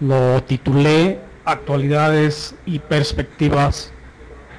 lo 0.00 0.42
titulé 0.42 1.20
Actualidades 1.48 2.56
y 2.66 2.80
perspectivas 2.80 3.92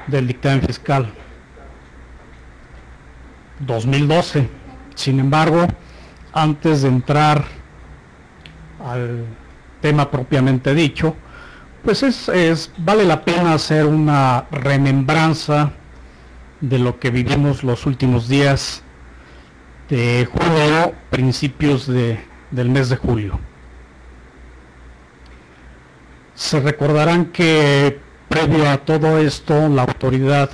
del 0.08 0.26
dictamen 0.26 0.62
fiscal 0.62 1.14
2012. 3.60 4.48
Sin 4.96 5.20
embargo, 5.20 5.68
antes 6.32 6.84
de 6.84 6.88
entrar 6.88 7.44
al 8.86 9.26
tema 9.82 10.10
propiamente 10.10 10.74
dicho, 10.74 11.14
pues 11.84 12.04
es, 12.04 12.72
vale 12.78 13.04
la 13.04 13.24
pena 13.24 13.54
hacer 13.54 13.86
una 13.86 14.46
remembranza 14.50 15.74
de 16.62 16.80
lo 16.80 17.00
que 17.00 17.12
vivimos 17.12 17.64
los 17.64 17.86
últimos 17.86 18.28
días 18.28 18.82
de 19.90 20.26
julio, 20.32 20.94
principios 21.10 21.86
de, 21.86 22.20
del 22.52 22.70
mes 22.70 22.90
de 22.90 22.96
julio. 22.96 23.40
Se 26.38 26.60
recordarán 26.60 27.26
que 27.32 28.00
previo 28.30 28.70
a 28.70 28.78
todo 28.78 29.18
esto, 29.18 29.70
la 29.70 29.82
autoridad, 29.82 30.52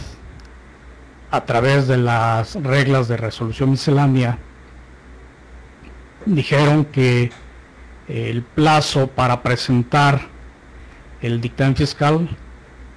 a 1.29 1.43
través 1.43 1.89
de 1.89 1.97
las 1.97 2.55
reglas 2.55 3.09
de 3.09 3.17
resolución 3.17 3.71
miscelánea, 3.71 4.37
dijeron 6.25 6.85
que 6.85 7.31
el 8.07 8.43
plazo 8.43 9.07
para 9.07 9.43
presentar 9.43 10.21
el 11.21 11.41
dictamen 11.41 11.75
fiscal 11.75 12.29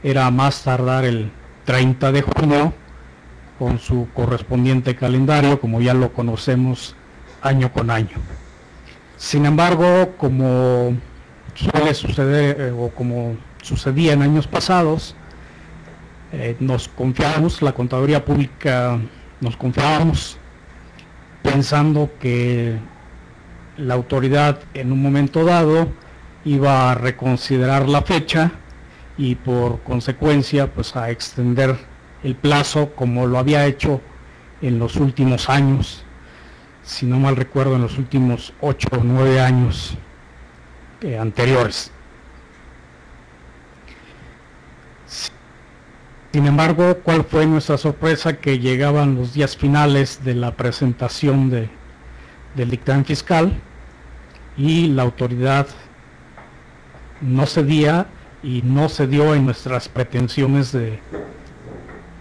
era 0.04 0.30
más 0.30 0.62
tardar 0.62 1.04
el 1.04 1.32
30 1.64 2.12
de 2.12 2.22
junio 2.22 2.72
con 3.58 3.80
su 3.80 4.06
correspondiente 4.14 4.94
calendario, 4.94 5.60
como 5.60 5.80
ya 5.80 5.92
lo 5.92 6.12
conocemos 6.12 6.94
año 7.42 7.72
con 7.72 7.90
año. 7.90 8.16
Sin 9.16 9.44
embargo, 9.44 10.14
como 10.16 10.96
suele 11.56 11.94
suceder 11.94 12.60
eh, 12.60 12.70
o 12.70 12.90
como 12.90 13.36
sucedía 13.62 14.12
en 14.12 14.22
años 14.22 14.46
pasados, 14.46 15.16
eh, 16.32 16.56
nos 16.60 16.88
confiamos, 16.88 17.62
la 17.62 17.72
contaduría 17.72 18.24
pública 18.24 18.98
nos 19.40 19.56
confiábamos 19.56 20.38
pensando 21.42 22.10
que 22.20 22.78
la 23.76 23.94
autoridad 23.94 24.60
en 24.74 24.92
un 24.92 25.02
momento 25.02 25.44
dado 25.44 25.88
iba 26.44 26.90
a 26.90 26.94
reconsiderar 26.94 27.88
la 27.88 28.02
fecha 28.02 28.52
y 29.18 29.34
por 29.34 29.82
consecuencia 29.82 30.72
pues 30.72 30.96
a 30.96 31.10
extender 31.10 31.76
el 32.22 32.34
plazo 32.34 32.92
como 32.94 33.26
lo 33.26 33.38
había 33.38 33.66
hecho 33.66 34.00
en 34.62 34.78
los 34.78 34.96
últimos 34.96 35.48
años, 35.48 36.04
si 36.82 37.06
no 37.06 37.18
mal 37.18 37.36
recuerdo 37.36 37.76
en 37.76 37.82
los 37.82 37.98
últimos 37.98 38.52
ocho 38.60 38.88
o 38.92 39.04
nueve 39.04 39.40
años 39.40 39.96
eh, 41.02 41.18
anteriores. 41.18 41.90
Sin 46.32 46.46
embargo, 46.46 46.98
¿cuál 47.02 47.24
fue 47.24 47.46
nuestra 47.46 47.78
sorpresa? 47.78 48.36
Que 48.38 48.58
llegaban 48.58 49.14
los 49.14 49.32
días 49.32 49.56
finales 49.56 50.22
de 50.22 50.34
la 50.34 50.54
presentación 50.54 51.48
de, 51.48 51.70
del 52.54 52.70
dictamen 52.70 53.04
fiscal 53.04 53.54
y 54.56 54.88
la 54.88 55.02
autoridad 55.02 55.66
no 57.22 57.46
cedía 57.46 58.06
y 58.42 58.62
no 58.62 58.88
cedió 58.88 59.34
en 59.34 59.46
nuestras 59.46 59.88
pretensiones 59.88 60.72
de, 60.72 60.98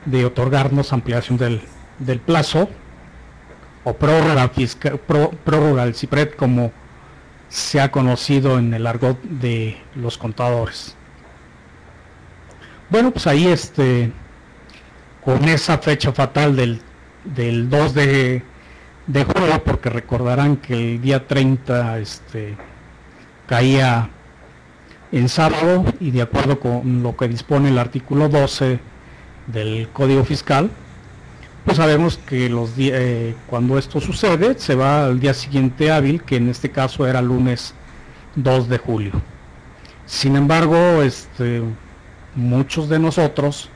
de 0.05 0.25
otorgarnos 0.25 0.93
ampliación 0.93 1.37
del, 1.37 1.61
del 1.99 2.19
plazo 2.19 2.69
o 3.83 3.93
prórroga, 3.93 4.47
fiscal, 4.49 4.99
prórroga 4.99 5.85
del 5.85 5.95
CIPRED 5.95 6.35
como 6.35 6.71
se 7.55 7.79
ha 7.79 7.89
conocido 7.89 8.59
en 8.59 8.73
el 8.73 8.85
argot 8.85 9.17
de 9.21 9.77
los 9.95 10.17
contadores. 10.17 10.93
Bueno, 12.89 13.11
pues 13.11 13.27
ahí 13.27 13.47
este, 13.47 14.11
con 15.23 15.45
esa 15.45 15.77
fecha 15.77 16.11
fatal 16.11 16.57
del, 16.57 16.81
del 17.23 17.69
2 17.69 17.93
de, 17.93 18.43
de 19.07 19.23
julio, 19.23 19.63
porque 19.63 19.89
recordarán 19.89 20.57
que 20.57 20.73
el 20.73 21.01
día 21.01 21.25
30 21.25 21.99
este, 21.99 22.57
caía 23.47 24.09
en 25.13 25.29
sábado 25.29 25.85
y 26.01 26.11
de 26.11 26.23
acuerdo 26.23 26.59
con 26.59 27.03
lo 27.03 27.15
que 27.15 27.29
dispone 27.29 27.69
el 27.69 27.77
artículo 27.77 28.27
12 28.27 28.81
del 29.47 29.87
Código 29.93 30.25
Fiscal, 30.25 30.69
pues 31.65 31.77
sabemos 31.77 32.17
que 32.17 32.47
los 32.47 32.71
eh, 32.77 33.35
cuando 33.47 33.79
esto 33.79 33.99
sucede 33.99 34.57
se 34.59 34.75
va 34.75 35.05
al 35.05 35.19
día 35.19 35.33
siguiente 35.33 35.91
hábil, 35.91 36.21
que 36.21 36.35
en 36.35 36.49
este 36.49 36.69
caso 36.69 37.07
era 37.07 37.21
lunes 37.23 37.73
2 38.35 38.69
de 38.69 38.77
julio. 38.77 39.11
Sin 40.05 40.35
embargo, 40.35 41.01
este, 41.01 41.63
muchos 42.35 42.87
de 42.87 42.99
nosotros, 42.99 43.69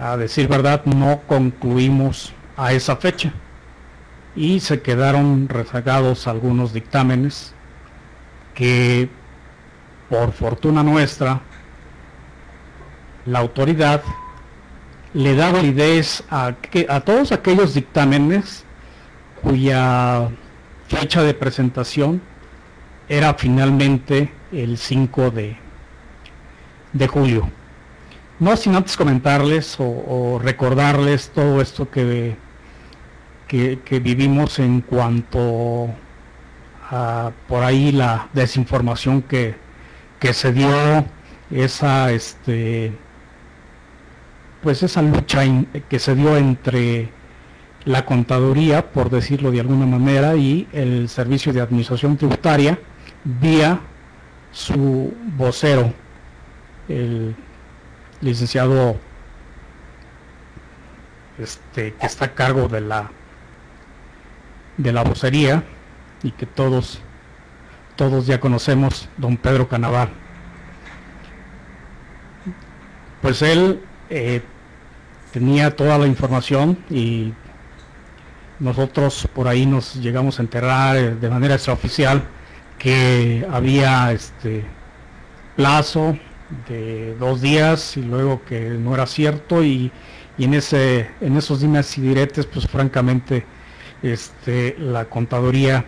a 0.00 0.16
decir 0.16 0.48
verdad, 0.48 0.86
no 0.86 1.20
concluimos 1.26 2.32
a 2.56 2.72
esa 2.72 2.96
fecha 2.96 3.32
y 4.34 4.60
se 4.60 4.80
quedaron 4.80 5.50
rezagados 5.50 6.26
algunos 6.26 6.72
dictámenes 6.72 7.54
que 8.54 9.10
por 10.08 10.32
fortuna 10.32 10.82
nuestra, 10.82 11.42
la 13.26 13.40
autoridad 13.40 14.02
le 15.16 15.34
da 15.34 15.50
validez 15.50 16.22
a, 16.28 16.52
a 16.88 17.00
todos 17.00 17.32
aquellos 17.32 17.72
dictámenes 17.72 18.66
cuya 19.42 20.28
fecha 20.88 21.22
de 21.22 21.32
presentación 21.32 22.20
era 23.08 23.32
finalmente 23.32 24.30
el 24.52 24.76
5 24.76 25.30
de, 25.30 25.56
de 26.92 27.08
julio. 27.08 27.48
No 28.40 28.54
sin 28.58 28.74
antes 28.76 28.94
comentarles 28.98 29.76
o, 29.78 30.38
recordarles 30.38 31.30
todo 31.30 31.62
esto 31.62 31.90
que, 31.90 32.36
que, 33.48 33.80
que, 33.82 34.00
vivimos 34.00 34.58
en 34.58 34.82
cuanto 34.82 35.88
a 36.90 37.30
por 37.48 37.64
ahí 37.64 37.90
la 37.90 38.28
desinformación 38.34 39.22
que, 39.22 39.54
que 40.20 40.34
se 40.34 40.52
dio 40.52 41.06
esa 41.50 42.12
este 42.12 43.05
pues 44.62 44.82
esa 44.82 45.02
lucha 45.02 45.42
que 45.88 45.98
se 45.98 46.14
dio 46.14 46.36
entre 46.36 47.10
la 47.84 48.04
contaduría, 48.04 48.90
por 48.90 49.10
decirlo 49.10 49.50
de 49.50 49.60
alguna 49.60 49.86
manera, 49.86 50.36
y 50.36 50.66
el 50.72 51.08
servicio 51.08 51.52
de 51.52 51.60
administración 51.60 52.16
tributaria 52.16 52.78
vía 53.24 53.80
su 54.50 55.14
vocero, 55.36 55.92
el 56.88 57.36
licenciado 58.20 58.96
este, 61.38 61.94
que 61.94 62.06
está 62.06 62.26
a 62.26 62.34
cargo 62.34 62.68
de 62.68 62.80
la 62.80 63.10
de 64.78 64.92
la 64.92 65.02
vocería 65.02 65.64
y 66.22 66.32
que 66.32 66.46
todos 66.46 67.00
todos 67.96 68.26
ya 68.26 68.40
conocemos, 68.40 69.08
don 69.16 69.36
Pedro 69.38 69.68
Canaval. 69.68 70.10
Pues 73.22 73.40
él 73.40 73.80
eh, 74.10 74.42
tenía 75.32 75.74
toda 75.74 75.98
la 75.98 76.06
información 76.06 76.78
y 76.90 77.32
nosotros 78.58 79.28
por 79.34 79.48
ahí 79.48 79.66
nos 79.66 79.94
llegamos 79.96 80.38
a 80.38 80.42
enterar 80.42 80.96
eh, 80.96 81.14
de 81.14 81.30
manera 81.30 81.54
extraoficial 81.54 82.22
que 82.78 83.46
había 83.50 84.12
este 84.12 84.64
plazo 85.56 86.18
de 86.68 87.14
dos 87.16 87.40
días 87.40 87.96
y 87.96 88.02
luego 88.02 88.42
que 88.44 88.70
no 88.70 88.94
era 88.94 89.06
cierto 89.06 89.64
y, 89.64 89.90
y 90.38 90.44
en 90.44 90.54
ese 90.54 91.10
en 91.20 91.36
esos 91.36 91.60
dimes 91.60 91.98
y 91.98 92.02
diretes 92.02 92.46
pues 92.46 92.66
francamente 92.66 93.44
este 94.02 94.76
la 94.78 95.06
contaduría 95.06 95.84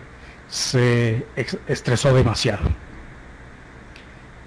se 0.49 1.25
estresó 1.67 2.13
demasiado. 2.13 2.88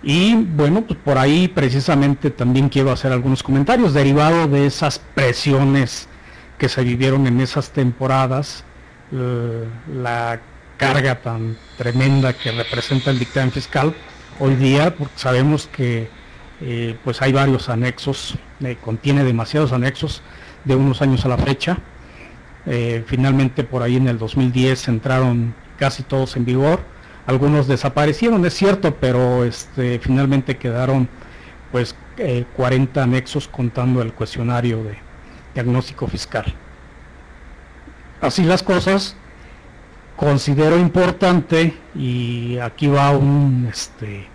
Y 0.03 0.35
bueno, 0.35 0.83
pues 0.83 0.99
por 0.99 1.19
ahí 1.19 1.49
precisamente 1.49 2.31
también 2.31 2.69
quiero 2.69 2.91
hacer 2.91 3.13
algunos 3.13 3.43
comentarios 3.43 3.95
derivados 3.95 4.51
de 4.51 4.67
esas 4.67 4.99
presiones 4.99 6.09
que 6.59 6.69
se 6.69 6.83
vivieron 6.83 7.27
en 7.27 7.41
esas 7.41 7.71
temporadas, 7.71 8.65
la 9.11 10.41
carga 10.77 11.21
tan 11.21 11.57
tremenda 11.77 12.33
que 12.33 12.51
representa 12.51 13.11
el 13.11 13.19
dictamen 13.19 13.53
fiscal 13.53 13.95
hoy 14.41 14.57
día, 14.57 14.97
porque 14.97 15.15
sabemos 15.17 15.69
que 15.69 16.09
eh, 16.61 16.97
pues 17.05 17.23
hay 17.23 17.33
varios 17.33 17.69
anexos, 17.69 18.37
eh, 18.61 18.77
contiene 18.81 19.25
demasiados 19.25 19.73
anexos 19.73 20.23
de 20.65 20.77
unos 20.77 21.03
años 21.03 21.25
a 21.25 21.29
la 21.29 21.39
fecha. 21.39 21.79
Eh, 22.67 23.03
finalmente 23.07 23.65
por 23.65 23.83
ahí 23.83 23.97
en 23.97 24.07
el 24.07 24.19
2010 24.19 24.89
entraron 24.89 25.55
casi 25.79 26.03
todos 26.03 26.37
en 26.37 26.45
vigor. 26.45 26.81
Algunos 27.27 27.69
desaparecieron, 27.69 28.45
es 28.45 28.55
cierto, 28.55 28.97
pero 28.97 29.45
este, 29.45 29.99
finalmente 30.01 30.57
quedaron 30.57 31.09
pues 31.71 31.95
40 32.57 33.01
eh, 33.01 33.03
anexos 33.03 33.49
contando 33.49 34.03
el 34.03 34.13
cuestionario 34.13 34.83
de 34.83 34.99
diagnóstico 35.55 36.07
fiscal. 36.09 36.53
Así 38.21 38.43
las 38.45 38.63
cosas, 38.63 39.17
considero 40.17 40.79
importante 40.79 41.77
y 41.95 42.59
aquí 42.59 42.87
va 42.87 43.11
un 43.11 43.69
este 43.71 44.29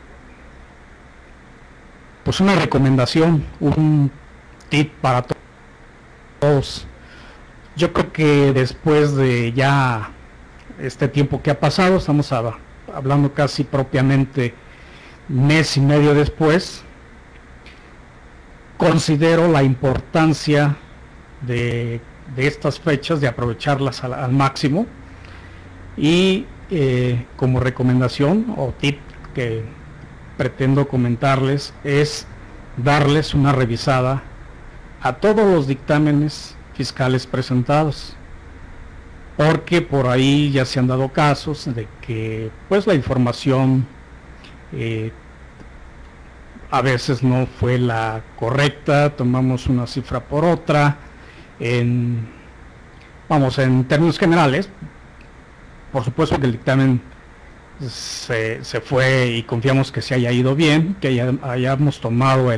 pues 2.24 2.42
una 2.42 2.56
recomendación, 2.56 3.46
un 3.62 4.12
tip 4.68 4.92
para 5.00 5.26
todos. 6.40 6.86
Yo 7.78 7.94
creo 7.94 8.12
que 8.12 8.52
después 8.52 9.16
de 9.16 9.54
ya 9.54 10.12
este 10.78 11.08
tiempo 11.08 11.42
que 11.42 11.52
ha 11.52 11.60
pasado, 11.60 11.96
estamos 11.96 12.34
hablando 12.94 13.34
casi 13.34 13.64
propiamente 13.64 14.54
mes 15.30 15.78
y 15.78 15.82
medio 15.82 16.14
después, 16.14 16.84
considero 18.78 19.48
la 19.48 19.64
importancia 19.64 20.76
de, 21.42 22.02
estas 22.36 22.80
fechas, 22.80 23.22
de 23.22 23.28
aprovecharlas 23.28 24.04
al, 24.04 24.32
máximo. 24.32 24.86
Y 25.96 26.46
eh, 26.70 27.26
como 27.38 27.60
recomendación 27.60 28.54
o 28.58 28.74
tip 28.80 29.00
que 29.34 29.64
pretendo 30.38 30.88
comentarles 30.88 31.74
es 31.84 32.28
darles 32.78 33.34
una 33.34 33.52
revisada 33.52 34.22
a 35.02 35.14
todos 35.14 35.52
los 35.52 35.68
dictámenes 35.68 36.56
fiscales 36.76 37.26
presentados 37.26 38.17
porque 39.38 39.84
por 39.84 40.08
ahí 40.08 40.52
ya 40.52 40.66
se 40.66 40.80
han 40.80 40.88
dado 40.88 41.10
casos 41.10 41.74
de 41.74 41.88
que 42.02 42.50
pues 42.68 42.88
la 42.88 42.96
información 42.96 43.86
eh, 44.74 45.12
a 46.72 46.82
veces 46.82 47.24
no 47.24 47.46
fue 47.46 47.78
la 47.78 48.24
correcta, 48.36 49.16
tomamos 49.16 49.68
una 49.68 49.88
cifra 49.88 50.20
por 50.20 50.44
otra, 50.44 50.98
vamos, 53.30 53.58
en 53.60 53.86
términos 53.86 54.20
generales, 54.20 54.70
por 55.92 56.04
supuesto 56.04 56.38
que 56.40 56.48
el 56.48 56.52
dictamen 56.54 57.02
se, 57.80 58.60
fue 58.84 59.28
y 59.28 59.44
confiamos 59.44 59.92
que 59.92 60.02
se 60.02 60.16
haya 60.16 60.32
ido 60.32 60.56
bien, 60.56 60.98
que 61.00 61.22
hayamos 61.42 62.02
tomado 62.02 62.52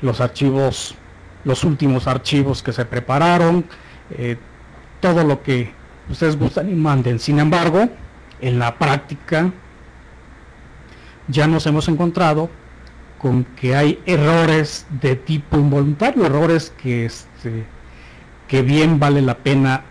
los 0.00 0.20
archivos, 0.20 0.96
los 1.44 1.62
últimos 1.62 2.08
archivos 2.08 2.62
que 2.62 2.72
se 2.72 2.84
prepararon, 2.84 3.64
eh, 4.10 4.36
todo 5.00 5.22
lo 5.24 5.42
que 5.42 5.78
ustedes 6.10 6.36
gustan 6.38 6.70
y 6.70 6.74
manden. 6.74 7.18
Sin 7.18 7.38
embargo, 7.38 7.88
en 8.40 8.58
la 8.58 8.78
práctica 8.78 9.52
ya 11.28 11.46
nos 11.46 11.66
hemos 11.66 11.88
encontrado 11.88 12.50
con 13.18 13.44
que 13.44 13.76
hay 13.76 14.00
errores 14.06 14.86
de 15.00 15.16
tipo 15.16 15.58
involuntario, 15.58 16.24
errores 16.24 16.72
que, 16.82 17.04
este, 17.04 17.64
que 18.48 18.62
bien 18.62 18.98
vale 18.98 19.22
la 19.22 19.36
pena 19.36 19.84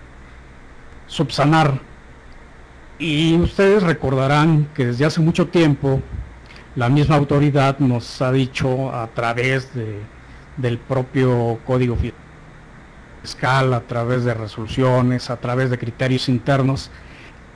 subsanar 1.08 1.80
y 3.00 3.38
ustedes 3.38 3.82
recordarán 3.82 4.68
que 4.76 4.88
desde 4.88 5.06
hace 5.06 5.22
mucho 5.22 5.48
tiempo 5.48 6.02
la 6.76 6.90
misma 6.90 7.16
autoridad 7.16 7.80
nos 7.80 8.22
ha 8.22 8.32
dicho 8.32 8.94
a 8.94 9.08
través 9.08 9.74
de, 9.74 10.00
del 10.58 10.78
propio 10.78 11.60
código 11.66 11.96
fiscal, 11.96 12.20
a 13.44 13.82
través 13.82 14.24
de 14.24 14.34
resoluciones, 14.34 15.30
a 15.30 15.38
través 15.38 15.70
de 15.70 15.78
criterios 15.78 16.30
internos, 16.30 16.90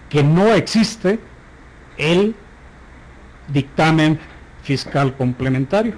que 0.10 0.24
no 0.24 0.54
existe 0.54 1.19
el 1.98 2.36
dictamen 3.48 4.19
fiscal 4.63 5.15
complementario. 5.15 5.95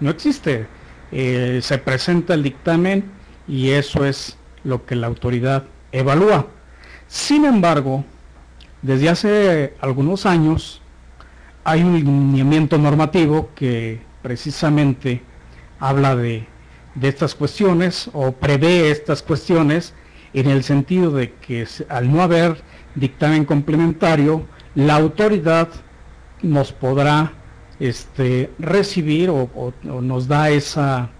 No 0.00 0.10
existe. 0.10 0.66
Eh, 1.10 1.60
se 1.62 1.78
presenta 1.78 2.34
el 2.34 2.42
dictamen 2.42 3.04
y 3.46 3.70
eso 3.70 4.04
es 4.04 4.36
lo 4.64 4.86
que 4.86 4.96
la 4.96 5.06
autoridad 5.06 5.64
evalúa. 5.92 6.46
Sin 7.06 7.44
embargo, 7.44 8.04
desde 8.80 9.08
hace 9.08 9.74
algunos 9.80 10.26
años 10.26 10.80
hay 11.64 11.82
un 11.82 11.94
lineamiento 11.94 12.78
normativo 12.78 13.50
que 13.54 14.00
precisamente 14.22 15.22
habla 15.78 16.16
de, 16.16 16.46
estas 17.00 17.34
cuestiones 17.34 18.10
o 18.12 18.32
prevé 18.32 18.90
estas 18.90 19.22
cuestiones 19.22 19.94
en 20.34 20.48
el 20.48 20.62
sentido 20.62 21.10
de 21.10 21.32
que 21.34 21.66
al 21.88 22.10
no 22.10 22.22
haber 22.22 22.62
dictamen 22.94 23.44
complementario, 23.44 24.46
la 24.74 24.96
autoridad 24.96 25.68
nos 26.42 26.72
podrá 26.72 27.32
este, 27.78 28.50
recibir 28.58 29.30
o, 29.30 29.50
o, 29.54 29.72
nos 30.00 30.28
da 30.28 30.50
esa, 30.50 31.10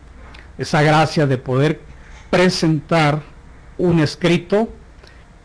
esa 0.59 0.83
gracia 0.83 1.27
de 1.27 1.39
poder 1.39 1.81
presentar 2.31 3.23
un 3.79 4.01
escrito 4.01 4.69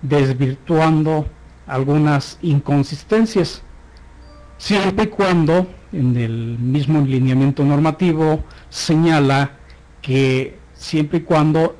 desvirtuando 0.01 1.27
algunas 1.65 2.37
inconsistencias, 2.41 3.61
siempre 4.57 5.05
y 5.05 5.07
cuando 5.07 5.67
en 5.91 6.15
el 6.17 6.57
mismo 6.59 7.01
lineamiento 7.01 7.63
normativo 7.63 8.43
señala 8.69 9.56
que 10.07 10.57
siempre 10.73 11.17
y 11.17 11.21
cuando 11.23 11.75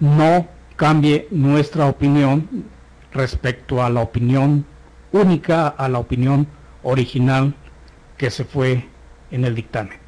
no 0.00 0.48
cambie 0.76 1.28
nuestra 1.30 1.84
opinión 1.86 2.64
respecto 3.12 3.82
a 3.82 3.90
la 3.90 4.00
opinión 4.00 4.64
única, 5.12 5.68
a 5.68 5.90
la 5.90 5.98
opinión 5.98 6.46
original 6.82 7.54
que 8.16 8.30
se 8.30 8.46
fue 8.46 8.88
en 9.30 9.44
el 9.44 9.54
dictamen. 9.54 9.98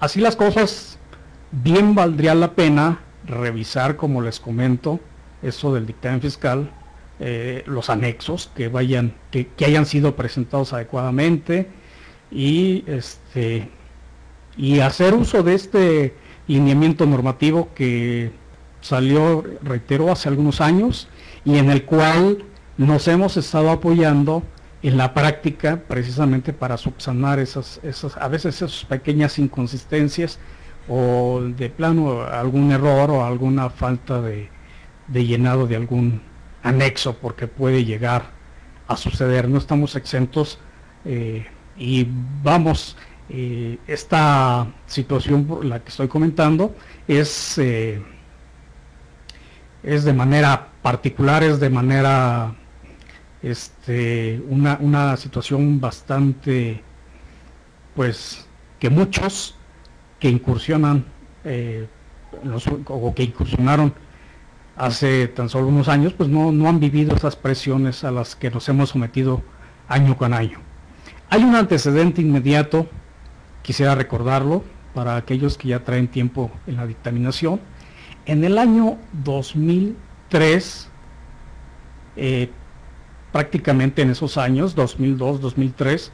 Así 0.00 0.20
las 0.20 0.34
cosas, 0.34 0.98
bien 1.52 1.94
valdría 1.94 2.34
la 2.34 2.52
pena 2.52 3.00
revisar, 3.26 3.96
como 3.96 4.22
les 4.22 4.40
comento, 4.40 5.00
eso 5.42 5.74
del 5.74 5.84
dictamen 5.84 6.22
fiscal, 6.22 6.70
eh, 7.20 7.64
los 7.66 7.90
anexos 7.90 8.50
que 8.56 8.68
vayan, 8.68 9.12
que, 9.30 9.50
hayan 9.62 9.84
sido 9.84 10.16
presentados 10.16 10.72
adecuadamente 10.72 11.68
y 12.30 12.82
este 12.86 13.68
y 14.56 14.80
hacer 14.80 15.14
uso 15.14 15.42
de 15.42 15.54
este 15.54 16.14
lineamiento 16.46 17.06
normativo 17.06 17.70
que 17.74 18.30
salió, 18.80 19.44
reitero, 19.62 20.12
hace 20.12 20.28
algunos 20.28 20.60
años 20.60 21.08
y 21.44 21.58
en 21.58 21.70
el 21.70 21.84
cual 21.84 22.44
nos 22.76 23.08
hemos 23.08 23.36
estado 23.36 23.70
apoyando 23.70 24.42
en 24.82 24.98
la 24.98 25.14
práctica 25.14 25.82
precisamente 25.88 26.52
para 26.52 26.76
subsanar 26.76 27.38
esas, 27.38 27.80
esas, 27.82 28.16
a 28.18 28.28
veces 28.28 28.56
esas 28.56 28.84
pequeñas 28.84 29.38
inconsistencias 29.38 30.38
o 30.88 31.40
de 31.42 31.70
plano 31.70 32.22
algún 32.22 32.70
error 32.70 33.10
o 33.10 33.24
alguna 33.24 33.70
falta 33.70 34.20
de, 34.20 34.50
de 35.08 35.24
llenado 35.24 35.66
de 35.66 35.76
algún 35.76 36.20
anexo 36.62 37.16
porque 37.16 37.46
puede 37.46 37.84
llegar 37.84 38.32
a 38.86 38.96
suceder. 38.96 39.48
No 39.48 39.58
estamos 39.58 39.96
exentos 39.96 40.58
eh, 41.04 41.46
y 41.76 42.06
vamos, 42.42 42.96
eh, 43.28 43.78
esta 43.86 44.66
situación 44.86 45.46
por 45.46 45.64
la 45.64 45.80
que 45.80 45.88
estoy 45.88 46.08
comentando 46.08 46.74
es, 47.08 47.58
eh, 47.58 48.02
es 49.82 50.04
de 50.04 50.12
manera 50.12 50.68
particular, 50.82 51.42
es 51.42 51.60
de 51.60 51.70
manera, 51.70 52.54
este, 53.42 54.42
una, 54.48 54.78
una 54.80 55.16
situación 55.16 55.80
bastante, 55.80 56.82
pues, 57.94 58.46
que 58.78 58.90
muchos 58.90 59.56
que 60.18 60.28
incursionan 60.28 61.04
o 62.86 63.14
que 63.14 63.22
incursionaron 63.22 63.92
hace 64.76 65.28
tan 65.28 65.48
solo 65.48 65.68
unos 65.68 65.88
años, 65.88 66.12
pues 66.14 66.28
no, 66.28 66.52
no 66.52 66.68
han 66.68 66.80
vivido 66.80 67.14
esas 67.14 67.36
presiones 67.36 68.04
a 68.04 68.10
las 68.10 68.34
que 68.34 68.50
nos 68.50 68.68
hemos 68.68 68.90
sometido 68.90 69.42
año 69.88 70.16
con 70.16 70.34
año. 70.34 70.58
Hay 71.30 71.42
un 71.42 71.54
antecedente 71.54 72.20
inmediato, 72.20 72.88
quisiera 73.64 73.96
recordarlo, 73.96 74.62
para 74.94 75.16
aquellos 75.16 75.58
que 75.58 75.68
ya 75.68 75.80
traen 75.80 76.06
tiempo 76.06 76.52
en 76.68 76.76
la 76.76 76.86
dictaminación. 76.86 77.60
En 78.26 78.44
el 78.44 78.58
año 78.58 78.96
2003, 79.24 80.88
eh, 82.16 82.50
prácticamente 83.32 84.02
en 84.02 84.10
esos 84.10 84.38
años, 84.38 84.76
2002, 84.76 85.40
2003, 85.40 86.12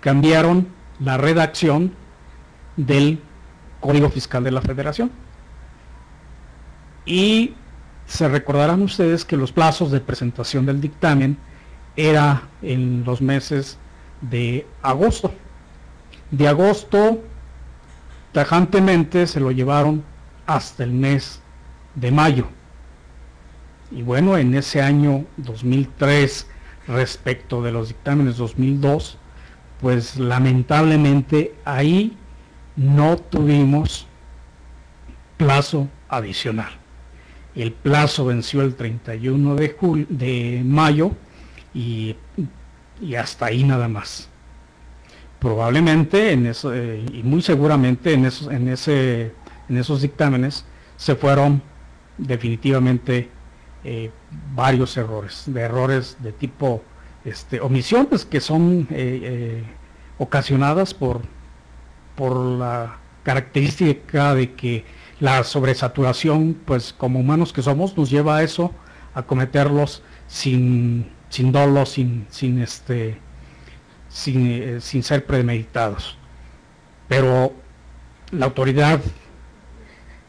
cambiaron 0.00 0.66
la 0.98 1.16
redacción 1.18 1.92
del 2.76 3.20
Código 3.80 4.10
Fiscal 4.10 4.42
de 4.42 4.50
la 4.50 4.62
Federación 4.62 5.10
y 7.04 7.54
se 8.06 8.28
recordarán 8.28 8.82
ustedes 8.82 9.24
que 9.24 9.36
los 9.36 9.52
plazos 9.52 9.90
de 9.90 10.00
presentación 10.00 10.66
del 10.66 10.80
dictamen 10.80 11.38
era 11.96 12.42
en 12.62 13.04
los 13.04 13.22
meses 13.22 13.78
de 14.20 14.66
agosto. 14.82 15.32
De 16.30 16.48
agosto 16.48 17.22
tajantemente 18.32 19.26
se 19.26 19.40
lo 19.40 19.50
llevaron 19.50 20.04
hasta 20.46 20.84
el 20.84 20.92
mes 20.92 21.40
de 21.94 22.10
mayo. 22.10 22.48
Y 23.90 24.02
bueno, 24.02 24.36
en 24.36 24.54
ese 24.54 24.82
año 24.82 25.24
2003 25.36 26.46
respecto 26.88 27.62
de 27.62 27.72
los 27.72 27.88
dictámenes 27.88 28.36
2002, 28.36 29.18
pues 29.80 30.18
lamentablemente 30.18 31.54
ahí 31.64 32.16
no 32.76 33.16
tuvimos 33.16 34.06
plazo 35.36 35.88
adicional 36.08 36.72
el 37.56 37.72
plazo 37.72 38.26
venció 38.26 38.60
el 38.60 38.74
31 38.74 39.54
de, 39.56 40.06
de 40.10 40.62
mayo 40.64 41.12
y, 41.74 42.14
hasta 43.18 43.46
ahí 43.46 43.64
nada 43.64 43.88
más. 43.88 44.28
Probablemente 45.38 46.32
en 46.32 46.46
eso, 46.46 46.74
eh, 46.74 47.04
y 47.12 47.22
muy 47.22 47.42
seguramente 47.42 48.14
en, 48.14 48.24
esos, 48.24 48.50
en, 48.50 48.68
ese, 48.68 49.32
en 49.68 49.76
esos 49.76 50.02
dictámenes 50.02 50.64
se 50.96 51.14
fueron 51.14 51.62
definitivamente 52.16 53.28
eh, 53.84 54.10
varios 54.54 54.96
errores, 54.96 55.44
de 55.46 55.60
errores 55.60 56.16
de 56.20 56.32
tipo 56.32 56.82
este, 57.24 57.60
omisiones 57.60 58.24
que 58.24 58.40
son 58.40 58.88
eh, 58.90 59.62
ocasionadas 60.18 60.94
por, 60.94 61.20
por 62.14 62.36
la 62.36 62.96
característica 63.22 64.34
de 64.34 64.54
que 64.54 64.84
la 65.20 65.44
sobresaturación, 65.44 66.56
pues 66.64 66.92
como 66.92 67.20
humanos 67.20 67.52
que 67.52 67.62
somos, 67.62 67.96
nos 67.96 68.10
lleva 68.10 68.36
a 68.36 68.42
eso, 68.42 68.72
a 69.14 69.22
cometerlos 69.22 70.02
sin, 70.26 71.10
sin 71.28 71.52
dolo, 71.52 71.86
sin, 71.86 72.26
sin, 72.30 72.60
este, 72.60 73.18
sin, 74.08 74.46
eh, 74.46 74.80
sin 74.80 75.02
ser 75.02 75.26
premeditados. 75.26 76.16
Pero 77.08 77.52
la 78.30 78.46
autoridad 78.46 79.00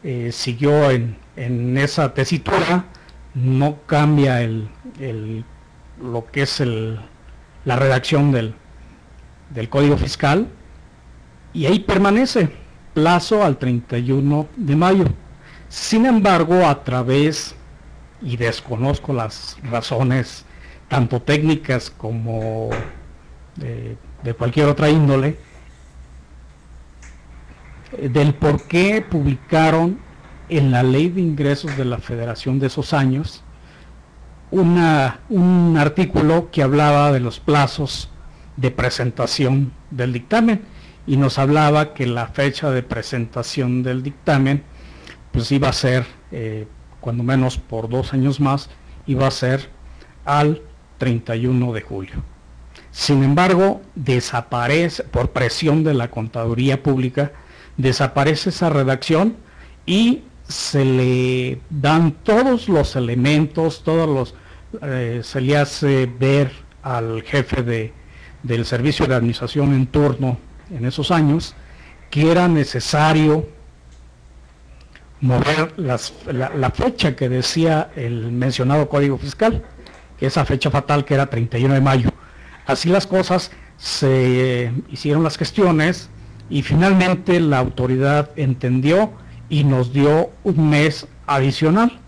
eh, 0.04 0.30
siguió 0.32 0.90
en, 0.90 1.16
en, 1.36 1.76
esa 1.76 2.14
tesitura, 2.14 2.84
no 3.34 3.78
cambia 3.86 4.42
el, 4.42 4.68
el, 5.00 5.44
lo 6.00 6.26
que 6.26 6.42
es 6.42 6.60
el, 6.60 7.00
la 7.64 7.76
redacción 7.76 8.32
del, 8.32 8.54
del 9.50 9.68
Código 9.68 9.96
Fiscal 9.96 10.48
y 11.52 11.66
ahí 11.66 11.80
permanece 11.80 12.50
plazo 12.94 13.42
al 13.44 13.58
31 13.58 14.48
de 14.56 14.76
mayo. 14.76 15.04
Sin 15.68 16.06
embargo, 16.06 16.66
a 16.66 16.82
través, 16.84 17.54
y 18.22 18.36
desconozco 18.36 19.12
las 19.12 19.56
razones, 19.62 20.44
tanto 20.88 21.20
técnicas 21.22 21.90
como 21.90 22.70
de, 23.56 23.96
cualquier 24.34 24.68
otra 24.68 24.90
índole, 24.90 25.36
del 28.00 28.34
por 28.34 28.62
qué 28.66 29.04
publicaron 29.08 29.98
en 30.48 30.70
la 30.70 30.82
ley 30.82 31.08
de 31.08 31.20
ingresos 31.20 31.76
de 31.76 31.84
la 31.84 31.98
federación 31.98 32.58
de 32.58 32.66
esos 32.66 32.92
años 32.92 33.42
un 34.50 35.76
artículo 35.78 36.50
que 36.50 36.62
hablaba 36.62 37.12
de 37.12 37.20
los 37.20 37.38
plazos 37.38 38.08
de 38.56 38.70
presentación 38.70 39.72
del 39.90 40.12
dictamen 40.12 40.62
y 41.06 41.16
nos 41.16 41.38
hablaba 41.38 41.94
que 41.94 42.06
la 42.06 42.28
fecha 42.28 42.70
de 42.70 42.82
presentación 42.82 43.82
del 43.82 44.02
dictamen 44.02 44.62
pues 45.32 45.52
iba 45.52 45.68
a 45.68 45.72
ser, 45.72 46.06
eh, 46.32 46.66
cuando 47.00 47.22
menos 47.22 47.58
por 47.58 47.88
dos 47.88 48.12
años 48.12 48.40
más, 48.40 48.70
iba 49.06 49.26
a 49.26 49.30
ser 49.30 49.70
al 50.24 50.62
31 50.98 51.72
de 51.72 51.80
julio. 51.80 52.14
Sin 52.90 53.22
embargo, 53.22 53.80
desaparece, 53.94 55.04
por 55.04 55.30
presión 55.30 55.84
de 55.84 55.94
la 55.94 56.10
contaduría 56.10 56.82
pública, 56.82 57.32
desaparece 57.76 58.50
esa 58.50 58.70
redacción 58.70 59.36
y 59.86 60.22
se 60.48 60.84
le 60.84 61.60
dan 61.70 62.12
todos 62.22 62.68
los 62.68 62.96
elementos, 62.96 63.82
todos 63.84 64.08
los, 64.08 64.34
eh, 64.82 65.20
se 65.22 65.40
le 65.40 65.56
hace 65.56 66.06
ver 66.06 66.50
al 66.82 67.22
jefe 67.22 67.62
de, 67.62 67.92
del 68.42 68.64
servicio 68.64 69.06
de 69.06 69.14
administración 69.14 69.74
en 69.74 69.86
turno 69.86 70.38
en 70.70 70.84
esos 70.84 71.10
años 71.10 71.54
que 72.10 72.30
era 72.30 72.48
necesario 72.48 73.46
mover 75.20 75.74
la, 75.76 76.70
fecha 76.70 77.16
que 77.16 77.28
decía 77.28 77.90
el 77.96 78.30
mencionado 78.30 78.88
Código 78.88 79.18
Fiscal, 79.18 79.64
esa 80.26 80.44
fecha 80.44 80.70
fatal 80.70 81.04
que 81.04 81.14
era 81.14 81.26
31 81.26 81.74
de 81.74 81.80
mayo. 81.80 82.10
Así 82.66 82.88
las 82.88 83.06
cosas, 83.06 83.50
se 83.76 84.72
hicieron 84.90 85.22
las 85.22 85.38
gestiones 85.38 86.10
y 86.50 86.62
finalmente 86.62 87.40
la 87.40 87.58
autoridad 87.58 88.30
entendió 88.36 89.12
y 89.48 89.64
nos 89.64 89.92
dio 89.92 90.30
un 90.44 90.68
mes 90.68 91.06
adicional 91.26 91.98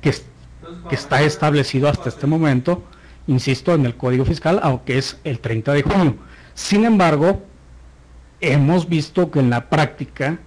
que, 0.00 0.14
que 0.88 0.94
está 0.94 1.22
establecido 1.22 1.88
hasta 1.88 2.08
este 2.08 2.26
momento, 2.26 2.84
insisto, 3.26 3.74
en 3.74 3.86
el 3.86 3.96
Código 3.96 4.24
Fiscal, 4.24 4.60
aunque 4.62 4.98
es 4.98 5.18
el 5.24 5.40
30 5.40 5.72
de 5.72 5.82
junio. 5.82 6.16
Sin 6.54 6.84
embargo, 6.84 7.42
hemos 8.40 8.88
visto 8.88 9.30
que 9.30 9.40
en 9.40 9.50
la 9.50 9.68
práctica 9.68 10.38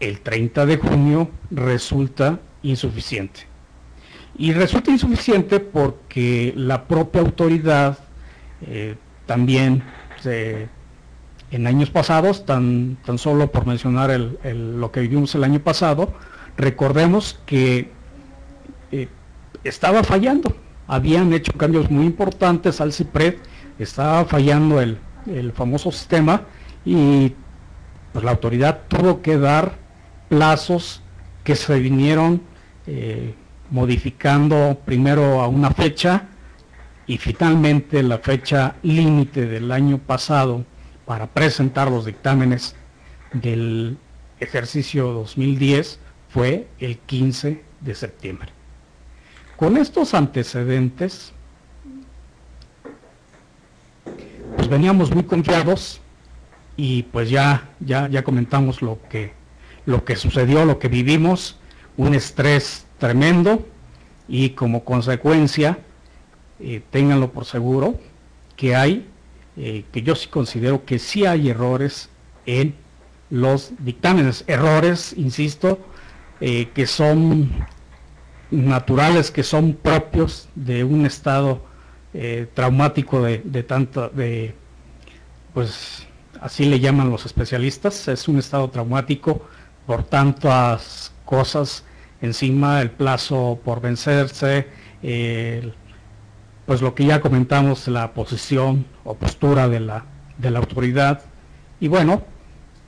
el 0.00 0.20
30 0.20 0.66
de 0.66 0.76
junio 0.76 1.30
resulta 1.50 2.38
insuficiente. 2.62 3.47
Y 4.38 4.52
resulta 4.52 4.90
insuficiente 4.92 5.58
porque 5.58 6.52
la 6.56 6.86
propia 6.86 7.20
autoridad 7.20 7.98
eh, 8.66 8.94
también 9.26 9.82
en 11.50 11.66
años 11.66 11.90
pasados, 11.90 12.46
tan, 12.46 12.96
tan 13.04 13.18
solo 13.18 13.50
por 13.50 13.66
mencionar 13.66 14.10
lo 14.10 14.92
que 14.92 15.00
vivimos 15.00 15.34
el 15.34 15.44
año 15.44 15.60
pasado, 15.60 16.12
recordemos 16.56 17.40
que 17.46 17.90
eh, 18.92 19.08
estaba 19.64 20.02
fallando. 20.02 20.54
Habían 20.86 21.32
hecho 21.32 21.52
cambios 21.52 21.90
muy 21.90 22.06
importantes 22.06 22.80
al 22.80 22.92
CIPRED, 22.92 23.36
estaba 23.78 24.24
fallando 24.24 24.80
el, 24.80 24.98
el 25.26 25.52
famoso 25.52 25.92
sistema 25.92 26.42
y 26.84 27.34
pues 28.12 28.24
la 28.24 28.30
autoridad 28.30 28.82
tuvo 28.88 29.20
que 29.20 29.38
dar 29.38 29.76
plazos 30.28 31.02
que 31.44 31.56
se 31.56 31.78
vinieron 31.78 32.42
eh, 32.86 33.34
modificando 33.70 34.80
primero 34.84 35.40
a 35.40 35.48
una 35.48 35.70
fecha 35.70 36.24
y 37.06 37.18
finalmente 37.18 38.02
la 38.02 38.18
fecha 38.18 38.76
límite 38.82 39.46
del 39.46 39.72
año 39.72 39.98
pasado 39.98 40.64
para 41.06 41.26
presentar 41.26 41.90
los 41.90 42.04
dictámenes 42.04 42.76
del 43.32 43.96
ejercicio 44.40 45.12
2010 45.12 45.98
fue 46.28 46.68
el 46.78 46.98
15 46.98 47.62
de 47.80 47.94
septiembre. 47.94 48.50
Con 49.56 49.76
estos 49.76 50.14
antecedentes, 50.14 51.32
pues 54.56 54.68
veníamos 54.68 55.14
muy 55.14 55.24
confiados 55.24 56.00
y 56.76 57.04
pues 57.04 57.30
ya, 57.30 57.70
ya, 57.80 58.08
ya 58.08 58.22
comentamos 58.22 58.82
lo 58.82 59.00
que, 59.08 59.32
lo 59.86 60.04
que 60.04 60.14
sucedió, 60.14 60.64
lo 60.64 60.78
que 60.78 60.88
vivimos, 60.88 61.58
un 61.96 62.14
estrés 62.14 62.86
tremendo 62.98 63.66
y 64.28 64.50
como 64.50 64.84
consecuencia, 64.84 65.78
eh, 66.60 66.82
ténganlo 66.90 67.32
por 67.32 67.44
seguro, 67.44 67.98
que 68.56 68.76
hay, 68.76 69.06
eh, 69.56 69.84
que 69.92 70.02
yo 70.02 70.14
sí 70.14 70.28
considero 70.28 70.84
que 70.84 70.98
sí 70.98 71.24
hay 71.24 71.48
errores 71.48 72.10
en 72.46 72.74
los 73.30 73.72
dictámenes, 73.78 74.44
errores, 74.46 75.14
insisto, 75.16 75.78
eh, 76.40 76.68
que 76.74 76.86
son 76.86 77.50
naturales, 78.50 79.30
que 79.30 79.42
son 79.42 79.74
propios 79.74 80.48
de 80.54 80.84
un 80.84 81.06
estado 81.06 81.66
traumático 82.54 83.22
de, 83.22 83.42
de 83.44 83.62
tanto, 83.62 84.08
de, 84.08 84.54
pues, 85.54 86.06
así 86.40 86.64
le 86.64 86.80
llaman 86.80 87.10
los 87.10 87.26
especialistas, 87.26 88.08
es 88.08 88.26
un 88.26 88.38
estado 88.38 88.68
traumático 88.70 89.42
por 89.86 90.02
tantas 90.02 91.12
cosas 91.24 91.84
encima, 92.20 92.80
el 92.80 92.90
plazo 92.90 93.60
por 93.64 93.80
vencerse, 93.80 94.66
pues 96.66 96.82
lo 96.82 96.94
que 96.94 97.06
ya 97.06 97.20
comentamos, 97.20 97.88
la 97.88 98.12
posición 98.12 98.86
o 99.04 99.14
postura 99.14 99.68
de 99.68 99.80
la, 99.80 100.04
de 100.36 100.50
la 100.50 100.58
autoridad. 100.58 101.22
Y 101.80 101.88
bueno, 101.88 102.22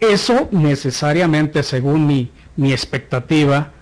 eso 0.01 0.49
necesariamente, 0.51 1.63
según 1.63 2.07
mi, 2.07 2.31
mi 2.57 2.73
expectativa, 2.73 3.73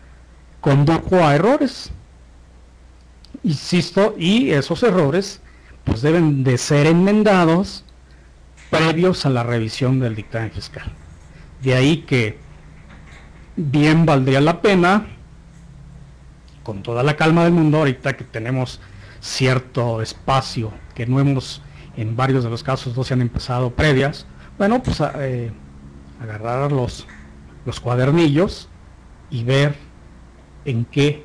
condujo 0.60 1.16
a 1.16 1.34
errores. 1.34 1.90
Insisto, 3.42 4.14
y 4.18 4.50
esos 4.50 4.82
errores 4.82 5.40
pues 5.84 6.02
deben 6.02 6.44
de 6.44 6.58
ser 6.58 6.86
enmendados 6.86 7.84
previos 8.70 9.24
a 9.24 9.30
la 9.30 9.42
revisión 9.42 10.00
del 10.00 10.14
dictamen 10.14 10.50
fiscal. 10.50 10.92
De 11.62 11.74
ahí 11.74 11.98
que 11.98 12.38
bien 13.56 14.04
valdría 14.04 14.40
la 14.40 14.60
pena, 14.60 15.06
con 16.68 16.82
toda 16.82 17.02
la 17.02 17.16
calma 17.16 17.44
del 17.44 17.54
mundo, 17.54 17.78
ahorita 17.78 18.14
que 18.14 18.24
tenemos 18.24 18.78
cierto 19.20 20.02
espacio 20.02 20.70
que 20.94 21.06
no 21.06 21.18
hemos, 21.18 21.62
en 21.96 22.14
varios 22.14 22.44
de 22.44 22.50
los 22.50 22.62
casos 22.62 22.94
no 22.94 23.04
se 23.04 23.14
han 23.14 23.22
empezado 23.22 23.70
previas, 23.70 24.26
bueno, 24.58 24.82
pues 24.82 25.00
eh, 25.00 25.50
agarrar 26.20 26.70
los, 26.70 27.06
los 27.64 27.80
cuadernillos 27.80 28.68
y 29.30 29.44
ver 29.44 29.76
en 30.66 30.84
qué 30.84 31.24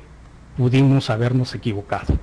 pudimos 0.56 1.10
habernos 1.10 1.54
equivocado. 1.54 2.14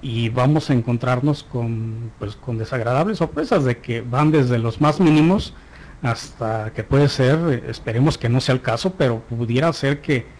Y 0.00 0.30
vamos 0.30 0.70
a 0.70 0.72
encontrarnos 0.72 1.42
con, 1.42 2.10
pues, 2.18 2.36
con 2.36 2.56
desagradables 2.56 3.18
sorpresas 3.18 3.64
de 3.64 3.80
que 3.80 4.00
van 4.00 4.30
desde 4.30 4.58
los 4.58 4.80
más 4.80 4.98
mínimos 4.98 5.52
hasta 6.00 6.72
que 6.72 6.84
puede 6.84 7.10
ser, 7.10 7.64
esperemos 7.68 8.16
que 8.16 8.30
no 8.30 8.40
sea 8.40 8.54
el 8.54 8.62
caso, 8.62 8.94
pero 8.94 9.20
pudiera 9.20 9.70
ser 9.74 10.00
que 10.00 10.39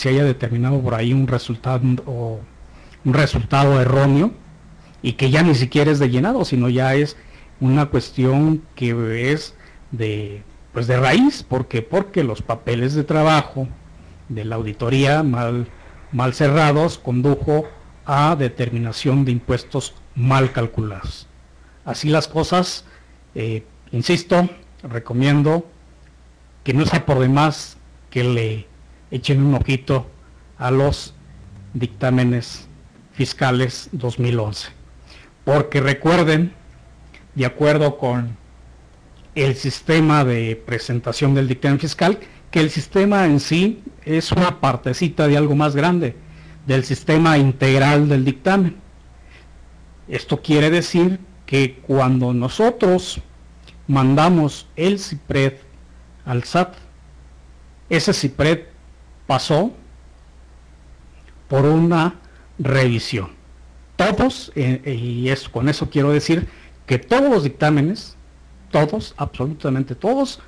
se 0.00 0.08
haya 0.08 0.24
determinado 0.24 0.80
por 0.80 0.94
ahí 0.94 1.12
un 1.12 1.26
resultado 1.26 1.82
o 2.06 2.40
un 3.04 3.12
resultado 3.12 3.78
erróneo 3.82 4.32
y 5.02 5.12
que 5.12 5.30
ya 5.30 5.42
ni 5.42 5.54
siquiera 5.54 5.90
es 5.90 5.98
de 5.98 6.08
llenado, 6.08 6.46
sino 6.46 6.70
ya 6.70 6.94
es 6.94 7.18
una 7.60 7.86
cuestión 7.86 8.62
que 8.74 9.30
es 9.30 9.54
de 9.90 10.42
pues 10.72 10.86
de 10.86 10.98
raíz, 10.98 11.44
porque 11.46 11.82
porque 11.82 12.24
los 12.24 12.40
papeles 12.40 12.94
de 12.94 13.04
trabajo 13.04 13.68
de 14.30 14.46
la 14.46 14.56
auditoría 14.56 15.22
mal 15.22 15.68
mal 16.12 16.32
cerrados 16.32 16.96
condujo 16.96 17.68
a 18.06 18.36
determinación 18.36 19.26
de 19.26 19.32
impuestos 19.32 19.94
mal 20.14 20.50
calculados. 20.52 21.26
Así 21.84 22.08
las 22.08 22.26
cosas, 22.26 22.86
eh, 23.34 23.66
insisto, 23.92 24.48
recomiendo 24.82 25.66
que 26.64 26.72
no 26.72 26.86
sea 26.86 27.04
por 27.04 27.18
demás 27.18 27.76
que 28.08 28.24
le 28.24 28.69
echen 29.10 29.42
un 29.42 29.54
ojito 29.54 30.06
a 30.58 30.70
los 30.70 31.14
dictámenes 31.74 32.68
fiscales 33.12 33.88
2011. 33.92 34.68
Porque 35.44 35.80
recuerden, 35.80 36.52
de 37.34 37.46
acuerdo 37.46 37.98
con 37.98 38.36
el 39.34 39.54
sistema 39.54 40.24
de 40.24 40.60
presentación 40.64 41.34
del 41.34 41.48
dictamen 41.48 41.78
fiscal, 41.78 42.18
que 42.50 42.60
el 42.60 42.70
sistema 42.70 43.26
en 43.26 43.40
sí 43.40 43.82
es 44.04 44.32
una 44.32 44.60
partecita 44.60 45.28
de 45.28 45.36
algo 45.36 45.54
más 45.54 45.76
grande, 45.76 46.16
del 46.66 46.84
sistema 46.84 47.38
integral 47.38 48.08
del 48.08 48.24
dictamen. 48.24 48.76
Esto 50.08 50.42
quiere 50.42 50.70
decir 50.70 51.20
que 51.46 51.78
cuando 51.86 52.32
nosotros 52.32 53.20
mandamos 53.86 54.66
el 54.76 54.98
CIPRED 54.98 55.54
al 56.24 56.44
SAT, 56.44 56.74
ese 57.88 58.12
CIPRED 58.12 58.69
pasó 59.30 59.70
por 61.46 61.64
una 61.64 62.16
revisión. 62.58 63.28
Todos, 63.94 64.50
eh, 64.56 64.82
y 65.00 65.28
es, 65.28 65.48
con 65.48 65.68
eso 65.68 65.88
quiero 65.88 66.10
decir 66.10 66.48
que 66.84 66.98
todos 66.98 67.30
los 67.30 67.44
dictámenes, 67.44 68.16
todos, 68.72 69.14
absolutamente 69.18 69.94
todos, 69.94 70.40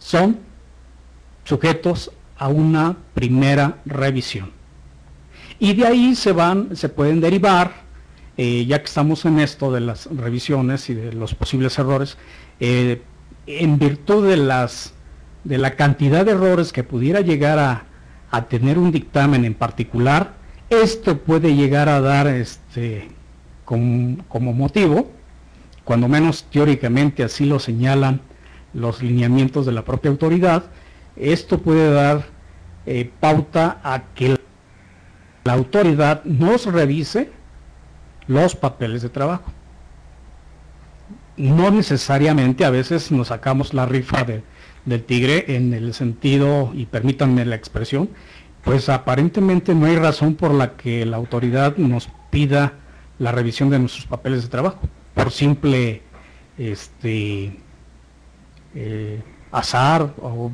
son 0.00 0.40
sujetos 1.44 2.10
a 2.36 2.48
una 2.48 2.96
primera 3.14 3.78
revisión. 3.84 4.50
Y 5.60 5.74
de 5.74 5.86
ahí 5.86 6.16
se 6.16 6.32
van, 6.32 6.74
se 6.74 6.88
pueden 6.88 7.20
derivar, 7.20 7.84
eh, 8.36 8.66
ya 8.66 8.80
que 8.80 8.86
estamos 8.86 9.24
en 9.26 9.38
esto 9.38 9.70
de 9.70 9.80
las 9.80 10.06
revisiones 10.06 10.90
y 10.90 10.94
de 10.94 11.12
los 11.12 11.36
posibles 11.36 11.78
errores, 11.78 12.18
eh, 12.58 13.00
en 13.46 13.78
virtud 13.78 14.26
de 14.26 14.38
las 14.38 14.92
de 15.44 15.58
la 15.58 15.76
cantidad 15.76 16.24
de 16.24 16.32
errores 16.32 16.72
que 16.72 16.82
pudiera 16.82 17.20
llegar 17.20 17.58
a, 17.60 17.84
a 18.34 18.46
tener 18.48 18.78
un 18.78 18.90
dictamen 18.90 19.44
en 19.44 19.54
particular, 19.54 20.34
esto 20.68 21.18
puede 21.18 21.54
llegar 21.54 21.88
a 21.88 22.00
dar 22.00 22.26
este, 22.26 23.08
como 23.64 24.52
motivo, 24.52 25.10
cuando 25.84 26.08
menos 26.08 26.44
teóricamente 26.50 27.22
así 27.22 27.44
lo 27.44 27.60
señalan 27.60 28.20
los 28.72 29.02
lineamientos 29.02 29.66
de 29.66 29.72
la 29.72 29.84
propia 29.84 30.10
autoridad, 30.10 30.64
esto 31.14 31.58
puede 31.58 31.92
dar 31.92 32.24
eh, 32.86 33.08
pauta 33.20 33.78
a 33.84 34.02
que 34.14 34.36
la 35.44 35.52
autoridad 35.52 36.24
nos 36.24 36.66
revise 36.66 37.30
los 38.26 38.56
papeles 38.56 39.02
de 39.02 39.10
trabajo. 39.10 39.52
No 41.36 41.70
necesariamente, 41.70 42.64
a 42.64 42.70
veces 42.70 43.12
nos 43.12 43.28
sacamos 43.28 43.74
la 43.74 43.86
rifa 43.86 44.24
del 44.84 45.04
tigre 45.04 45.56
en 45.56 45.72
el 45.72 45.94
sentido, 45.94 46.70
y 46.74 46.86
permítanme 46.86 47.44
la 47.44 47.56
expresión, 47.56 48.10
pues 48.62 48.88
aparentemente 48.88 49.74
no 49.74 49.86
hay 49.86 49.96
razón 49.96 50.34
por 50.34 50.52
la 50.52 50.76
que 50.76 51.04
la 51.04 51.16
autoridad 51.16 51.76
nos 51.76 52.08
pida 52.30 52.74
la 53.18 53.32
revisión 53.32 53.70
de 53.70 53.78
nuestros 53.78 54.06
papeles 54.06 54.42
de 54.42 54.48
trabajo, 54.48 54.80
por 55.14 55.30
simple 55.30 56.02
este 56.58 57.58
eh, 58.74 59.22
azar 59.52 60.14
o 60.20 60.50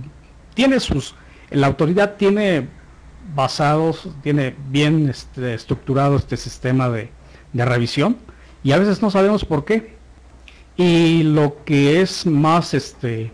tiene 0.55 0.81
sus 0.81 1.15
la 1.51 1.67
autoridad 1.67 2.17
tiene 2.17 2.69
basados 3.35 4.09
tiene 4.23 4.55
bien 4.69 5.09
este, 5.09 5.55
estructurado 5.55 6.17
este 6.17 6.37
sistema 6.37 6.89
de, 6.89 7.11
de 7.53 7.65
revisión 7.65 8.17
y 8.63 8.73
a 8.73 8.79
veces 8.79 9.03
no 9.03 9.11
sabemos 9.11 9.45
por 9.45 9.65
qué. 9.65 9.99
Y 10.77 11.23
lo 11.23 11.65
que 11.65 12.01
es 12.01 12.27
más 12.27 12.75
este 12.75 13.33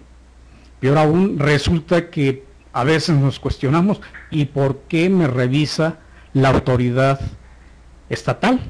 peor 0.87 0.99
aún 0.99 1.41
resulta 1.41 2.11
que 2.11 2.45
a 2.73 2.85
veces 2.85 3.17
nos 3.17 3.41
cuestionamos, 3.41 4.01
¿y 4.31 4.45
por 4.45 4.83
qué 4.83 5.11
me 5.11 5.27
revisa 5.27 5.99
la 6.33 6.51
autoridad 6.51 7.19
estatal? 8.09 8.61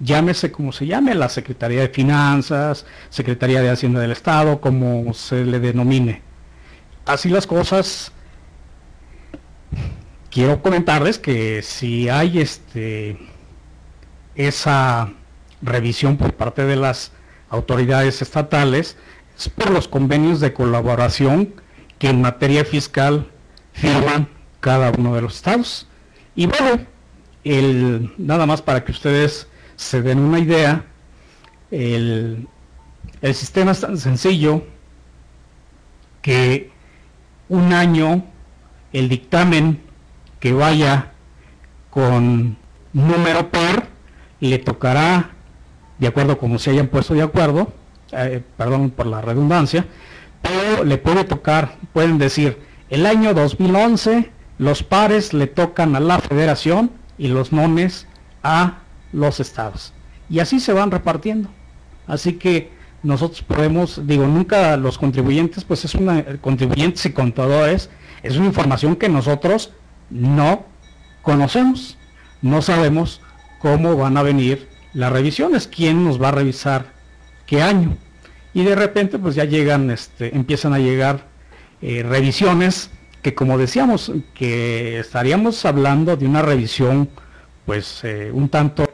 Llámese 0.00 0.50
como 0.50 0.72
se 0.72 0.88
llame, 0.88 1.14
la 1.14 1.28
Secretaría 1.28 1.82
de 1.82 1.90
Finanzas, 1.90 2.86
Secretaría 3.08 3.62
de 3.62 3.70
Hacienda 3.70 4.00
del 4.00 4.10
Estado, 4.10 4.60
como 4.60 5.14
se 5.14 5.44
le 5.44 5.60
denomine. 5.60 6.22
Así 7.06 7.28
las 7.28 7.46
cosas, 7.46 8.10
quiero 10.32 10.60
comentarles 10.60 11.20
que 11.20 11.62
si 11.62 12.08
hay 12.08 12.40
este 12.40 13.16
esa 14.34 15.12
revisión 15.62 16.16
por 16.16 16.34
parte 16.34 16.64
de 16.64 16.74
las 16.74 17.12
autoridades 17.48 18.22
estatales, 18.22 18.96
es 19.36 19.48
por 19.48 19.70
los 19.70 19.88
convenios 19.88 20.40
de 20.40 20.52
colaboración 20.52 21.54
que 21.98 22.08
en 22.08 22.20
materia 22.22 22.64
fiscal 22.64 23.30
firman 23.72 24.28
cada 24.60 24.90
uno 24.90 25.14
de 25.14 25.22
los 25.22 25.36
estados. 25.36 25.86
Y 26.34 26.46
bueno, 26.46 26.84
el, 27.44 28.12
nada 28.18 28.46
más 28.46 28.62
para 28.62 28.84
que 28.84 28.92
ustedes 28.92 29.48
se 29.76 30.02
den 30.02 30.18
una 30.18 30.38
idea, 30.38 30.84
el, 31.70 32.46
el 33.20 33.34
sistema 33.34 33.72
es 33.72 33.80
tan 33.80 33.98
sencillo 33.98 34.64
que 36.22 36.70
un 37.48 37.72
año 37.72 38.24
el 38.92 39.08
dictamen 39.08 39.82
que 40.40 40.52
vaya 40.52 41.12
con 41.90 42.56
número 42.92 43.50
par 43.50 43.88
le 44.40 44.58
tocará, 44.58 45.30
de 45.98 46.06
acuerdo 46.06 46.38
como 46.38 46.58
se 46.58 46.70
hayan 46.70 46.88
puesto 46.88 47.14
de 47.14 47.22
acuerdo, 47.22 47.72
eh, 48.16 48.42
perdón 48.56 48.90
por 48.90 49.06
la 49.06 49.20
redundancia, 49.20 49.86
pero 50.42 50.84
le 50.84 50.98
puede 50.98 51.24
tocar, 51.24 51.76
pueden 51.92 52.18
decir, 52.18 52.58
el 52.90 53.06
año 53.06 53.34
2011 53.34 54.30
los 54.58 54.82
pares 54.82 55.32
le 55.32 55.46
tocan 55.46 55.96
a 55.96 56.00
la 56.00 56.18
federación 56.18 56.90
y 57.18 57.28
los 57.28 57.52
nones 57.52 58.06
a 58.42 58.78
los 59.12 59.40
estados. 59.40 59.92
Y 60.28 60.40
así 60.40 60.60
se 60.60 60.72
van 60.72 60.90
repartiendo. 60.90 61.48
Así 62.06 62.34
que 62.34 62.70
nosotros 63.02 63.42
podemos, 63.42 64.06
digo, 64.06 64.26
nunca 64.26 64.76
los 64.76 64.98
contribuyentes, 64.98 65.64
pues 65.64 65.84
es 65.84 65.94
una, 65.94 66.24
contribuyentes 66.40 67.04
y 67.06 67.12
contadores, 67.12 67.90
es 68.22 68.36
una 68.36 68.46
información 68.46 68.96
que 68.96 69.08
nosotros 69.08 69.72
no 70.10 70.64
conocemos. 71.22 71.98
No 72.42 72.62
sabemos 72.62 73.20
cómo 73.60 73.96
van 73.96 74.16
a 74.16 74.22
venir 74.22 74.68
las 74.92 75.12
revisiones, 75.12 75.66
quién 75.66 76.04
nos 76.04 76.20
va 76.20 76.28
a 76.28 76.32
revisar 76.32 76.92
qué 77.46 77.62
año. 77.62 77.96
Y 78.54 78.64
de 78.64 78.74
repente 78.74 79.18
pues 79.18 79.34
ya 79.34 79.44
llegan, 79.44 79.90
este, 79.90 80.34
empiezan 80.34 80.72
a 80.72 80.78
llegar 80.78 81.26
eh, 81.82 82.02
revisiones 82.02 82.90
que 83.24 83.34
como 83.34 83.56
decíamos, 83.56 84.12
que 84.34 84.98
estaríamos 84.98 85.64
hablando 85.64 86.14
de 86.14 86.26
una 86.26 86.42
revisión 86.42 87.08
pues 87.64 88.04
eh, 88.04 88.30
un 88.30 88.50
tanto, 88.50 88.84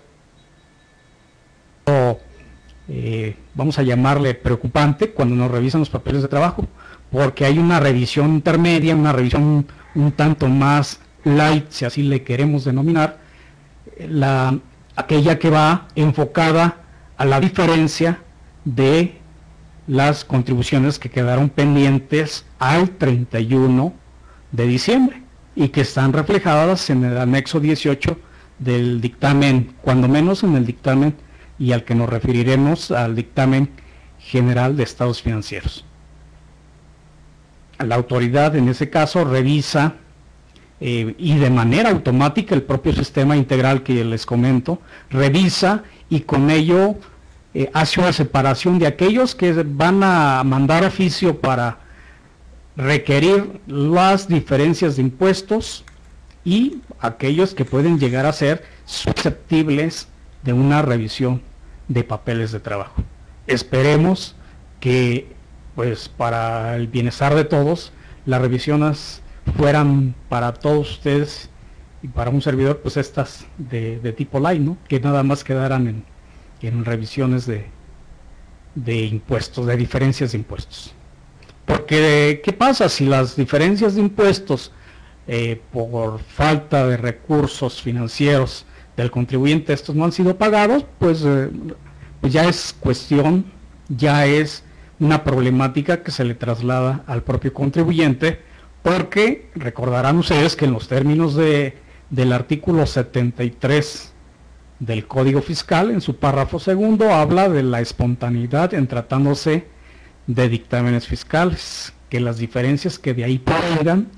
eh, 2.88 3.36
vamos 3.54 3.76
a 3.80 3.82
llamarle 3.82 4.34
preocupante 4.34 5.10
cuando 5.10 5.34
nos 5.34 5.50
revisan 5.50 5.80
los 5.80 5.90
papeles 5.90 6.22
de 6.22 6.28
trabajo, 6.28 6.64
porque 7.10 7.44
hay 7.44 7.58
una 7.58 7.80
revisión 7.80 8.34
intermedia, 8.34 8.94
una 8.94 9.12
revisión 9.12 9.66
un 9.96 10.12
tanto 10.12 10.48
más 10.48 11.00
light, 11.24 11.64
si 11.70 11.84
así 11.84 12.04
le 12.04 12.22
queremos 12.22 12.64
denominar, 12.64 13.18
la, 13.98 14.56
aquella 14.94 15.40
que 15.40 15.50
va 15.50 15.88
enfocada 15.96 16.76
a 17.16 17.24
la 17.24 17.40
diferencia 17.40 18.20
de 18.64 19.19
las 19.90 20.24
contribuciones 20.24 21.00
que 21.00 21.10
quedaron 21.10 21.48
pendientes 21.48 22.44
al 22.60 22.90
31 22.90 23.92
de 24.52 24.66
diciembre 24.68 25.20
y 25.56 25.70
que 25.70 25.80
están 25.80 26.12
reflejadas 26.12 26.90
en 26.90 27.04
el 27.04 27.18
anexo 27.18 27.58
18 27.58 28.16
del 28.60 29.00
dictamen, 29.00 29.74
cuando 29.82 30.06
menos 30.06 30.44
en 30.44 30.54
el 30.54 30.64
dictamen 30.64 31.16
y 31.58 31.72
al 31.72 31.82
que 31.82 31.96
nos 31.96 32.08
referiremos 32.08 32.92
al 32.92 33.16
dictamen 33.16 33.68
general 34.20 34.76
de 34.76 34.84
estados 34.84 35.22
financieros. 35.22 35.84
La 37.80 37.96
autoridad 37.96 38.54
en 38.54 38.68
ese 38.68 38.90
caso 38.90 39.24
revisa 39.24 39.94
eh, 40.78 41.16
y 41.18 41.34
de 41.36 41.50
manera 41.50 41.90
automática 41.90 42.54
el 42.54 42.62
propio 42.62 42.92
sistema 42.92 43.36
integral 43.36 43.82
que 43.82 44.04
les 44.04 44.24
comento, 44.24 44.80
revisa 45.10 45.82
y 46.08 46.20
con 46.20 46.48
ello 46.48 46.94
eh, 47.52 47.70
hace 47.74 48.00
una 48.00 48.12
separación 48.12 48.78
de 48.78 48.86
aquellos 48.86 49.34
que 49.34 49.52
van 49.52 50.02
a 50.02 50.42
mandar 50.44 50.84
oficio 50.84 51.40
para 51.40 51.78
requerir 52.76 53.60
las 53.66 54.28
diferencias 54.28 54.96
de 54.96 55.02
impuestos 55.02 55.84
y 56.44 56.78
aquellos 57.00 57.54
que 57.54 57.64
pueden 57.64 57.98
llegar 57.98 58.24
a 58.24 58.32
ser 58.32 58.64
susceptibles 58.84 60.08
de 60.42 60.52
una 60.52 60.80
revisión 60.82 61.42
de 61.88 62.04
papeles 62.04 62.52
de 62.52 62.60
trabajo. 62.60 63.02
Esperemos 63.46 64.36
que 64.78 65.32
pues 65.74 66.08
para 66.08 66.76
el 66.76 66.86
bienestar 66.86 67.34
de 67.34 67.44
todos 67.44 67.92
las 68.26 68.40
revisiones 68.40 69.22
fueran 69.56 70.14
para 70.28 70.54
todos 70.54 70.90
ustedes 70.92 71.50
y 72.02 72.08
para 72.08 72.30
un 72.30 72.42
servidor 72.42 72.78
pues 72.78 72.96
estas 72.96 73.46
de, 73.58 73.98
tipo 74.16 74.38
light, 74.38 74.62
¿no? 74.62 74.78
que 74.88 75.00
nada 75.00 75.22
más 75.22 75.44
quedaran 75.44 75.86
en, 75.88 76.04
en 76.68 76.84
revisiones 76.84 77.46
de, 77.46 77.66
de 78.74 79.04
impuestos, 79.06 79.66
de 79.66 79.76
diferencias 79.76 80.32
de 80.32 80.38
impuestos. 80.38 80.94
Porque, 81.66 82.40
¿qué 82.44 82.52
pasa 82.52 82.88
si 82.88 83.06
las 83.06 83.36
diferencias 83.36 83.94
de 83.94 84.00
impuestos 84.00 84.72
eh, 85.26 85.60
por 85.72 86.18
falta 86.20 86.86
de 86.86 86.96
recursos 86.96 87.80
financieros 87.80 88.66
del 88.96 89.10
contribuyente 89.10 89.72
estos 89.72 89.94
no 89.94 90.04
han 90.04 90.12
sido 90.12 90.36
pagados? 90.36 90.84
Pues, 90.98 91.22
eh, 91.24 91.50
pues 92.20 92.32
ya 92.32 92.48
es 92.48 92.74
cuestión, 92.78 93.44
ya 93.88 94.26
es 94.26 94.64
una 94.98 95.24
problemática 95.24 96.02
que 96.02 96.10
se 96.10 96.24
le 96.24 96.34
traslada 96.34 97.04
al 97.06 97.22
propio 97.22 97.54
contribuyente, 97.54 98.40
porque 98.82 99.50
recordarán 99.54 100.18
ustedes 100.18 100.56
que 100.56 100.64
en 100.64 100.72
los 100.72 100.88
términos 100.88 101.34
de, 101.34 101.76
del 102.10 102.32
artículo 102.32 102.86
73 102.86 104.12
del 104.80 105.06
Código 105.06 105.42
Fiscal, 105.42 105.90
en 105.90 106.00
su 106.00 106.16
párrafo 106.16 106.58
segundo, 106.58 107.12
habla 107.12 107.48
de 107.48 107.62
la 107.62 107.80
espontaneidad 107.80 108.72
en 108.74 108.86
tratándose 108.88 109.66
de 110.26 110.48
dictámenes 110.48 111.06
fiscales, 111.06 111.92
que 112.08 112.18
las 112.18 112.38
diferencias 112.38 112.98
que 112.98 113.14
de 113.14 113.24
ahí 113.24 113.38
provengan 113.38 114.08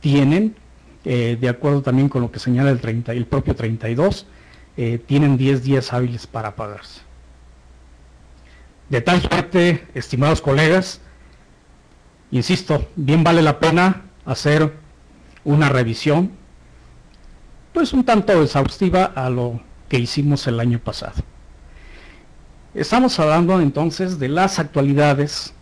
tienen, 0.00 0.56
eh, 1.04 1.36
de 1.38 1.48
acuerdo 1.48 1.82
también 1.82 2.08
con 2.08 2.22
lo 2.22 2.32
que 2.32 2.38
señala 2.38 2.70
el, 2.70 2.80
30, 2.80 3.12
el 3.12 3.26
propio 3.26 3.54
32, 3.54 4.26
eh, 4.78 4.98
tienen 5.04 5.36
10 5.36 5.62
días 5.62 5.92
hábiles 5.92 6.26
para 6.26 6.56
pagarse. 6.56 7.02
De 8.88 9.00
tal 9.00 9.20
suerte, 9.20 9.86
estimados 9.94 10.40
colegas, 10.40 11.00
insisto, 12.30 12.88
bien 12.96 13.22
vale 13.22 13.42
la 13.42 13.58
pena 13.58 14.06
hacer 14.24 14.72
una 15.44 15.68
revisión, 15.68 16.32
pues 17.72 17.92
un 17.92 18.04
tanto 18.04 18.42
exhaustiva 18.42 19.04
a 19.04 19.28
lo 19.28 19.60
que 19.88 19.98
hicimos 19.98 20.46
el 20.46 20.60
año 20.60 20.78
pasado. 20.78 21.22
Estamos 22.74 23.18
hablando 23.18 23.60
entonces 23.60 24.18
de 24.18 24.28
las 24.28 24.58
actualidades 24.58 25.54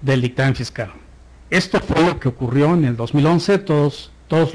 del 0.00 0.22
dictamen 0.22 0.56
fiscal. 0.56 0.90
Esto 1.50 1.80
fue 1.80 2.04
lo 2.04 2.18
que 2.18 2.28
ocurrió 2.28 2.74
en 2.74 2.84
el 2.84 2.96
2011, 2.96 3.58
todos, 3.58 4.10
todos, 4.28 4.52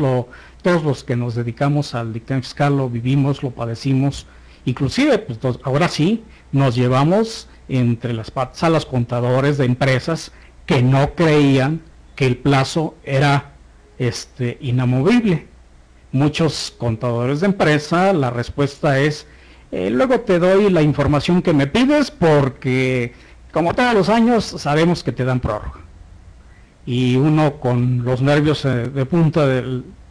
todos 0.61 0.83
los 0.83 1.03
que 1.03 1.15
nos 1.15 1.35
dedicamos 1.35 1.93
al 1.95 2.13
dictamen 2.13 2.43
fiscal 2.43 2.77
lo 2.77 2.89
vivimos, 2.89 3.43
lo 3.43 3.51
padecimos, 3.51 4.27
inclusive 4.65 5.19
pues, 5.19 5.39
ahora 5.63 5.87
sí 5.87 6.23
nos 6.51 6.75
llevamos 6.75 7.47
entre 7.67 8.13
las 8.13 8.31
salas 8.53 8.85
contadores 8.85 9.57
de 9.57 9.65
empresas 9.65 10.31
que 10.65 10.81
no 10.81 11.15
creían 11.15 11.81
que 12.15 12.25
el 12.25 12.37
plazo 12.37 12.95
era 13.03 13.53
este, 13.97 14.57
inamovible. 14.61 15.47
Muchos 16.15 16.73
contadores 16.77 17.41
de 17.41 17.47
empresa, 17.47 18.13
la 18.13 18.29
respuesta 18.29 18.99
es, 18.99 19.27
eh, 19.73 19.89
luego 19.89 20.21
te 20.21 20.39
doy 20.39 20.69
la 20.69 20.81
información 20.81 21.41
que 21.41 21.51
me 21.51 21.67
pides 21.67 22.09
porque 22.09 23.11
como 23.51 23.73
todos 23.73 23.93
los 23.93 24.07
años, 24.07 24.45
sabemos 24.45 25.03
que 25.03 25.11
te 25.11 25.25
dan 25.25 25.41
prórroga. 25.41 25.81
Y 26.85 27.17
uno 27.17 27.59
con 27.59 28.05
los 28.05 28.21
nervios 28.21 28.63
eh, 28.63 28.87
de 28.87 29.05
punta 29.05 29.45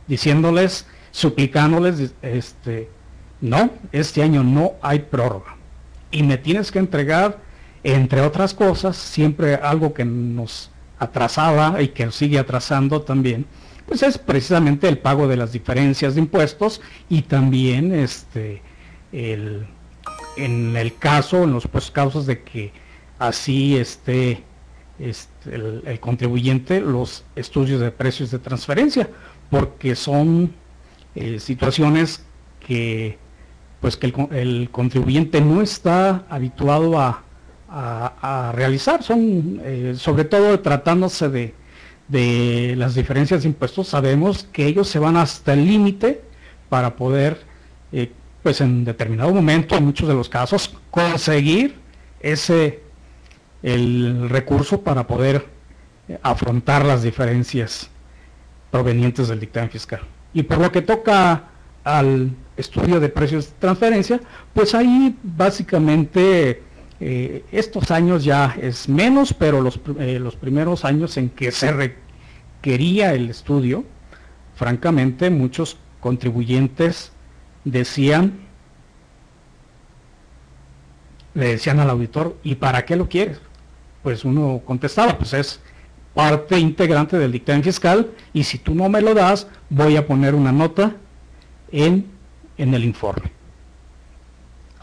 diciéndoles, 0.06 0.86
suplicándoles, 1.10 2.12
este, 2.20 2.90
no, 3.40 3.70
este 3.90 4.22
año 4.22 4.44
no 4.44 4.72
hay 4.82 4.98
prórroga. 4.98 5.56
Y 6.10 6.22
me 6.22 6.36
tienes 6.36 6.70
que 6.70 6.80
entregar, 6.80 7.38
entre 7.82 8.20
otras 8.20 8.52
cosas, 8.52 8.94
siempre 8.98 9.54
algo 9.54 9.94
que 9.94 10.04
nos 10.04 10.70
atrasaba 10.98 11.80
y 11.80 11.88
que 11.88 12.12
sigue 12.12 12.38
atrasando 12.38 13.00
también, 13.00 13.46
pues 13.87 14.03
es 14.03 14.18
precisamente 14.18 14.88
el 14.88 14.99
pago 14.99 15.29
de 15.29 15.37
las 15.37 15.53
diferencias 15.53 16.14
de 16.14 16.20
impuestos 16.20 16.81
y 17.09 17.23
también 17.23 17.92
este 17.92 18.62
el, 19.12 19.66
en 20.37 20.77
el 20.77 20.97
caso, 20.97 21.44
en 21.44 21.53
los 21.53 21.66
pues, 21.66 21.90
casos 21.90 22.27
de 22.27 22.42
que 22.42 22.73
así 23.18 23.77
esté 23.77 24.42
este, 24.99 25.55
el, 25.55 25.99
contribuyente 26.01 26.81
los 26.81 27.25
estudios 27.37 27.81
de 27.81 27.90
precios 27.90 28.31
de 28.31 28.38
transferencia, 28.38 29.09
porque 29.51 29.94
son 29.94 30.53
eh, 31.14 31.38
situaciones 31.38 32.25
que 32.64 33.18
pues 33.81 33.99
que 33.99 34.14
el, 34.31 34.70
contribuyente 34.70 35.42
no 35.42 35.61
está 35.61 36.25
habituado 36.31 36.99
a, 36.99 37.20
realizar, 38.55 39.03
son 39.03 39.61
eh, 39.64 39.94
sobre 39.99 40.25
todo 40.25 40.61
tratándose 40.61 41.29
de, 41.29 41.55
de 42.08 42.74
las 42.76 42.94
diferencias 42.94 43.42
de 43.42 43.48
impuestos, 43.48 43.88
sabemos 43.88 44.44
que 44.52 44.66
ellos 44.66 44.88
se 44.88 44.98
van 44.98 45.16
hasta 45.16 45.54
el 45.54 45.66
límite 45.66 46.22
para 46.68 46.96
poder, 46.96 47.40
eh, 47.92 48.12
pues 48.42 48.60
en 48.60 48.84
determinado 48.84 49.32
momento, 49.32 49.76
en 49.76 49.84
muchos 49.84 50.08
de 50.08 50.14
los 50.14 50.28
casos, 50.28 50.76
conseguir 50.90 51.76
ese 52.20 52.82
el 53.62 54.28
recurso 54.28 54.82
para 54.82 55.06
poder 55.06 55.46
eh, 56.08 56.18
afrontar 56.22 56.84
las 56.84 57.02
diferencias 57.02 57.88
provenientes 58.70 59.28
del 59.28 59.40
dictamen 59.40 59.70
fiscal. 59.70 60.00
Y 60.34 60.42
por 60.42 60.58
lo 60.58 60.70
que 60.70 60.82
toca 60.82 61.44
al 61.82 62.30
estudio 62.56 63.00
de 63.00 63.08
precios 63.08 63.46
de 63.46 63.52
transferencia, 63.58 64.20
pues 64.52 64.74
ahí 64.74 65.16
básicamente 65.22 66.62
eh, 67.06 67.44
estos 67.52 67.90
años 67.90 68.24
ya 68.24 68.56
es 68.60 68.88
menos, 68.88 69.34
pero 69.34 69.60
los, 69.60 69.78
eh, 69.98 70.18
los 70.18 70.36
primeros 70.36 70.84
años 70.84 71.16
en 71.16 71.28
que 71.28 71.52
se 71.52 71.70
requería 71.70 73.12
el 73.12 73.28
estudio, 73.28 73.84
francamente 74.54 75.28
muchos 75.28 75.76
contribuyentes 76.00 77.12
decían, 77.64 78.40
le 81.34 81.48
decían 81.48 81.78
al 81.80 81.90
auditor, 81.90 82.38
¿y 82.42 82.54
para 82.54 82.84
qué 82.84 82.96
lo 82.96 83.08
quieres? 83.08 83.40
pues 84.04 84.24
uno 84.24 84.60
contestaba, 84.64 85.16
pues 85.16 85.32
es 85.32 85.60
parte 86.12 86.58
integrante 86.58 87.18
del 87.18 87.32
dictamen 87.32 87.64
fiscal 87.64 88.10
y 88.34 88.44
si 88.44 88.58
tú 88.58 88.74
no 88.74 88.88
me 88.88 89.00
lo 89.00 89.14
das, 89.14 89.48
voy 89.70 89.96
a 89.96 90.06
poner 90.06 90.34
una 90.34 90.52
nota 90.52 90.94
en, 91.72 92.06
en 92.58 92.74
el 92.74 92.84
informe. 92.84 93.32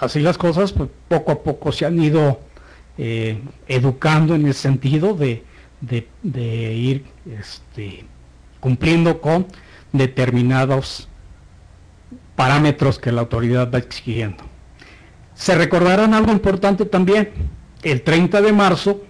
Así 0.02 0.20
las 0.20 0.36
cosas, 0.36 0.72
pues 0.74 0.90
poco 1.08 1.32
a 1.32 1.44
poco 1.44 1.72
se 1.72 1.86
han 1.86 2.02
ido 2.02 2.40
eh, 2.98 3.40
educando 3.68 4.34
en 4.34 4.48
el 4.48 4.56
sentido 4.56 5.14
de, 5.14 5.44
ir 6.24 7.06
este, 7.40 8.06
cumpliendo 8.60 9.22
con 9.22 9.46
determinados 9.92 11.08
parámetros 12.36 12.98
que 12.98 13.12
la 13.12 13.22
autoridad 13.22 13.72
va 13.72 13.78
exigiendo. 13.78 14.44
Se 15.36 15.54
recordarán 15.54 16.16
algo 16.16 16.32
importante 16.32 16.86
también, 16.86 17.32
el 17.84 18.02
30 18.02 18.42
de 18.42 18.54
marzo 18.54 19.04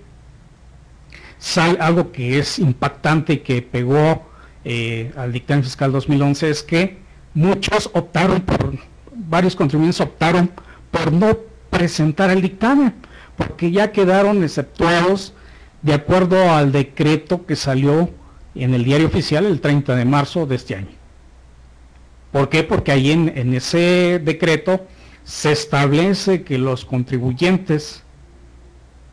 algo 1.79 2.11
que 2.11 2.37
es 2.37 2.59
impactante 2.59 3.33
y 3.33 3.37
que 3.37 3.61
pegó 3.61 4.25
eh, 4.65 5.13
al 5.15 5.31
dictamen 5.31 5.63
fiscal 5.63 5.93
2011 5.93 6.49
es 6.49 6.63
que 6.63 6.97
muchos 7.33 7.89
optaron 7.93 8.41
por, 8.41 8.73
varios 9.13 9.55
contribuyentes 9.55 10.01
optaron 10.01 10.51
por 10.91 11.11
no 11.11 11.37
presentar 11.69 12.29
el 12.29 12.41
dictamen, 12.41 12.93
porque 13.37 13.71
ya 13.71 13.91
quedaron 13.91 14.43
exceptuados 14.43 15.33
de 15.81 15.93
acuerdo 15.93 16.51
al 16.51 16.71
decreto 16.71 17.45
que 17.45 17.55
salió 17.55 18.09
en 18.55 18.73
el 18.73 18.83
diario 18.83 19.07
oficial 19.07 19.45
el 19.45 19.61
30 19.61 19.95
de 19.95 20.05
marzo 20.05 20.45
de 20.45 20.55
este 20.55 20.75
año. 20.75 21.01
¿Por 22.31 22.49
qué? 22.49 22.63
Porque 22.63 22.91
ahí 22.91 23.11
en, 23.11 23.53
ese 23.53 24.21
decreto 24.23 24.85
se 25.23 25.51
establece 25.51 26.43
que 26.43 26.57
los 26.57 26.85
contribuyentes 26.85 28.03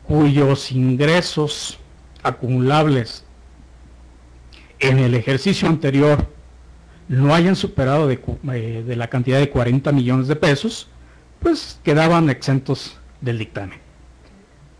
cuyos 0.07 0.71
ingresos 0.71 1.77
acumulables 2.23 3.25
en 4.79 4.99
el 4.99 5.13
ejercicio 5.15 5.67
anterior 5.67 6.27
no 7.07 7.33
hayan 7.35 7.55
superado 7.55 8.07
de, 8.07 8.19
eh, 8.53 8.83
de, 8.85 8.95
la 8.95 9.07
cantidad 9.07 9.39
de 9.39 9.49
40 9.49 9.91
millones 9.91 10.27
de 10.27 10.35
pesos, 10.35 10.87
pues 11.41 11.79
quedaban 11.83 12.29
exentos 12.29 12.97
del 13.21 13.37
dictamen. 13.39 13.79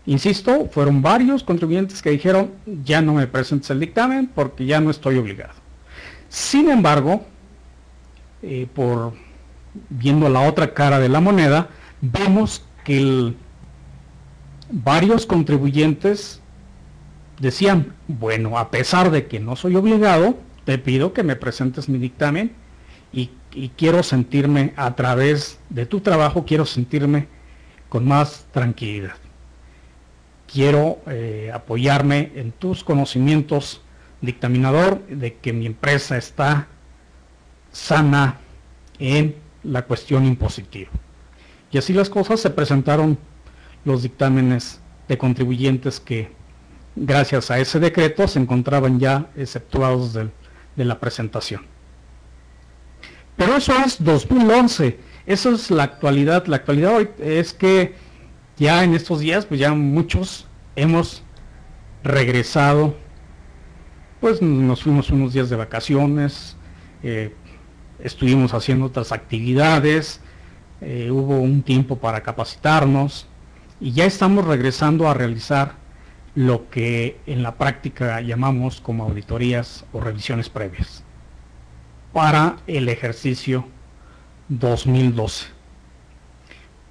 Insisto, 0.06 0.68
fueron 0.70 1.02
varios 1.02 1.44
contribuyentes 1.44 2.02
que 2.02 2.10
dijeron, 2.10 2.52
ya 2.84 3.02
no 3.02 3.14
me 3.14 3.26
presentes 3.26 3.70
el 3.70 3.80
dictamen 3.80 4.30
porque 4.34 4.66
ya 4.66 4.80
no 4.80 4.90
estoy 4.90 5.18
obligado. 5.18 5.54
Sin 6.28 6.70
embargo, 6.70 7.24
eh, 8.42 8.66
por 8.72 9.12
viendo 9.88 10.28
la 10.28 10.40
otra 10.40 10.74
cara 10.74 10.98
de 10.98 11.08
la 11.08 11.20
moneda, 11.20 11.68
vemos 12.00 12.64
que 12.84 13.34
varios 14.70 15.26
contribuyentes 15.26 16.40
decían, 17.38 17.94
bueno, 18.08 18.58
a 18.58 18.70
pesar 18.70 19.10
de 19.10 19.26
que 19.26 19.40
no 19.40 19.56
soy 19.56 19.76
obligado, 19.76 20.36
te 20.64 20.78
pido 20.78 21.12
que 21.12 21.22
me 21.22 21.36
presentes 21.36 21.88
mi 21.88 21.98
dictamen 21.98 22.52
y, 23.12 23.30
quiero 23.76 24.02
sentirme 24.02 24.72
a 24.76 24.94
través 24.94 25.58
de 25.68 25.86
tu 25.86 26.00
trabajo, 26.00 26.44
quiero 26.44 26.66
sentirme 26.66 27.28
con 27.88 28.06
más 28.06 28.46
tranquilidad. 28.52 29.16
Quiero 30.52 30.98
eh, 31.06 31.50
apoyarme 31.52 32.32
en 32.34 32.52
tus 32.52 32.82
conocimientos 32.84 33.82
dictaminador 34.20 35.04
de 35.06 35.34
que 35.34 35.52
mi 35.52 35.66
empresa 35.66 36.16
está 36.16 36.68
sana 37.72 38.38
en 38.98 39.36
la 39.62 39.82
cuestión 39.82 40.26
impositiva. 40.26 40.90
Y 41.70 41.78
así 41.78 41.92
las 41.92 42.10
cosas 42.10 42.40
se 42.40 42.50
presentaron 42.50 43.18
los 43.84 44.02
dictámenes 44.02 44.80
de 45.08 45.18
contribuyentes 45.18 46.00
que 46.00 46.30
gracias 46.96 47.50
a 47.50 47.58
ese 47.58 47.78
decreto 47.78 48.26
se 48.26 48.40
encontraban 48.40 48.98
ya 48.98 49.30
exceptuados 49.36 50.12
de 50.12 50.84
la 50.84 50.98
presentación. 50.98 51.79
Pero 53.40 53.56
eso 53.56 53.72
es 53.82 54.04
2011, 54.04 54.98
eso 55.24 55.54
es 55.54 55.70
la 55.70 55.84
actualidad. 55.84 56.44
La 56.44 56.56
actualidad 56.56 56.96
hoy 56.96 57.08
es 57.18 57.54
que 57.54 57.94
ya 58.58 58.84
en 58.84 58.92
estos 58.92 59.20
días, 59.20 59.46
pues 59.46 59.58
ya 59.58 59.72
muchos 59.72 60.46
hemos 60.76 61.22
regresado, 62.04 62.94
pues 64.20 64.42
nos 64.42 64.82
fuimos 64.82 65.08
unos 65.08 65.32
días 65.32 65.48
de 65.48 65.56
vacaciones, 65.56 66.58
eh, 67.02 67.34
estuvimos 68.00 68.52
haciendo 68.52 68.84
otras 68.84 69.10
actividades, 69.10 70.20
eh, 70.82 71.10
hubo 71.10 71.40
un 71.40 71.62
tiempo 71.62 71.96
para 71.96 72.22
capacitarnos 72.22 73.26
y 73.80 73.92
ya 73.92 74.04
estamos 74.04 74.44
regresando 74.44 75.08
a 75.08 75.14
realizar 75.14 75.76
lo 76.34 76.68
que 76.68 77.18
en 77.24 77.42
la 77.42 77.54
práctica 77.54 78.20
llamamos 78.20 78.82
como 78.82 79.04
auditorías 79.04 79.86
o 79.94 80.00
revisiones 80.02 80.50
previas 80.50 81.04
para 82.12 82.56
el 82.66 82.88
ejercicio 82.88 83.66
2012. 84.48 85.46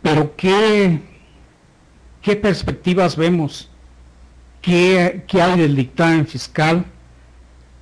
Pero 0.01 0.35
¿qué, 0.35 1.01
qué 2.21 2.35
perspectivas 2.35 3.15
vemos? 3.15 3.69
¿Qué, 4.61 5.23
¿Qué 5.27 5.41
hay 5.41 5.59
del 5.59 5.75
dictamen 5.75 6.25
fiscal? 6.25 6.85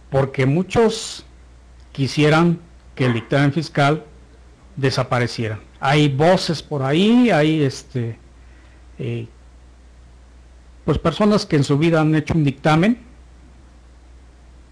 Porque 0.09 0.45
muchos 0.45 1.25
quisieran 1.91 2.59
que 2.95 3.05
el 3.05 3.13
dictamen 3.13 3.53
fiscal 3.53 4.03
desapareciera. 4.75 5.59
Hay 5.79 6.07
voces 6.07 6.63
por 6.63 6.81
ahí, 6.81 7.29
hay 7.29 7.63
este, 7.63 8.17
eh, 8.97 9.27
pues 10.85 10.97
personas 10.97 11.45
que 11.45 11.57
en 11.57 11.63
su 11.63 11.77
vida 11.77 12.01
han 12.01 12.15
hecho 12.15 12.33
un 12.33 12.43
dictamen, 12.43 12.99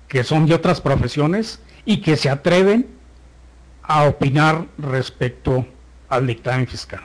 que 0.08 0.24
son 0.24 0.46
de 0.48 0.56
otras 0.56 0.82
profesiones 0.82 1.60
y 1.86 2.02
que 2.02 2.18
se 2.18 2.30
atreven 2.30 2.88
a 3.84 4.04
opinar 4.06 4.66
respecto 4.78 5.66
al 6.10 6.28
dictamen 6.28 6.68
fiscal. 6.68 7.02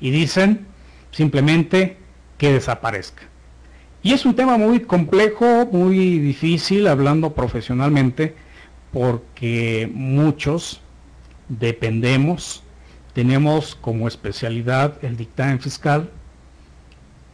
Y 0.00 0.10
dicen 0.10 0.66
simplemente 1.10 1.96
que 2.36 2.52
desaparezca. 2.52 3.22
Y 4.02 4.12
es 4.12 4.26
un 4.26 4.36
tema 4.36 4.58
muy 4.58 4.80
complejo, 4.80 5.66
muy 5.66 6.18
difícil, 6.18 6.86
hablando 6.88 7.32
profesionalmente, 7.32 8.34
porque 8.92 9.90
muchos 9.92 10.82
dependemos, 11.48 12.62
tenemos 13.14 13.74
como 13.74 14.06
especialidad 14.06 15.02
el 15.02 15.16
dictamen 15.16 15.58
fiscal, 15.58 16.10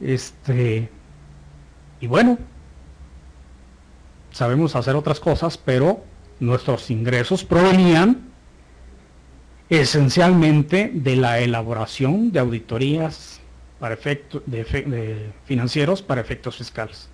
este, 0.01 0.89
y 2.01 2.07
bueno, 2.07 2.39
sabemos 4.31 4.77
hacer 4.77 4.95
otras 4.95 5.19
cosas, 5.19 5.59
pero 5.59 6.05
nuestros 6.41 6.91
ingresos 6.91 7.45
provenían 7.45 8.29
esencialmente 9.69 10.91
de 10.93 11.17
la 11.17 11.39
elaboración 11.39 12.33
de 12.33 12.41
auditorías 12.41 13.41
para 13.79 13.95
efectos 13.95 14.43
de, 14.47 15.33
financieros 15.45 16.03
para 16.03 16.21
efectos 16.21 16.57
fiscales. 16.57 17.09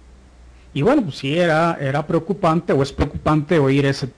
Y 0.72 0.82
bueno, 0.82 1.02
pues 1.02 1.16
sí 1.16 1.36
era, 1.36 1.76
era 1.80 2.06
preocupante 2.06 2.72
o 2.72 2.82
es 2.82 2.92
preocupante 2.92 3.58
oír 3.58 3.84
ese 3.86 4.10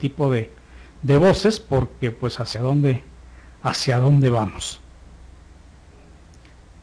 tipo 0.00 0.30
de, 0.30 0.50
de 1.02 1.16
voces 1.18 1.60
porque 1.60 2.10
pues 2.10 2.40
hacia 2.40 2.60
dónde 2.60 3.02
hacia 3.62 3.98
dónde 3.98 4.28
vamos 4.28 4.80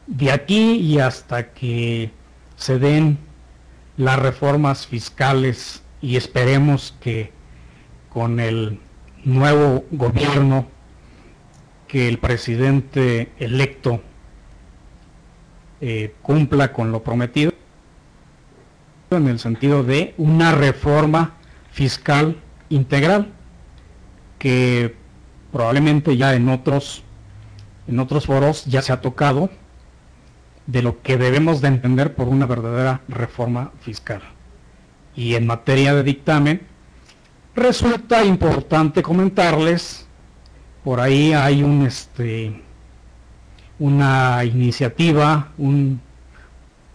de 0.06 0.32
aquí 0.32 0.74
y 0.76 0.98
hasta 0.98 1.52
que 1.52 2.10
se 2.56 2.78
den 2.78 3.18
las 3.96 4.18
reformas 4.18 4.86
fiscales 4.86 5.81
y 6.02 6.16
esperemos 6.16 6.94
que 7.00 7.32
con 8.10 8.40
el 8.40 8.80
nuevo 9.24 9.84
gobierno 9.92 10.66
que 11.86 12.08
el 12.08 12.18
presidente 12.18 13.30
electo 13.38 14.02
eh, 15.80 16.14
cumpla 16.22 16.72
con 16.72 16.90
lo 16.90 17.02
prometido 17.02 17.52
en 19.10 19.28
el 19.28 19.38
sentido 19.38 19.84
de 19.84 20.14
una 20.16 20.52
reforma 20.52 21.34
fiscal 21.70 22.36
integral 22.68 23.32
que 24.38 24.96
probablemente 25.52 26.16
ya 26.16 26.34
en 26.34 26.48
otros 26.48 27.04
en 27.86 27.98
otros 28.00 28.26
foros 28.26 28.64
ya 28.64 28.82
se 28.82 28.92
ha 28.92 29.00
tocado 29.00 29.50
de 30.66 30.82
lo 30.82 31.02
que 31.02 31.18
debemos 31.18 31.60
de 31.60 31.68
entender 31.68 32.14
por 32.14 32.28
una 32.28 32.46
verdadera 32.46 33.02
reforma 33.08 33.72
fiscal. 33.80 34.22
Y 35.14 35.34
en 35.34 35.46
materia 35.46 35.94
de 35.94 36.02
dictamen, 36.02 36.62
resulta 37.54 38.24
importante 38.24 39.02
comentarles, 39.02 40.06
por 40.84 41.00
ahí 41.00 41.32
hay 41.32 41.62
un 41.62 41.86
este 41.86 42.62
una 43.78 44.44
iniciativa, 44.44 45.52
un, 45.58 46.00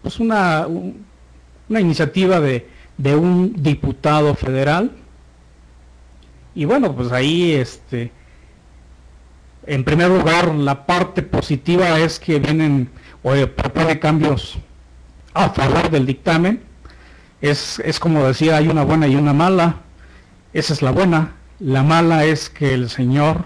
pues 0.02 0.18
una, 0.20 0.66
una 0.66 1.80
iniciativa 1.80 2.40
de, 2.40 2.66
de 2.96 3.14
un 3.14 3.62
diputado 3.62 4.34
federal, 4.34 4.92
y 6.54 6.64
bueno, 6.64 6.94
pues 6.94 7.12
ahí 7.12 7.52
este 7.52 8.10
en 9.66 9.84
primer 9.84 10.08
lugar 10.08 10.54
la 10.54 10.86
parte 10.86 11.22
positiva 11.22 11.98
es 12.00 12.18
que 12.18 12.38
vienen 12.38 12.88
o 13.22 13.32
propone 13.48 13.98
cambios 13.98 14.58
a 15.34 15.50
favor 15.50 15.90
del 15.90 16.06
dictamen. 16.06 16.62
Es, 17.40 17.80
es 17.84 18.00
como 18.00 18.26
decía, 18.26 18.56
hay 18.56 18.68
una 18.68 18.84
buena 18.84 19.06
y 19.06 19.16
una 19.16 19.32
mala. 19.32 19.76
Esa 20.52 20.72
es 20.72 20.82
la 20.82 20.90
buena. 20.90 21.34
La 21.60 21.82
mala 21.82 22.24
es 22.24 22.50
que 22.50 22.74
el 22.74 22.88
señor 22.90 23.44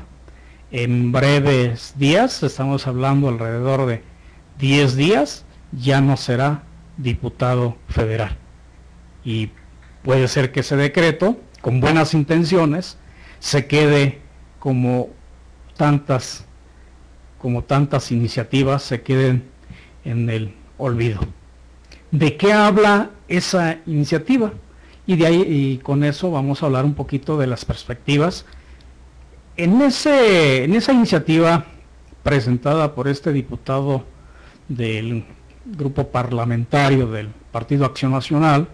en 0.73 1.13
breves 1.13 1.93
días, 1.99 2.43
estamos 2.43 2.87
hablando 2.87 3.29
alrededor 3.29 3.87
de 3.87 4.03
10 4.59 4.97
días, 4.97 5.45
ya 5.73 6.01
no 6.01 6.17
será 6.17 6.63
diputado 6.97 7.77
federal. 7.89 8.37
Y 9.23 9.51
puede 10.03 10.29
ser 10.29 10.51
que 10.51 10.61
ese 10.61 10.77
decreto, 10.77 11.39
con 11.61 11.81
buenas 11.81 12.15
intenciones, 12.15 12.97
se 13.39 13.67
quede 13.67 14.21
como 14.59 15.11
tantas, 15.77 16.47
como 17.39 17.65
tantas 17.65 18.11
iniciativas, 18.11 18.83
se 18.83 19.03
queden 19.03 19.45
en 20.05 20.31
el 20.31 20.55
olvido. 20.79 21.21
¿De 22.13 22.37
qué 22.37 22.53
habla 22.53 23.11
esa 23.27 23.79
iniciativa? 23.87 24.53
Y 25.07 25.17
de 25.17 25.27
ahí 25.27 25.45
y 25.49 25.79
con 25.79 26.05
eso 26.05 26.31
vamos 26.31 26.63
a 26.63 26.67
hablar 26.67 26.85
un 26.85 26.93
poquito 26.93 27.39
de 27.39 27.47
las 27.47 27.65
perspectivas. 27.65 28.45
En, 29.57 29.81
ese, 29.81 30.65
en 30.65 30.75
esa 30.75 30.93
iniciativa 30.93 31.65
presentada 32.23 32.95
por 32.95 33.09
este 33.09 33.33
diputado 33.33 34.05
del 34.69 35.25
grupo 35.65 36.09
parlamentario 36.09 37.07
del 37.07 37.29
Partido 37.51 37.87
Acción 37.87 38.13
Nacional, 38.13 38.69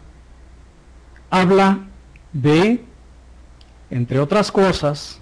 habla 1.31 1.79
de, 2.33 2.83
entre 3.89 4.19
otras 4.19 4.51
cosas, 4.51 5.21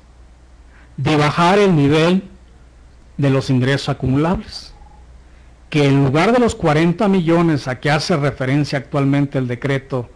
de 0.96 1.18
bajar 1.18 1.58
el 1.58 1.76
nivel 1.76 2.22
de 3.18 3.28
los 3.28 3.50
ingresos 3.50 3.90
acumulables 3.90 4.72
que 5.70 5.86
en 5.86 6.04
lugar 6.04 6.32
de 6.32 6.38
los 6.38 6.54
40 6.54 7.08
millones 7.08 7.68
a 7.68 7.80
que 7.80 7.90
hace 7.90 8.16
referencia 8.16 8.78
actualmente 8.78 9.38
el 9.38 9.48
decreto 9.48 10.08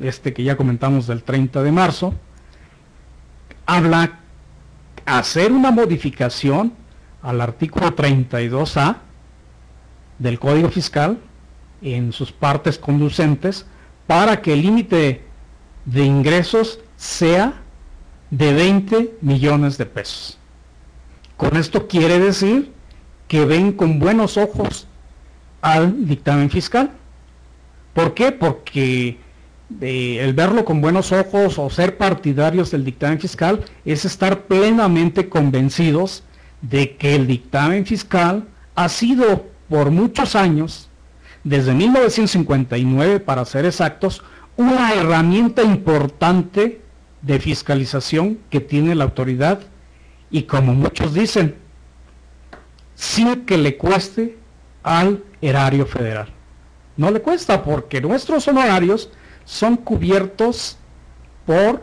este 0.00 0.32
que 0.32 0.42
ya 0.42 0.56
comentamos 0.56 1.06
del 1.06 1.22
30 1.22 1.62
de 1.62 1.72
marzo, 1.72 2.14
habla 3.66 4.18
hacer 5.06 5.52
una 5.52 5.70
modificación 5.70 6.72
al 7.22 7.40
artículo 7.40 7.94
32A 7.94 8.96
del 10.18 10.38
Código 10.38 10.68
Fiscal 10.70 11.18
en 11.82 12.12
sus 12.12 12.32
partes 12.32 12.78
conducentes 12.78 13.66
para 14.06 14.40
que 14.40 14.54
el 14.54 14.62
límite 14.62 15.24
de 15.84 16.04
ingresos 16.04 16.80
sea 16.96 17.62
de 18.30 18.52
20 18.52 19.18
millones 19.20 19.78
de 19.78 19.86
pesos. 19.86 20.38
Con 21.36 21.56
esto 21.56 21.86
quiere 21.86 22.18
decir 22.18 22.72
que 23.28 23.44
ven 23.44 23.72
con 23.72 23.98
buenos 23.98 24.36
ojos 24.36 24.86
al 25.64 26.06
dictamen 26.06 26.50
fiscal. 26.50 26.90
¿Por 27.94 28.12
qué? 28.12 28.32
Porque 28.32 29.16
el 29.80 30.34
verlo 30.34 30.62
con 30.62 30.82
buenos 30.82 31.10
ojos 31.10 31.58
o 31.58 31.70
ser 31.70 31.96
partidarios 31.96 32.70
del 32.70 32.84
dictamen 32.84 33.18
fiscal 33.18 33.64
es 33.86 34.04
estar 34.04 34.42
plenamente 34.42 35.30
convencidos 35.30 36.22
de 36.60 36.96
que 36.96 37.14
el 37.14 37.26
dictamen 37.26 37.86
fiscal 37.86 38.44
ha 38.74 38.90
sido 38.90 39.46
por 39.70 39.90
muchos 39.90 40.36
años, 40.36 40.90
desde 41.44 41.72
1959 41.72 43.20
para 43.20 43.46
ser 43.46 43.64
exactos, 43.64 44.22
una 44.58 44.92
herramienta 44.92 45.62
importante 45.62 46.82
de 47.22 47.40
fiscalización 47.40 48.38
que 48.50 48.60
tiene 48.60 48.94
la 48.94 49.04
autoridad 49.04 49.60
y 50.30 50.42
como 50.42 50.74
muchos 50.74 51.14
dicen, 51.14 51.54
sin 52.94 53.46
que 53.46 53.56
le 53.56 53.78
cueste 53.78 54.36
al 54.82 55.22
erario 55.44 55.86
federal. 55.86 56.28
No 56.96 57.10
le 57.10 57.20
cuesta 57.20 57.62
porque 57.62 58.00
nuestros 58.00 58.46
honorarios 58.48 59.10
son 59.44 59.76
cubiertos 59.76 60.78
por 61.44 61.82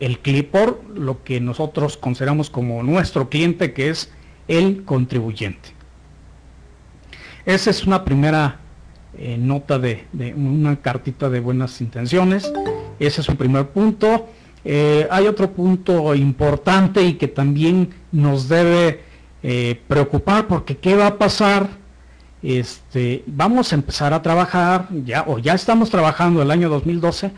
el 0.00 0.18
por 0.46 0.82
lo 0.94 1.22
que 1.24 1.40
nosotros 1.40 1.96
consideramos 1.96 2.50
como 2.50 2.82
nuestro 2.82 3.28
cliente 3.28 3.72
que 3.72 3.90
es 3.90 4.10
el 4.48 4.84
contribuyente. 4.84 5.70
Esa 7.44 7.70
es 7.70 7.86
una 7.86 8.04
primera 8.04 8.58
eh, 9.16 9.38
nota 9.38 9.78
de, 9.78 10.04
una 10.36 10.76
cartita 10.76 11.30
de 11.30 11.40
buenas 11.40 11.80
intenciones. 11.80 12.52
Ese 12.98 13.20
es 13.20 13.28
un 13.28 13.36
primer 13.36 13.68
punto. 13.68 14.26
Eh, 14.64 15.06
hay 15.10 15.26
otro 15.26 15.52
punto 15.52 16.14
importante 16.14 17.02
y 17.02 17.14
que 17.14 17.28
también 17.28 17.90
nos 18.10 18.48
debe 18.48 19.00
eh, 19.42 19.80
preocupar 19.86 20.48
porque 20.48 20.76
¿qué 20.76 20.96
va 20.96 21.06
a 21.06 21.18
pasar? 21.18 21.68
Este, 22.42 23.24
vamos 23.26 23.72
a 23.72 23.76
empezar 23.76 24.12
a 24.12 24.22
trabajar, 24.22 24.88
ya, 25.04 25.24
o 25.26 25.38
ya 25.38 25.54
estamos 25.54 25.90
trabajando 25.90 26.42
el 26.42 26.50
año 26.50 26.68
2012, 26.68 27.30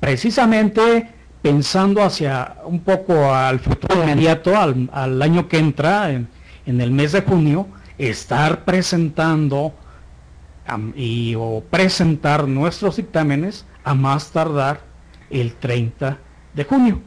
precisamente 0.00 1.10
pensando 1.42 2.02
hacia 2.02 2.56
un 2.64 2.80
poco 2.80 3.34
al 3.34 3.60
futuro 3.60 4.02
inmediato, 4.02 4.56
al, 4.56 5.20
año 5.20 5.46
que 5.48 5.58
entra, 5.58 6.10
en, 6.10 6.28
el 6.66 6.90
mes 6.90 7.12
de 7.12 7.20
junio, 7.20 7.66
estar 7.98 8.64
presentando 8.64 9.74
y 10.96 11.34
o 11.34 11.62
presentar 11.68 12.48
nuestros 12.48 12.96
dictámenes 12.96 13.66
a 13.84 13.94
más 13.94 14.30
tardar 14.30 14.80
el 15.28 15.52
30 15.54 16.16
de 16.54 16.64
junio. 16.64 17.02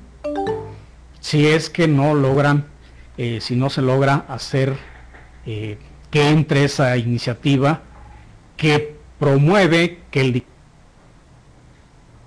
Si 1.19 1.47
es 1.47 1.71
que 1.71 1.87
no 1.87 2.13
logran, 2.13 2.67
eh, 3.17 3.39
si 3.41 3.55
no 3.55 3.71
se 3.71 3.81
logra 3.81 4.25
hacer 4.27 4.77
eh, 5.47 5.79
que 6.09 6.29
entre 6.29 6.63
esa 6.63 6.95
iniciativa 6.97 7.81
que 8.55 8.95
promueve 9.19 9.99
que 10.11 10.21
el 10.21 10.43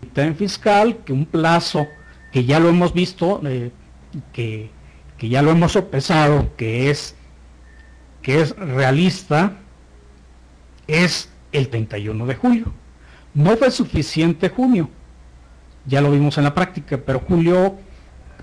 dictamen 0.01 0.37
fiscal, 0.37 0.99
que 1.05 1.13
un 1.13 1.27
plazo 1.27 1.87
que 2.33 2.45
ya 2.45 2.61
lo 2.61 2.69
hemos 2.69 2.93
visto, 2.93 3.41
eh, 3.45 3.71
que, 4.33 4.71
que, 5.19 5.29
ya 5.29 5.43
lo 5.43 5.51
hemos 5.51 5.73
sopesado, 5.73 6.55
que 6.57 6.91
es, 6.91 7.17
que 8.23 8.41
es 8.41 8.57
realista, 8.57 9.57
es 10.87 11.31
el 11.53 11.69
31 11.69 12.27
de 12.27 12.35
julio. 12.35 12.73
No 13.35 13.57
fue 13.57 13.71
suficiente 13.71 14.49
junio, 14.49 14.91
ya 15.87 16.01
lo 16.01 16.11
vimos 16.11 16.39
en 16.39 16.45
la 16.45 16.55
práctica, 16.55 16.99
pero 16.99 17.21
julio 17.21 17.79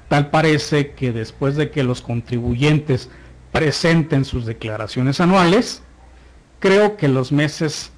tal 0.07 0.29
parece 0.29 0.91
que 0.91 1.11
después 1.11 1.55
de 1.55 1.69
que 1.69 1.83
los 1.83 2.01
contribuyentes 2.01 3.09
presenten 3.57 4.23
sus 4.23 4.45
declaraciones 4.45 5.19
anuales, 5.19 5.81
creo 6.59 6.95
que 6.95 7.07
los 7.07 7.31
meses 7.31 7.91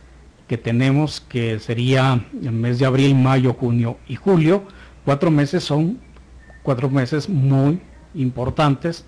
que 0.47 0.57
tenemos, 0.57 1.19
que 1.19 1.59
sería 1.59 2.25
el 2.41 2.53
mes 2.53 2.79
de 2.79 2.85
abril, 2.85 3.13
mayo, 3.13 3.53
junio 3.53 3.97
y 4.07 4.15
julio, 4.15 4.63
cuatro 5.03 5.29
meses 5.29 5.65
son 5.65 5.99
cuatro 6.63 6.89
meses 6.89 7.27
muy 7.27 7.81
importantes 8.15 9.03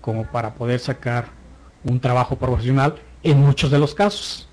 como 0.00 0.30
para 0.30 0.54
poder 0.54 0.78
sacar 0.78 1.26
un 1.82 1.98
trabajo 1.98 2.36
profesional 2.36 2.94
en 3.24 3.40
muchos 3.40 3.72
de 3.72 3.80
los 3.80 3.92
casos. 3.92 4.48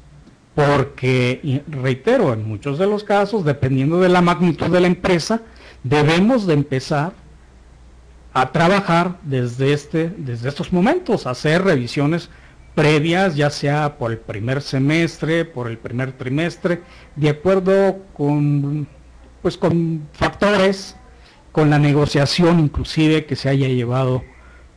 Porque, 0.55 1.63
reitero, 1.67 2.33
en 2.33 2.47
muchos 2.47 2.79
de 2.79 2.87
los 2.87 3.03
casos, 3.03 3.45
dependiendo 3.45 3.99
de 3.99 4.09
la 4.09 4.21
magnitud 4.21 4.71
de 4.71 4.81
la 4.81 4.87
empresa, 4.87 5.41
debemos 5.83 6.47
de 6.47 6.55
empezar 6.55 7.13
a 8.33 8.51
trabajar 8.51 9.19
desde, 9.23 9.73
este, 9.73 10.09
desde 10.09 10.49
estos 10.49 10.73
momentos, 10.73 11.27
hacer 11.27 11.63
revisiones 11.63 12.29
previas, 12.73 13.35
ya 13.35 13.49
sea 13.49 13.97
por 13.97 14.11
el 14.11 14.17
primer 14.17 14.61
semestre, 14.61 15.45
por 15.45 15.67
el 15.67 15.77
primer 15.77 16.13
trimestre, 16.13 16.81
de 17.15 17.29
acuerdo 17.29 17.99
con, 18.13 18.87
pues, 19.41 19.57
con 19.57 20.07
factores, 20.13 20.95
con 21.51 21.69
la 21.69 21.77
negociación 21.77 22.59
inclusive 22.59 23.25
que 23.25 23.35
se 23.35 23.49
haya 23.49 23.67
llevado 23.67 24.23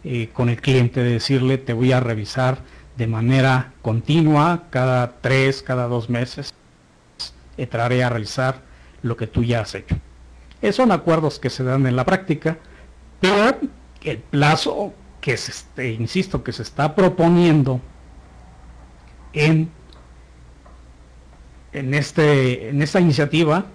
eh, 0.05 0.29
con 0.33 0.51
el 0.51 0.61
cliente, 0.61 1.03
de 1.03 1.13
decirle, 1.13 1.57
te 1.57 1.73
voy 1.73 1.93
a 1.93 2.01
revisar 2.01 2.59
de 2.97 3.07
manera 3.07 3.73
continua, 3.81 4.65
cada 4.71 5.21
tres, 5.21 5.63
cada 5.63 5.89
dos 5.89 6.11
meses, 6.11 6.55
entraré 7.57 8.05
a 8.05 8.11
realizar 8.11 8.61
lo 9.03 9.17
que 9.17 9.27
tú 9.27 9.43
ya 9.43 9.61
has 9.61 9.75
hecho. 9.75 9.97
Esos 10.61 10.77
son 10.77 10.93
acuerdos 10.93 11.39
que 11.39 11.51
se 11.51 11.65
dan 11.65 11.87
en 11.87 11.97
la 11.97 12.05
práctica, 12.05 12.59
pero 13.21 13.59
el 14.03 14.19
plazo 14.19 14.93
que 15.21 15.37
se, 15.37 15.51
este, 15.51 15.93
insisto, 15.93 16.45
que 16.45 16.53
se 16.53 16.63
está 16.63 16.95
proponiendo 16.95 17.81
en, 19.33 19.71
en, 21.73 21.95
este, 21.95 22.69
en 22.69 22.83
esta 22.83 23.01
iniciativa 23.01 23.67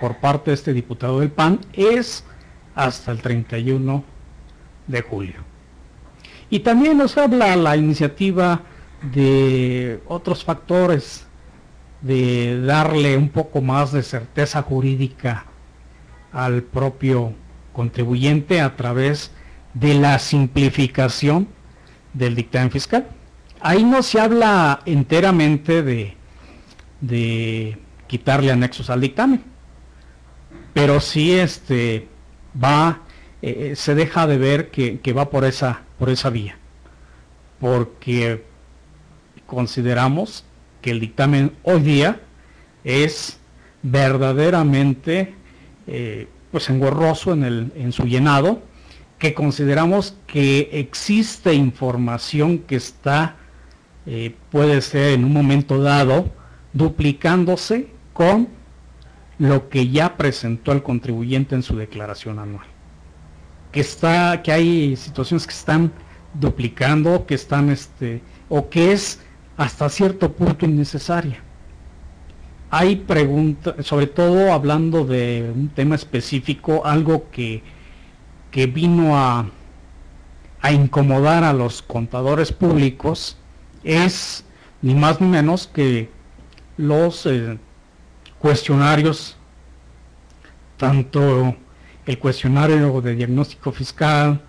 por 0.00 0.18
parte 0.18 0.50
de 0.50 0.54
este 0.54 0.72
diputado 0.72 1.20
del 1.20 1.30
PAN 1.30 1.60
es 1.72 2.24
hasta 2.74 3.12
el 3.12 3.22
31 3.22 4.04
de 4.86 5.02
julio. 5.02 5.40
Y 6.50 6.60
también 6.60 6.98
nos 6.98 7.16
habla 7.16 7.56
la 7.56 7.76
iniciativa 7.76 8.60
de 9.02 10.00
otros 10.06 10.44
factores, 10.44 11.26
de 12.02 12.60
darle 12.60 13.16
un 13.16 13.30
poco 13.30 13.60
más 13.60 13.92
de 13.92 14.02
certeza 14.02 14.62
jurídica 14.62 15.46
al 16.32 16.62
propio 16.62 17.32
contribuyente 17.76 18.62
a 18.62 18.74
través 18.74 19.30
de 19.74 19.92
la 19.92 20.18
simplificación 20.18 21.46
del 22.14 22.34
dictamen 22.34 22.70
fiscal. 22.70 23.06
Ahí 23.60 23.84
no 23.84 24.02
se 24.02 24.18
habla 24.18 24.80
enteramente 24.86 25.82
de, 25.82 26.16
de 27.02 27.76
quitarle 28.06 28.50
anexos 28.50 28.88
al 28.88 29.02
dictamen, 29.02 29.42
pero 30.72 31.00
sí 31.00 31.34
este, 31.34 32.08
va, 32.62 33.02
eh, 33.42 33.74
se 33.76 33.94
deja 33.94 34.26
de 34.26 34.38
ver 34.38 34.70
que, 34.70 35.00
que 35.00 35.12
va 35.12 35.28
por 35.28 35.44
esa 35.44 35.82
por 35.98 36.08
esa 36.08 36.30
vía, 36.30 36.56
porque 37.60 38.42
consideramos 39.46 40.44
que 40.80 40.90
el 40.92 41.00
dictamen 41.00 41.52
hoy 41.62 41.80
día 41.80 42.20
es 42.84 43.38
verdaderamente 43.82 45.34
eh, 45.86 46.28
pues 46.56 46.70
engorroso 46.70 47.34
en, 47.34 47.44
el, 47.44 47.70
en 47.76 47.92
su 47.92 48.04
llenado, 48.04 48.62
que 49.18 49.34
consideramos 49.34 50.16
que 50.26 50.70
existe 50.72 51.52
información 51.52 52.60
que 52.60 52.76
está, 52.76 53.36
eh, 54.06 54.34
puede 54.50 54.80
ser 54.80 55.12
en 55.12 55.26
un 55.26 55.34
momento 55.34 55.82
dado, 55.82 56.32
duplicándose 56.72 57.90
con 58.14 58.48
lo 59.36 59.68
que 59.68 59.90
ya 59.90 60.16
presentó 60.16 60.72
el 60.72 60.82
contribuyente 60.82 61.54
en 61.54 61.62
su 61.62 61.76
declaración 61.76 62.38
anual 62.38 62.64
que 63.70 63.80
está, 63.80 64.40
que 64.42 64.50
hay 64.50 64.96
situaciones 64.96 65.46
que 65.46 65.52
están 65.52 65.92
duplicando, 66.32 67.26
que 67.26 67.34
están 67.34 67.68
este, 67.68 68.22
o 68.48 68.70
que 68.70 68.92
es 68.92 69.20
hasta 69.58 69.90
cierto 69.90 70.32
punto 70.32 70.64
innecesaria. 70.64 71.42
Hay 72.70 72.96
preguntas, 72.96 73.86
sobre 73.86 74.06
todo 74.08 74.52
hablando 74.52 75.04
de 75.04 75.52
un 75.54 75.68
tema 75.68 75.94
específico, 75.94 76.84
algo 76.84 77.30
que, 77.30 77.62
que 78.50 78.66
vino 78.66 79.16
a, 79.16 79.48
a 80.60 80.72
incomodar 80.72 81.44
a 81.44 81.52
los 81.52 81.80
contadores 81.80 82.52
públicos, 82.52 83.36
es 83.84 84.44
ni 84.82 84.94
más 84.94 85.20
ni 85.20 85.28
menos 85.28 85.68
que 85.68 86.10
los 86.76 87.24
eh, 87.26 87.58
cuestionarios, 88.38 89.36
tanto 90.76 91.54
el 92.04 92.18
cuestionario 92.18 93.00
de 93.00 93.14
diagnóstico 93.14 93.72
fiscal, 93.72 94.42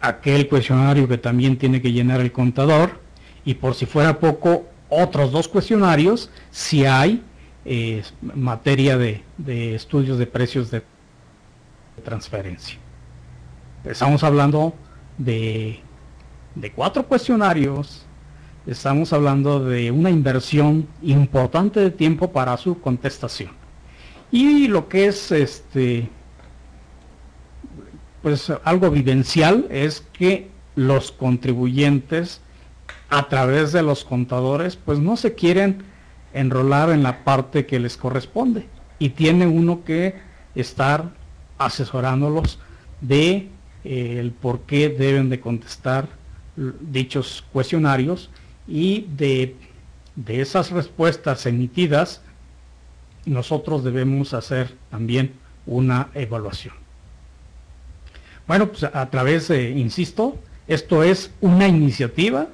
aquel 0.00 0.48
cuestionario 0.48 1.08
que 1.08 1.18
también 1.18 1.56
tiene 1.56 1.80
que 1.80 1.92
llenar 1.92 2.20
el 2.20 2.32
contador, 2.32 3.00
y 3.44 3.54
por 3.54 3.74
si 3.74 3.86
fuera 3.86 4.18
poco, 4.18 4.67
otros 4.88 5.32
dos 5.32 5.48
cuestionarios 5.48 6.30
si 6.50 6.84
hay 6.84 7.22
eh, 7.64 8.02
materia 8.22 8.96
de, 8.96 9.22
estudios 9.74 10.18
de 10.18 10.26
precios 10.26 10.70
de 10.70 10.82
transferencia. 12.04 12.78
Estamos 13.84 14.22
hablando 14.22 14.74
de, 15.18 15.80
cuatro 16.74 17.04
cuestionarios, 17.06 18.06
estamos 18.66 19.12
hablando 19.12 19.64
de 19.64 19.90
una 19.90 20.10
inversión 20.10 20.88
importante 21.02 21.80
de 21.80 21.90
tiempo 21.90 22.32
para 22.32 22.56
su 22.56 22.80
contestación. 22.80 23.50
Y 24.30 24.68
lo 24.68 24.88
que 24.88 25.06
es 25.06 25.32
este 25.32 26.08
pues 28.22 28.52
algo 28.64 28.90
vivencial 28.90 29.66
es 29.70 30.04
que 30.12 30.50
los 30.74 31.12
contribuyentes 31.12 32.40
a 33.10 33.28
través 33.28 33.72
de 33.72 33.82
los 33.82 34.04
contadores 34.04 34.76
pues 34.76 34.98
no 34.98 35.16
se 35.16 35.34
quieren 35.34 35.82
enrolar 36.32 36.90
en 36.90 37.02
la 37.02 37.24
parte 37.24 37.66
que 37.66 37.78
les 37.78 37.96
corresponde 37.96 38.66
y 38.98 39.10
tiene 39.10 39.46
uno 39.46 39.84
que 39.84 40.16
estar 40.54 41.10
asesorándolos 41.56 42.58
de 43.00 43.48
eh, 43.84 44.16
el 44.18 44.32
por 44.32 44.60
qué 44.60 44.88
deben 44.88 45.30
de 45.30 45.40
contestar 45.40 46.08
dichos 46.56 47.44
cuestionarios 47.52 48.30
y 48.66 49.06
de, 49.16 49.56
de 50.16 50.40
esas 50.40 50.70
respuestas 50.70 51.46
emitidas 51.46 52.20
nosotros 53.24 53.84
debemos 53.84 54.34
hacer 54.34 54.74
también 54.90 55.34
una 55.66 56.08
evaluación. 56.14 56.74
Bueno, 58.46 58.68
pues 58.68 58.84
a 58.84 59.10
través 59.10 59.48
de, 59.48 59.70
insisto, 59.70 60.38
esto 60.66 61.02
es 61.02 61.30
una 61.40 61.68
iniciativa 61.68 62.48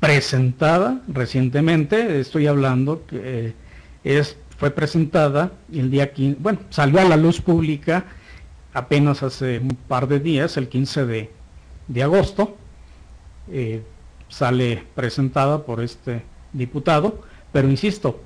presentada 0.00 1.02
recientemente, 1.08 2.20
estoy 2.20 2.46
hablando 2.46 3.06
que 3.06 3.20
eh, 3.22 3.54
es, 4.02 4.36
fue 4.56 4.70
presentada 4.70 5.52
el 5.72 5.90
día 5.90 6.12
15, 6.12 6.38
bueno, 6.40 6.58
salió 6.70 7.00
a 7.00 7.04
la 7.04 7.18
luz 7.18 7.40
pública 7.40 8.06
apenas 8.72 9.22
hace 9.22 9.58
un 9.58 9.76
par 9.88 10.08
de 10.08 10.18
días, 10.20 10.56
el 10.56 10.68
15 10.68 11.06
de, 11.06 12.02
agosto, 12.02 12.56
eh, 13.50 13.82
sale 14.28 14.84
presentada 14.94 15.64
por 15.64 15.82
este 15.82 16.22
diputado, 16.52 17.22
pero 17.52 17.68
insisto, 17.68 18.20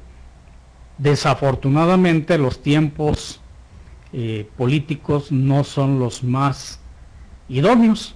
desafortunadamente 0.98 2.38
los 2.38 2.62
tiempos 2.62 3.40
eh, 4.12 4.46
políticos 4.56 5.32
no 5.32 5.64
son 5.64 5.98
los 5.98 6.22
más 6.22 6.78
idóneos, 7.48 8.14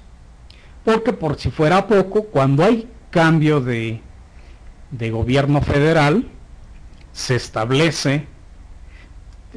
porque 0.84 1.12
por 1.12 1.38
si 1.38 1.50
fuera 1.50 1.86
poco, 1.86 2.24
cuando 2.24 2.62
hay 2.62 2.86
cambio 3.10 3.60
de, 3.60 4.00
de 4.90 5.10
gobierno 5.10 5.60
federal, 5.60 6.26
se 7.12 7.36
establece, 7.36 8.26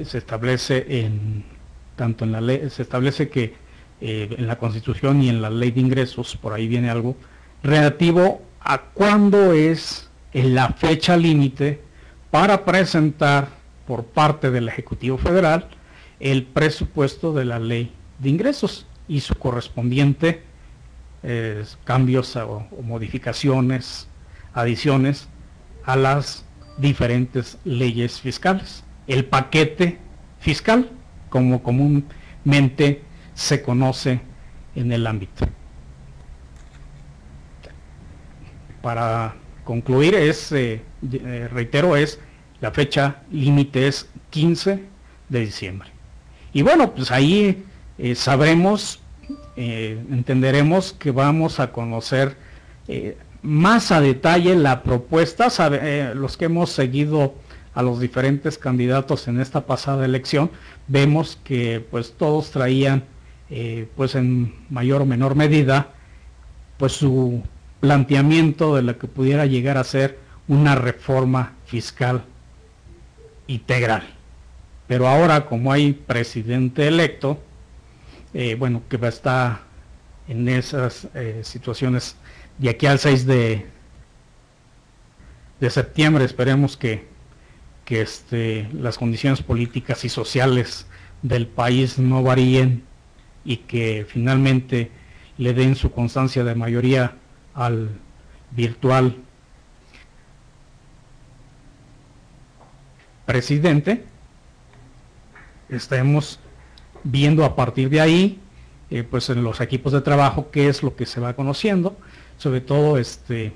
se 0.03 0.17
establece 0.17 0.85
en 1.03 1.43
tanto 1.95 2.25
en 2.25 2.31
la 2.31 2.41
ley, 2.41 2.69
se 2.69 2.81
establece 2.81 3.29
que 3.29 3.53
eh, 3.99 4.35
en 4.37 4.47
la 4.47 4.57
constitución 4.57 5.21
y 5.21 5.29
en 5.29 5.41
la 5.41 5.49
ley 5.49 5.71
de 5.71 5.81
ingresos, 5.81 6.35
por 6.35 6.53
ahí 6.53 6.67
viene 6.67 6.89
algo, 6.89 7.15
relativo 7.61 8.41
a 8.59 8.81
cuándo 8.81 9.53
es 9.53 10.09
la 10.33 10.69
fecha 10.69 11.17
límite 11.17 11.81
para 12.31 12.65
presentar 12.65 13.49
por 13.85 14.05
parte 14.05 14.49
del 14.49 14.67
Ejecutivo 14.67 15.17
Federal 15.17 15.67
el 16.19 16.43
presupuesto 16.45 17.33
de 17.33 17.45
la 17.45 17.59
ley 17.59 17.91
de 18.19 18.29
ingresos 18.29 18.87
y 19.07 19.19
su 19.19 19.35
correspondiente 19.35 20.41
eh, 21.23 21.63
cambios 21.83 22.35
o, 22.35 22.65
modificaciones, 22.81 24.07
adiciones 24.53 25.27
a 25.85 25.95
las 25.95 26.43
diferentes 26.77 27.59
leyes 27.63 28.19
fiscales. 28.19 28.83
El 29.05 29.25
paquete 29.25 29.99
fiscal, 30.39 30.89
como 31.29 31.61
comúnmente 31.61 33.03
se 33.35 33.61
conoce 33.61 34.21
en 34.75 34.91
el 34.91 35.05
ámbito. 35.05 35.47
Para 38.81 39.35
concluir, 39.63 40.15
eh, 40.15 40.33
eh, 40.51 41.49
reitero, 41.51 41.95
es 41.95 42.19
la 42.61 42.71
fecha 42.71 43.21
límite 43.29 43.87
es 43.87 44.09
15 44.31 44.83
de 45.29 45.39
diciembre. 45.39 45.89
Y 46.51 46.63
bueno, 46.63 46.93
pues 46.93 47.11
ahí 47.11 47.63
sabremos 48.15 49.00
eh, 49.63 50.03
entenderemos 50.09 50.91
que 50.91 51.11
vamos 51.11 51.59
a 51.59 51.71
conocer 51.71 52.35
eh, 52.87 53.15
más 53.43 53.91
a 53.91 54.01
detalle 54.01 54.55
la 54.55 54.81
propuesta, 54.81 55.49
eh, 55.71 56.13
los 56.15 56.35
que 56.35 56.45
hemos 56.45 56.71
seguido 56.71 57.35
a 57.75 57.83
los 57.83 57.99
diferentes 57.99 58.57
candidatos 58.57 59.27
en 59.27 59.39
esta 59.39 59.67
pasada 59.67 60.03
elección, 60.03 60.49
vemos 60.87 61.37
que 61.43 61.79
pues 61.91 62.13
todos 62.13 62.49
traían 62.49 63.03
pues 63.95 64.15
en 64.15 64.55
mayor 64.69 65.01
o 65.01 65.05
menor 65.05 65.35
medida 65.35 65.89
pues 66.77 66.93
su 66.93 67.43
planteamiento 67.81 68.75
de 68.77 68.81
lo 68.81 68.97
que 68.97 69.07
pudiera 69.07 69.45
llegar 69.45 69.77
a 69.77 69.83
ser 69.83 70.17
una 70.47 70.73
reforma 70.73 71.53
fiscal 71.65 72.23
integral. 73.45 74.03
Pero 74.87 75.07
ahora 75.07 75.45
como 75.45 75.71
hay 75.71 75.91
presidente 75.93 76.87
electo, 76.87 77.39
eh, 78.33 78.55
bueno, 78.55 78.81
que 78.89 78.97
va 78.97 79.07
a 79.07 79.09
estar 79.09 79.61
en 80.27 80.47
esas 80.47 81.07
eh, 81.13 81.41
situaciones 81.43 82.15
de 82.57 82.69
aquí 82.69 82.85
al 82.85 82.99
6 82.99 83.25
de, 83.25 83.65
de 85.59 85.69
septiembre. 85.69 86.23
Esperemos 86.23 86.77
que, 86.77 87.07
que 87.85 88.01
este, 88.01 88.69
las 88.73 88.97
condiciones 88.97 89.41
políticas 89.41 90.05
y 90.05 90.09
sociales 90.09 90.85
del 91.21 91.47
país 91.47 91.99
no 91.99 92.23
varíen 92.23 92.83
y 93.43 93.57
que 93.57 94.05
finalmente 94.07 94.91
le 95.37 95.53
den 95.53 95.75
su 95.75 95.91
constancia 95.91 96.43
de 96.43 96.55
mayoría 96.55 97.15
al 97.53 97.89
virtual 98.51 99.15
presidente. 103.25 104.05
Estemos 105.69 106.39
viendo 107.03 107.45
a 107.45 107.55
partir 107.55 107.89
de 107.89 108.01
ahí, 108.01 108.39
eh, 108.89 109.03
pues 109.03 109.29
en 109.29 109.43
los 109.43 109.61
equipos 109.61 109.93
de 109.93 110.01
trabajo, 110.01 110.51
qué 110.51 110.67
es 110.67 110.83
lo 110.83 110.95
que 110.95 111.05
se 111.05 111.21
va 111.21 111.33
conociendo, 111.33 111.95
sobre 112.37 112.61
todo 112.61 112.97
este, 112.97 113.53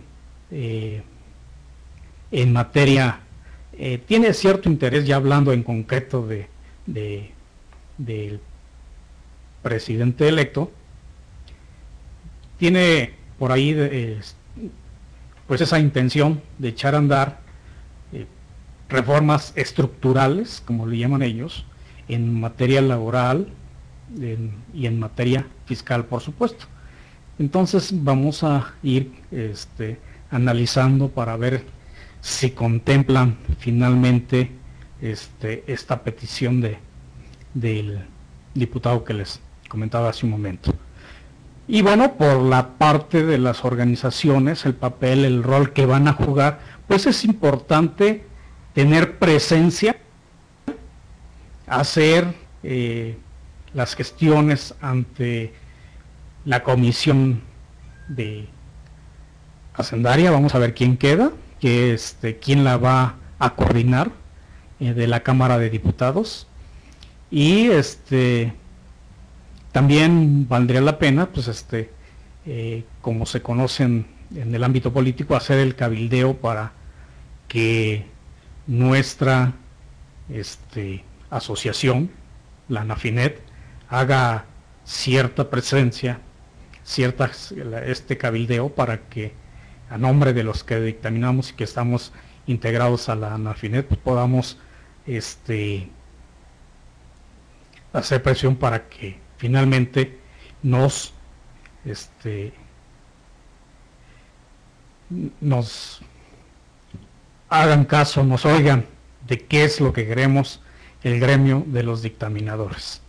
eh, 0.52 1.04
en 2.32 2.54
materia, 2.54 3.20
eh, 3.78 4.02
tiene 4.06 4.34
cierto 4.34 4.70
interés, 4.70 5.06
ya 5.06 5.18
hablando 5.18 5.52
en 5.52 5.64
concreto 5.64 6.26
de, 6.26 6.48
del 7.98 8.40
presidente 9.62 10.28
electo, 10.28 10.72
tiene 12.58 13.14
por 13.38 13.52
ahí 13.52 13.76
pues 15.48 15.60
esa 15.60 15.78
intención 15.78 16.42
de 16.58 16.70
echar 16.70 16.96
a 16.96 17.00
andar 17.00 17.40
reformas 18.88 19.52
estructurales, 19.58 20.64
como 20.66 20.88
le 20.88 20.98
llaman 20.98 21.22
ellos, 21.24 21.66
en 22.08 22.40
materia 22.40 22.82
laboral 22.82 23.48
y 24.74 24.86
en 24.86 25.00
materia 25.00 25.48
fiscal, 25.66 26.06
por 26.06 26.22
supuesto. 26.22 26.66
Entonces 27.38 27.92
vamos 27.92 28.44
a 28.44 28.74
ir 28.84 29.12
este, 29.32 30.00
analizando 30.32 31.10
para 31.10 31.36
ver 31.36 31.66
si 32.22 32.52
contemplan 32.52 33.38
finalmente 33.60 34.52
este, 35.02 35.64
esta 35.68 36.02
petición 36.02 36.62
de, 36.62 36.78
del 37.54 38.00
diputado 38.54 39.04
que 39.04 39.14
les 39.14 39.42
comentaba 39.68 40.10
hace 40.10 40.26
un 40.26 40.32
momento. 40.32 40.74
Y 41.68 41.82
bueno, 41.82 42.14
por 42.14 42.42
la 42.42 42.78
parte 42.78 43.26
de 43.26 43.38
las 43.38 43.66
organizaciones, 43.66 44.66
el 44.66 44.76
papel, 44.76 45.26
el 45.26 45.44
rol 45.44 45.74
que 45.74 45.86
van 45.86 46.08
a 46.08 46.14
jugar, 46.14 46.60
pues 46.88 47.08
es 47.08 47.26
importante 47.26 48.24
tener 48.74 49.18
presencia 49.18 49.98
hacer 51.68 52.34
eh, 52.64 53.18
las 53.74 53.96
gestiones 53.96 54.74
ante 54.82 55.54
la 56.46 56.64
comisión 56.64 57.42
de 58.08 58.48
hacendaria, 59.74 60.32
vamos 60.32 60.56
a 60.56 60.60
ver 60.60 60.74
quién 60.74 60.98
queda, 60.98 61.32
que 61.60 61.94
este, 61.94 62.38
quién 62.38 62.64
la 62.64 62.78
va 62.78 63.16
a 63.40 63.56
coordinar 63.56 64.12
eh, 64.80 64.94
de 64.94 65.08
la 65.08 65.22
Cámara 65.22 65.58
de 65.58 65.70
Diputados. 65.70 66.48
Y 67.32 67.68
este 67.68 68.54
también 69.72 70.48
valdría 70.48 70.80
la 70.80 71.00
pena, 71.00 71.26
pues 71.26 71.50
este, 71.50 71.90
eh, 72.46 72.86
como 73.02 73.26
se 73.26 73.42
conocen 73.42 74.06
en 74.34 74.56
el 74.56 74.64
ámbito 74.64 74.94
político, 74.94 75.36
hacer 75.36 75.60
el 75.60 75.76
cabildeo 75.76 76.38
para 76.38 76.72
que 77.50 78.06
nuestra 78.68 79.54
este, 80.30 81.04
asociación, 81.30 82.12
la 82.68 82.84
NAFINET, 82.84 83.42
haga 83.90 84.46
cierta 84.84 85.50
presencia, 85.50 86.20
cierta, 86.84 87.32
este 87.86 88.18
cabildeo 88.18 88.70
para 88.70 89.08
que 89.10 89.34
a 89.90 89.98
nombre 89.98 90.34
de 90.34 90.44
los 90.44 90.64
que 90.64 90.80
dictaminamos 90.80 91.52
y 91.52 91.54
que 91.54 91.64
estamos 91.64 92.12
integrados 92.48 93.10
a 93.10 93.16
la 93.16 93.38
NAFINET 93.38 93.88
pues 93.88 94.00
podamos 94.00 94.58
este, 95.06 95.90
hacer 97.94 98.22
presión 98.22 98.56
para 98.56 98.88
que 98.88 99.20
finalmente 99.38 100.20
nos 100.64 101.14
este, 101.86 102.54
nos 105.40 106.02
hagan 107.50 107.86
caso, 107.86 108.24
nos 108.24 108.46
oigan 108.46 108.86
de 109.28 109.46
qué 109.46 109.64
es 109.64 109.80
lo 109.80 109.94
que 109.94 110.08
queremos 110.08 110.62
el 111.06 111.20
gremio 111.20 111.64
de 111.68 111.84
los 111.84 112.02
dictaminadores. 112.02 113.00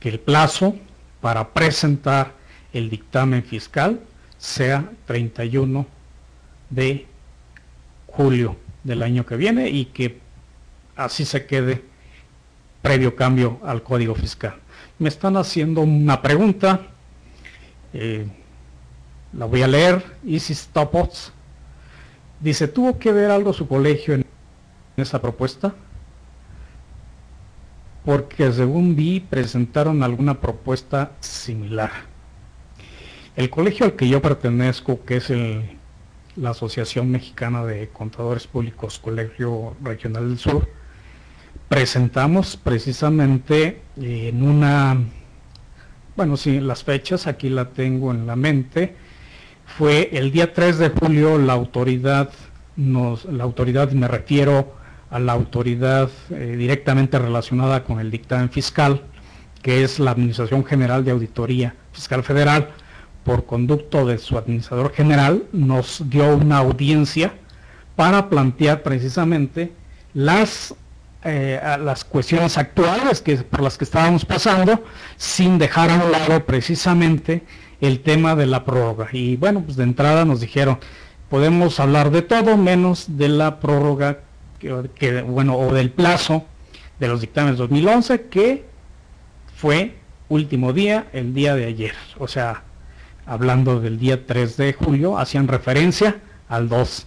Que 0.00 0.08
el 0.08 0.18
plazo 0.18 0.74
para 1.20 1.52
presentar 1.52 2.32
el 2.72 2.88
dictamen 2.88 3.44
fiscal 3.44 4.00
sea 4.38 4.90
31 5.04 5.86
de 6.70 7.06
julio 8.06 8.56
del 8.84 9.02
año 9.02 9.26
que 9.26 9.36
viene 9.36 9.68
y 9.68 9.84
que 9.84 10.18
así 10.96 11.26
se 11.26 11.44
quede 11.44 11.84
previo 12.80 13.14
cambio 13.14 13.60
al 13.64 13.82
código 13.82 14.14
fiscal. 14.14 14.54
Me 14.98 15.10
están 15.10 15.36
haciendo 15.36 15.82
una 15.82 16.22
pregunta, 16.22 16.86
eh, 17.92 18.26
la 19.34 19.44
voy 19.44 19.60
a 19.60 19.68
leer, 19.68 20.02
Isis 20.24 20.68
Topots. 20.72 21.34
Dice, 22.40 22.66
¿tuvo 22.66 22.98
que 22.98 23.12
ver 23.12 23.30
algo 23.30 23.52
su 23.52 23.68
colegio 23.68 24.14
en 24.14 24.24
esa 24.96 25.20
propuesta? 25.20 25.74
Porque 28.06 28.50
según 28.52 28.96
vi 28.96 29.20
presentaron 29.20 30.02
alguna 30.02 30.40
propuesta 30.40 31.12
similar. 31.20 31.90
El 33.34 33.50
colegio 33.50 33.84
al 33.84 33.96
que 33.96 34.08
yo 34.08 34.22
pertenezco, 34.22 35.04
que 35.04 35.16
es 35.16 35.30
la 36.36 36.50
Asociación 36.50 37.10
Mexicana 37.10 37.64
de 37.64 37.88
Contadores 37.88 38.46
Públicos, 38.46 39.00
Colegio 39.00 39.76
Regional 39.82 40.28
del 40.28 40.38
Sur, 40.38 40.68
presentamos 41.68 42.56
precisamente 42.56 43.82
en 43.96 44.42
una, 44.42 44.98
bueno, 46.16 46.36
sí, 46.36 46.60
las 46.60 46.84
fechas, 46.84 47.26
aquí 47.26 47.48
la 47.48 47.70
tengo 47.70 48.12
en 48.12 48.26
la 48.26 48.36
mente, 48.36 48.94
fue 49.66 50.10
el 50.12 50.30
día 50.30 50.54
3 50.54 50.78
de 50.78 50.88
julio 50.90 51.38
la 51.38 51.54
autoridad, 51.54 52.30
nos, 52.76 53.24
la 53.24 53.42
autoridad 53.42 53.90
me 53.90 54.06
refiero 54.06 54.76
a 55.16 55.18
la 55.18 55.32
autoridad 55.32 56.10
eh, 56.30 56.56
directamente 56.58 57.18
relacionada 57.18 57.84
con 57.84 58.00
el 58.00 58.10
dictamen 58.10 58.50
fiscal, 58.50 59.02
que 59.62 59.82
es 59.82 59.98
la 59.98 60.10
Administración 60.10 60.64
General 60.64 61.04
de 61.04 61.10
Auditoría 61.10 61.74
Fiscal 61.92 62.22
Federal, 62.22 62.68
por 63.24 63.46
conducto 63.46 64.06
de 64.06 64.18
su 64.18 64.36
administrador 64.36 64.92
general, 64.92 65.44
nos 65.52 66.02
dio 66.10 66.36
una 66.36 66.58
audiencia 66.58 67.32
para 67.96 68.28
plantear 68.28 68.82
precisamente 68.82 69.72
las 70.12 70.74
eh, 71.24 71.60
las 71.80 72.04
cuestiones 72.04 72.56
actuales 72.56 73.20
que, 73.20 73.36
por 73.38 73.62
las 73.62 73.76
que 73.76 73.84
estábamos 73.84 74.24
pasando, 74.24 74.84
sin 75.16 75.58
dejar 75.58 75.90
a 75.90 75.94
un 75.94 76.12
lado 76.12 76.44
precisamente 76.44 77.42
el 77.80 78.00
tema 78.00 78.36
de 78.36 78.46
la 78.46 78.64
prórroga. 78.64 79.08
Y 79.10 79.36
bueno, 79.36 79.62
pues 79.62 79.76
de 79.76 79.82
entrada 79.82 80.24
nos 80.24 80.40
dijeron, 80.40 80.78
podemos 81.28 81.80
hablar 81.80 82.10
de 82.10 82.22
todo 82.22 82.56
menos 82.56 83.16
de 83.18 83.28
la 83.28 83.58
prórroga, 83.58 84.20
que, 84.94 85.22
bueno, 85.22 85.56
o 85.56 85.72
del 85.72 85.90
plazo 85.90 86.44
de 86.98 87.08
los 87.08 87.20
dictámenes 87.20 87.58
2011, 87.58 88.26
que 88.28 88.64
fue 89.54 89.94
último 90.28 90.72
día, 90.72 91.08
el 91.12 91.34
día 91.34 91.54
de 91.54 91.66
ayer. 91.66 91.94
O 92.18 92.28
sea, 92.28 92.64
hablando 93.26 93.80
del 93.80 93.98
día 93.98 94.26
3 94.26 94.56
de 94.56 94.72
julio, 94.72 95.18
hacían 95.18 95.48
referencia 95.48 96.20
al 96.48 96.68
2 96.68 97.06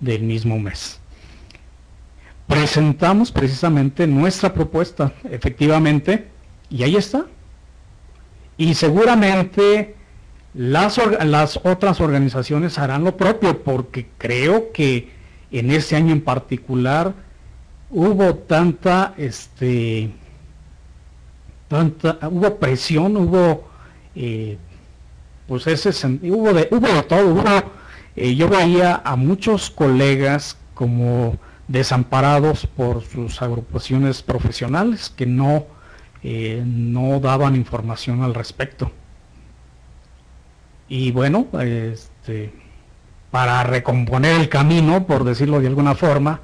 del 0.00 0.22
mismo 0.22 0.58
mes 0.58 1.00
presentamos 2.46 3.32
precisamente 3.32 4.06
nuestra 4.06 4.52
propuesta, 4.52 5.12
efectivamente, 5.30 6.28
y 6.70 6.82
ahí 6.82 6.96
está. 6.96 7.26
Y 8.56 8.74
seguramente 8.74 9.96
las, 10.54 11.00
las 11.24 11.58
otras 11.64 12.00
organizaciones 12.00 12.78
harán 12.78 13.04
lo 13.04 13.16
propio, 13.16 13.62
porque 13.62 14.08
creo 14.18 14.72
que 14.72 15.13
en 15.54 15.70
ese 15.70 15.94
año 15.94 16.12
en 16.12 16.20
particular 16.20 17.14
hubo 17.88 18.34
tanta, 18.34 19.14
este, 19.16 20.10
tanta, 21.68 22.18
hubo 22.28 22.56
presión, 22.56 23.16
hubo, 23.16 23.68
eh, 24.16 24.58
pues 25.46 25.66
ese, 25.68 25.90
hubo 26.22 26.52
de, 26.52 26.68
hubo 26.72 26.88
de 26.88 27.02
todo, 27.04 27.34
hubo, 27.34 27.44
eh, 28.16 28.34
yo 28.34 28.48
veía 28.48 29.00
a 29.04 29.14
muchos 29.14 29.70
colegas 29.70 30.58
como 30.74 31.38
desamparados 31.68 32.66
por 32.66 33.02
sus 33.02 33.40
agrupaciones 33.40 34.22
profesionales 34.22 35.08
que 35.08 35.24
no, 35.24 35.66
eh, 36.24 36.64
no 36.66 37.20
daban 37.20 37.54
información 37.54 38.24
al 38.24 38.34
respecto. 38.34 38.90
Y 40.88 41.12
bueno, 41.12 41.46
este, 41.60 42.52
para 43.34 43.64
recomponer 43.64 44.40
el 44.40 44.48
camino, 44.48 45.08
por 45.08 45.24
decirlo 45.24 45.58
de 45.60 45.66
alguna 45.66 45.96
forma, 45.96 46.38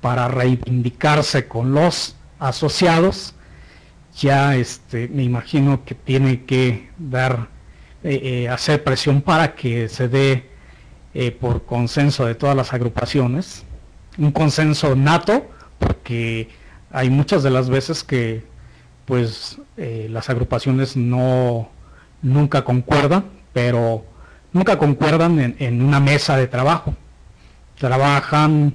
para 0.00 0.26
reivindicarse 0.26 1.46
con 1.46 1.72
los 1.72 2.16
asociados, 2.40 3.36
ya 4.18 4.56
este, 4.56 5.06
me 5.06 5.22
imagino 5.22 5.84
que 5.84 5.94
tiene 5.94 6.42
que 6.44 6.90
dar, 6.98 7.46
eh, 8.02 8.18
eh, 8.24 8.48
hacer 8.48 8.82
presión 8.82 9.22
para 9.22 9.54
que 9.54 9.88
se 9.88 10.08
dé 10.08 10.50
por 11.38 11.64
consenso 11.64 12.26
de 12.26 12.34
todas 12.34 12.56
las 12.56 12.72
agrupaciones, 12.72 13.64
un 14.18 14.32
consenso 14.32 14.96
nato, 14.96 15.46
porque 15.78 16.48
hay 16.90 17.08
muchas 17.08 17.44
de 17.44 17.50
las 17.50 17.70
veces 17.70 18.02
que 18.02 18.42
pues 19.04 19.60
eh, 19.76 20.08
las 20.10 20.28
agrupaciones 20.28 20.96
no 20.96 21.70
nunca 22.20 22.64
concuerdan, 22.64 23.26
pero 23.52 24.04
nunca 24.52 24.78
concuerdan 24.78 25.56
en, 25.58 25.82
una 25.82 26.00
mesa 26.00 26.36
de 26.36 26.46
trabajo. 26.46 26.94
Trabajan 27.78 28.74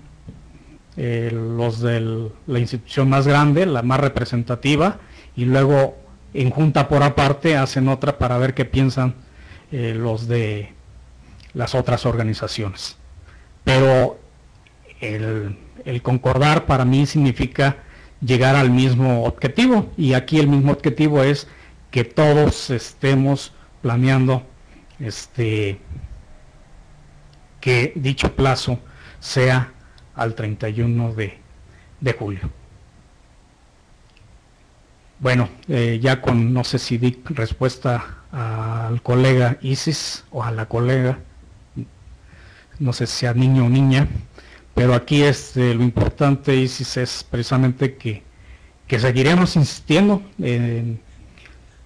eh, 0.95 1.29
los 1.31 1.79
de 1.79 2.29
la 2.47 2.59
institución 2.59 3.09
más 3.09 3.27
grande, 3.27 3.65
la 3.65 3.81
más 3.81 3.99
representativa, 3.99 4.99
y 5.35 5.45
luego 5.45 5.97
en 6.33 6.49
junta 6.49 6.87
por 6.87 7.03
aparte 7.03 7.57
hacen 7.57 7.87
otra 7.87 8.17
para 8.17 8.37
ver 8.37 8.53
qué 8.53 8.65
piensan 8.65 9.15
eh, 9.71 9.93
los 9.97 10.27
de 10.27 10.73
las 11.53 11.75
otras 11.75 12.05
organizaciones. 12.05 12.97
Pero 13.63 14.19
el, 15.01 15.57
concordar 16.01 16.65
para 16.65 16.85
mí 16.85 17.05
significa 17.05 17.77
llegar 18.21 18.55
al 18.55 18.71
mismo 18.71 19.25
objetivo 19.25 19.91
y 19.97 20.13
aquí 20.13 20.39
el 20.39 20.47
mismo 20.47 20.71
objetivo 20.71 21.23
es 21.23 21.47
que 21.91 22.03
todos 22.03 22.69
estemos 22.69 23.53
planeando 23.81 24.43
este 24.99 25.79
que 27.59 27.93
dicho 27.95 28.35
plazo 28.35 28.79
sea 29.19 29.71
al 30.15 30.35
31 30.35 31.13
de, 31.13 31.37
de 31.99 32.13
julio. 32.13 32.49
Bueno, 35.19 35.49
eh, 35.67 35.99
ya 36.01 36.21
con, 36.21 36.53
no 36.53 36.63
sé 36.63 36.77
si 36.77 36.97
di 36.97 37.21
respuesta 37.25 38.17
al 38.31 39.01
colega 39.01 39.57
Isis 39.61 40.25
o 40.31 40.43
a 40.43 40.51
la 40.51 40.67
colega, 40.67 41.17
no 42.79 42.93
sé 42.93 43.07
si 43.07 43.17
sea 43.17 43.33
niño 43.33 43.65
o 43.65 43.69
niña, 43.69 44.07
pero 44.75 44.93
aquí 44.93 45.23
este, 45.23 45.73
lo 45.73 45.83
importante, 45.83 46.55
Isis, 46.55 46.97
es 46.97 47.23
precisamente 47.23 47.95
que, 47.95 48.23
seguiremos 48.87 49.55
insistiendo, 49.55 50.21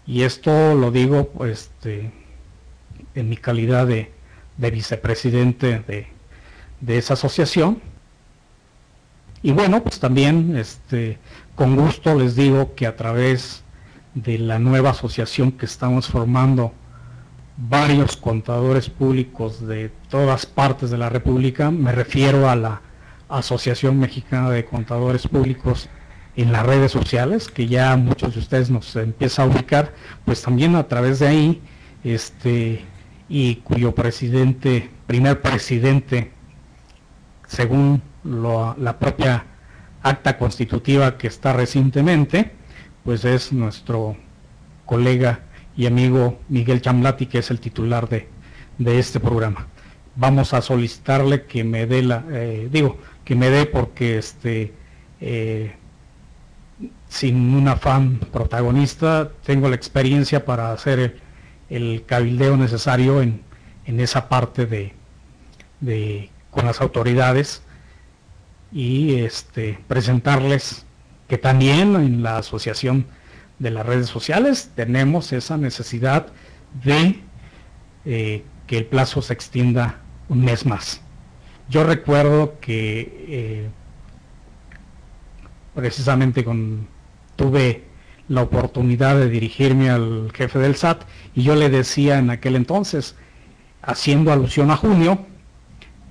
y 0.05 0.23
esto 0.23 0.75
lo 0.75 0.91
digo 0.91 1.31
este, 1.45 2.11
en 3.15 3.29
mi 3.29 3.37
calidad 3.37 3.87
de, 3.87 4.11
vicepresidente 4.57 5.79
de, 6.79 6.97
esa 6.97 7.13
asociación. 7.13 7.81
Y 9.43 9.51
bueno, 9.51 9.81
pues 9.83 9.99
también 9.99 10.55
este, 10.55 11.17
con 11.55 11.75
gusto 11.75 12.15
les 12.15 12.35
digo 12.35 12.75
que 12.75 12.85
a 12.85 12.95
través 12.95 13.63
de 14.13 14.37
la 14.37 14.59
nueva 14.59 14.91
asociación 14.91 15.51
que 15.51 15.65
estamos 15.65 16.07
formando 16.07 16.73
varios 17.57 18.17
contadores 18.17 18.89
públicos 18.89 19.65
de 19.65 19.91
todas 20.09 20.45
partes 20.45 20.89
de 20.89 20.97
la 20.97 21.09
República, 21.09 21.71
me 21.71 21.91
refiero 21.91 22.49
a 22.49 22.55
la 22.55 22.81
Asociación 23.29 23.99
Mexicana 23.99 24.49
de 24.49 24.65
Contadores 24.65 25.27
Públicos 25.27 25.89
en 26.35 26.51
las 26.51 26.65
redes 26.65 26.91
sociales, 26.91 27.47
que 27.47 27.67
ya 27.67 27.95
muchos 27.97 28.33
de 28.33 28.39
ustedes 28.39 28.69
nos 28.69 28.95
empieza 28.95 29.43
a 29.43 29.47
ubicar, 29.47 29.93
pues 30.25 30.41
también 30.41 30.75
a 30.75 30.87
través 30.87 31.19
de 31.19 31.27
ahí, 31.27 31.61
este, 32.03 32.83
y 33.31 33.55
cuyo 33.55 33.95
presidente, 33.95 34.89
primer 35.07 35.41
presidente, 35.41 36.31
según 37.47 38.01
la 38.25 38.99
propia 38.99 39.45
acta 40.03 40.37
constitutiva 40.37 41.17
que 41.17 41.27
está 41.27 41.53
recientemente, 41.53 42.51
pues 43.05 43.23
es 43.23 43.53
nuestro 43.53 44.17
colega 44.85 45.45
y 45.77 45.85
amigo 45.85 46.41
Miguel 46.49 46.81
Chamlati, 46.81 47.27
que 47.27 47.37
es 47.37 47.49
el 47.51 47.61
titular 47.61 48.09
de, 48.09 48.27
este 48.99 49.21
programa. 49.21 49.67
Vamos 50.17 50.53
a 50.53 50.61
solicitarle 50.61 51.45
que 51.45 51.63
me 51.63 51.85
dé 51.85 52.03
la, 52.03 52.25
eh, 52.31 52.67
digo, 52.69 52.97
que 53.23 53.35
me 53.35 53.49
dé 53.49 53.65
porque 53.65 54.17
este, 54.17 54.73
eh, 55.21 55.73
sin 57.07 57.55
un 57.55 57.69
afán 57.69 58.19
protagonista, 58.19 59.31
tengo 59.45 59.69
la 59.69 59.75
experiencia 59.75 60.43
para 60.43 60.73
hacer 60.73 61.20
el, 61.71 62.03
cabildeo 62.05 62.57
necesario 62.57 63.21
en, 63.21 63.41
esa 63.85 64.29
parte 64.29 64.65
de, 64.65 64.93
de, 65.79 66.29
con 66.49 66.65
las 66.65 66.79
autoridades 66.79 67.61
y 68.71 69.15
este, 69.15 69.79
presentarles 69.87 70.85
que 71.27 71.37
también 71.37 71.95
en 71.95 72.23
la 72.23 72.37
asociación 72.37 73.05
de 73.59 73.71
las 73.71 73.85
redes 73.85 74.07
sociales 74.07 74.71
tenemos 74.75 75.33
esa 75.33 75.57
necesidad 75.57 76.27
de 76.83 77.19
eh, 78.05 78.43
que 78.65 78.77
el 78.77 78.85
plazo 78.85 79.21
se 79.21 79.33
extienda 79.33 79.99
un 80.29 80.43
mes 80.43 80.65
más. 80.65 81.01
Yo 81.69 81.83
recuerdo 81.83 82.59
que 82.59 83.25
eh, 83.27 83.69
precisamente 85.75 86.43
con, 86.43 86.87
tuve 87.35 87.90
la 88.31 88.43
oportunidad 88.43 89.17
de 89.17 89.29
dirigirme 89.29 89.89
al 89.89 90.31
jefe 90.33 90.57
del 90.57 90.77
SAT 90.77 91.03
y 91.35 91.43
yo 91.43 91.53
le 91.53 91.69
decía 91.69 92.17
en 92.17 92.29
aquel 92.29 92.55
entonces, 92.55 93.15
haciendo 93.81 94.31
alusión 94.31 94.71
a 94.71 94.77
junio, 94.77 95.25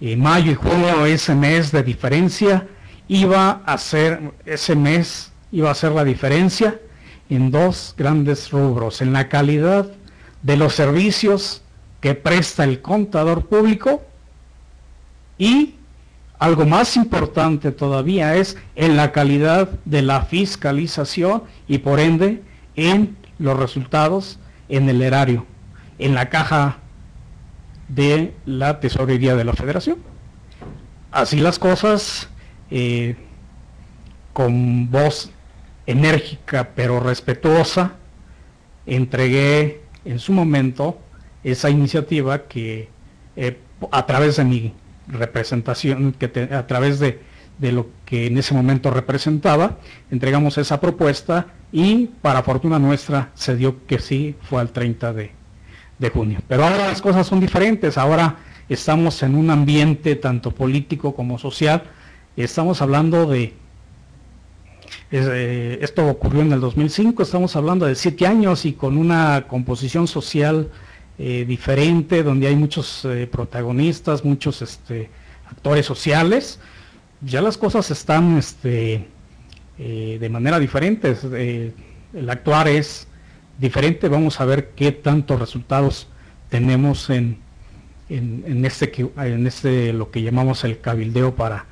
eh, 0.03 0.17
mayo 0.17 0.53
y 0.53 0.55
junio, 0.55 1.07
ese 1.07 1.35
mes 1.35 1.73
de 1.73 1.83
diferencia, 1.83 2.69
iba 3.09 3.63
a 3.65 3.79
ser, 3.79 4.33
ese 4.45 4.77
mes 4.77 5.33
iba 5.51 5.71
a 5.71 5.75
ser 5.75 5.93
la 5.93 6.05
diferencia 6.05 6.79
en 7.31 7.51
dos 7.51 7.95
grandes 7.97 8.51
rubros, 8.51 9.01
en 9.01 9.15
la 9.15 9.31
calidad 9.31 9.91
de 10.43 10.57
los 10.59 10.75
servicios 10.75 11.63
que 12.03 12.15
presta 12.15 12.65
el 12.65 12.83
contador 12.83 13.47
público 13.47 14.03
y 15.39 15.77
algo 16.41 16.65
más 16.65 16.97
importante 16.97 17.71
todavía 17.71 18.35
es 18.35 18.57
en 18.75 18.97
la 18.97 19.13
calidad 19.13 19.69
de 19.85 20.01
la 20.01 20.23
fiscalización 20.23 21.43
y 21.69 21.79
por 21.79 22.01
ende 22.01 22.43
en 22.77 23.15
los 23.39 23.59
resultados 23.59 24.39
en 24.71 24.89
el 24.89 25.03
erario, 25.03 25.45
en 25.99 26.15
la 26.15 26.31
caja 26.31 26.79
de 27.89 28.33
la 28.47 28.81
tesorería 28.81 29.37
de 29.37 29.45
la 29.45 29.53
federación. 29.53 29.99
Así 31.13 31.41
las 31.41 31.59
cosas, 31.59 32.31
eh, 32.71 33.17
con 34.33 34.91
voz 34.91 35.31
enérgica 35.85 36.71
pero 36.75 37.01
respetuosa, 37.01 37.97
entregué 38.87 39.83
en 40.07 40.19
su 40.19 40.33
momento 40.33 40.99
esa 41.45 41.69
iniciativa 41.69 42.45
que 42.45 42.89
eh, 43.37 43.59
a 43.93 44.07
través 44.07 44.37
de 44.37 44.45
mi 44.45 44.75
representación, 45.13 46.13
que 46.13 46.27
a 46.53 46.67
través 46.67 46.99
de, 46.99 47.21
lo 47.61 47.89
que 48.07 48.27
en 48.27 48.39
ese 48.39 48.55
momento 48.55 48.91
representaba, 48.91 49.79
entregamos 50.11 50.57
esa 50.59 50.81
propuesta 50.81 51.49
y 51.73 52.07
para 52.23 52.43
fortuna 52.43 52.79
nuestra 52.79 53.31
se 53.35 53.57
dio 53.57 53.87
que 53.87 53.99
sí 53.99 54.35
fue 54.43 54.61
al 54.61 54.71
30 54.71 55.13
de, 55.13 55.31
junio. 56.13 56.39
Pero 56.49 56.65
ahora 56.65 56.89
las 56.89 57.03
cosas 57.03 57.27
son 57.27 57.41
diferentes, 57.41 57.99
ahora 57.99 58.37
estamos 58.71 59.23
en 59.23 59.35
un 59.35 59.51
ambiente 59.51 60.17
tanto 60.17 60.53
político 60.53 61.15
como 61.15 61.39
social, 61.39 61.83
estamos 62.37 62.81
hablando 62.81 63.27
de, 63.27 63.53
eh, 65.13 65.79
esto 65.83 66.07
ocurrió 66.07 66.41
en 66.41 66.53
el 66.53 66.61
2005, 66.61 67.23
estamos 67.23 67.55
hablando 67.57 67.85
de 67.85 67.95
siete 67.95 68.27
años 68.27 68.65
y 68.65 68.73
con 68.73 68.97
una 68.97 69.45
composición 69.47 70.09
social 70.09 70.71
eh, 71.23 71.45
diferente, 71.47 72.23
donde 72.23 72.47
hay 72.47 72.57
muchos 72.57 73.05
eh, 73.05 73.29
protagonistas, 73.31 74.25
muchos 74.25 74.63
este, 74.63 75.11
actores 75.51 75.85
sociales, 75.85 76.61
ya 77.21 77.43
las 77.43 77.59
cosas 77.59 77.91
están 77.91 78.39
este, 78.39 79.07
eh, 79.79 80.17
de 80.19 80.29
manera 80.31 80.59
diferente. 80.59 81.15
el 82.15 82.31
actuar 82.31 82.69
es 82.69 83.07
diferente, 83.59 84.09
vamos 84.09 84.41
a 84.41 84.47
ver 84.47 84.71
qué 84.71 84.93
tantos 84.93 85.39
resultados 85.39 86.09
tenemos 86.49 87.11
en, 87.11 87.37
en, 88.09 88.65
este, 88.65 88.91
en 89.19 89.47
este 89.47 89.93
lo 89.93 90.11
que 90.11 90.23
llamamos 90.23 90.65
el 90.65 90.81
cabildeo 90.81 91.35
para 91.35 91.67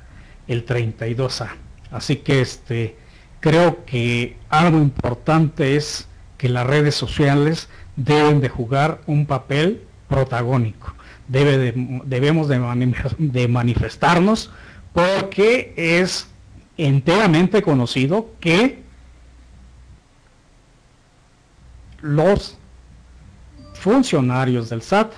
el 0.47 0.63
32A. 0.63 1.49
Así 1.89 2.17
que 2.17 2.41
este, 2.41 2.97
creo 3.39 3.83
que 3.83 4.37
algo 4.49 4.77
importante 4.77 5.75
es 5.75 6.07
que 6.37 6.49
las 6.49 6.67
redes 6.67 6.93
sociales 6.93 7.67
deben 7.99 8.39
de 8.39 8.49
jugar 8.49 9.01
un 9.07 9.25
papel 9.25 9.83
protagónico. 10.07 10.93
Debe 11.27 11.73
debemos 12.05 12.47
de, 12.47 13.47
manifestarnos 13.47 14.51
porque 14.93 15.73
es 15.75 16.27
enteramente 16.77 17.61
conocido 17.61 18.31
que 18.39 18.81
los 22.01 22.57
funcionarios 23.73 24.69
del 24.69 24.81
SAT 24.81 25.11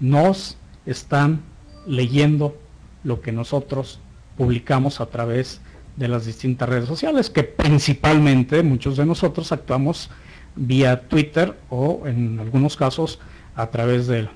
nos 0.00 0.56
están 0.86 1.42
leyendo 1.86 2.56
lo 3.02 3.20
que 3.20 3.32
nosotros 3.32 4.00
publicamos 4.36 5.00
a 5.00 5.06
través 5.06 5.60
de 5.96 6.08
las 6.08 6.24
distintas 6.24 6.68
redes 6.68 6.88
sociales, 6.88 7.28
que 7.28 7.42
principalmente 7.42 8.62
muchos 8.62 8.96
de 8.96 9.04
nosotros 9.04 9.52
actuamos 9.52 10.10
vía 10.56 11.08
Twitter 11.08 11.58
o 11.70 12.02
en 12.06 12.38
algunos 12.40 12.76
casos 12.76 13.18
a 13.56 13.68
través 13.68 14.06
de, 14.06 14.28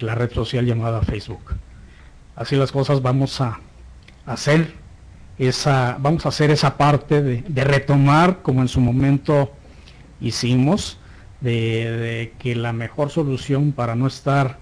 la 0.00 0.14
red 0.14 0.32
social 0.32 0.66
llamada 0.66 1.02
Facebook. 1.02 1.54
Así 2.36 2.56
las 2.56 2.72
cosas 2.72 3.02
vamos 3.02 3.40
a 3.40 3.60
hacer 4.26 4.74
esa, 5.38 5.96
vamos 6.00 6.26
a 6.26 6.28
hacer 6.28 6.50
esa 6.50 6.76
parte 6.76 7.22
de, 7.22 7.64
retomar 7.64 8.42
como 8.42 8.62
en 8.62 8.68
su 8.68 8.80
momento 8.80 9.52
hicimos, 10.20 10.98
de, 11.40 12.32
que 12.38 12.54
la 12.54 12.72
mejor 12.72 13.10
solución 13.10 13.72
para 13.72 13.94
no 13.94 14.06
estar 14.06 14.58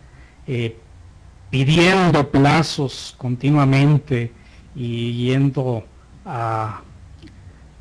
eh, 0.47 0.77
pidiendo 1.51 2.31
plazos 2.31 3.14
continuamente 3.18 4.33
y 4.75 5.27
yendo 5.27 5.85
a 6.25 6.83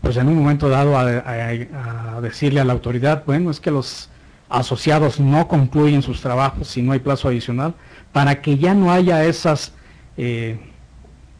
pues 0.02 0.18
en 0.18 0.28
un 0.28 0.36
momento 0.36 0.68
dado 0.68 0.97
a, 0.97 2.22
decirle 2.22 2.60
a 2.60 2.66
la 2.66 2.74
autoridad, 2.74 3.24
bueno, 3.26 3.52
es 3.52 3.60
que 3.60 3.72
los 3.72 4.10
asociados 4.49 5.20
no 5.20 5.47
concluyen 5.47 6.02
sus 6.02 6.22
trabajos 6.22 6.68
si 6.68 6.82
no 6.82 6.91
hay 6.91 6.99
plazo 6.99 7.28
adicional, 7.28 7.76
para 8.12 8.41
que 8.41 8.58
ya 8.58 8.74
no 8.74 8.91
haya 8.91 9.24
esas 9.24 9.74
eh, 10.18 10.60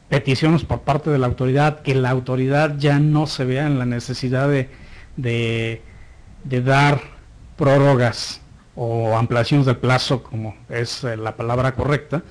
peticiones 0.10 0.64
por 0.64 0.82
parte 0.82 1.10
de 1.10 1.18
la 1.18 1.28
autoridad, 1.28 1.82
que 1.82 1.96
la 1.96 2.12
autoridad 2.12 2.78
ya 2.78 3.00
no 3.00 3.28
se 3.28 3.46
vea 3.46 3.66
en 3.66 3.80
la 3.80 3.86
necesidad 3.86 4.48
de, 4.48 4.70
de, 5.18 5.82
dar 6.62 7.02
prórrogas 7.58 8.42
o 8.76 9.18
ampliaciones 9.18 9.66
del 9.66 9.78
plazo, 9.78 10.22
como 10.24 10.56
es 10.70 11.04
eh, 11.04 11.18
la 11.18 11.36
palabra 11.36 11.74
correcta, 11.74 12.24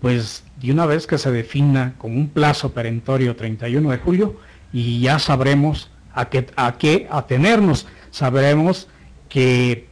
pues 0.00 0.44
de 0.60 0.72
una 0.72 0.86
vez 0.86 1.06
que 1.06 1.18
se 1.18 1.30
defina 1.30 1.94
como 1.98 2.16
un 2.16 2.28
plazo 2.28 2.72
perentorio 2.72 3.36
31 3.36 3.90
de 3.90 3.98
julio, 3.98 4.36
y 4.72 5.00
ya 5.00 5.18
sabremos 5.18 5.90
a 6.12 6.28
qué, 6.28 6.46
a 6.56 6.76
qué 6.78 7.08
atenernos. 7.10 7.86
Sabremos 8.10 8.88
que, 9.28 9.88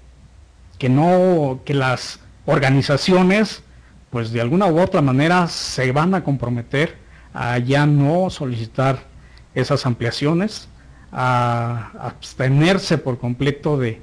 que, 0.79 0.89
no, 0.89 1.61
que 1.64 1.74
las 1.74 2.20
organizaciones, 2.47 3.62
pues 4.11 4.33
de 4.33 4.41
alguna 4.41 4.66
u 4.66 4.81
otra 4.81 5.03
manera 5.03 5.47
se 5.49 5.93
van 5.93 6.14
a 6.14 6.24
comprometer 6.24 6.97
a 7.35 7.59
ya 7.59 7.87
no 7.87 8.31
solicitar 8.31 9.05
esas 9.55 9.85
ampliaciones, 9.87 10.68
a 11.12 11.93
abstenerse 12.01 12.99
por 12.99 13.18
completo 13.18 13.79
de, 13.79 14.01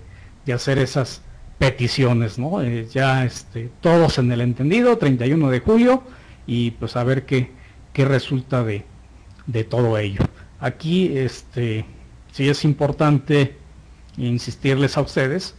hacer 0.54 0.78
esas 0.78 1.22
peticiones, 1.58 2.38
¿no? 2.38 2.62
Eh, 2.62 2.88
ya 2.92 3.24
este, 3.24 3.70
todos 3.82 4.18
en 4.18 4.32
el 4.32 4.42
entendido, 4.42 4.98
31 4.98 5.50
de 5.50 5.60
julio, 5.60 6.04
y 6.46 6.72
pues 6.72 6.96
a 6.96 7.04
ver 7.04 7.26
qué, 7.26 7.52
qué 7.94 8.06
resulta 8.06 8.64
de, 8.64 8.86
de 9.48 9.64
todo 9.64 9.98
ello. 9.98 10.22
Aquí 10.64 11.18
este, 11.18 11.86
sí 12.32 12.48
es 12.48 12.64
importante 12.64 13.58
insistirles 14.16 14.96
a 14.98 15.02
ustedes, 15.02 15.56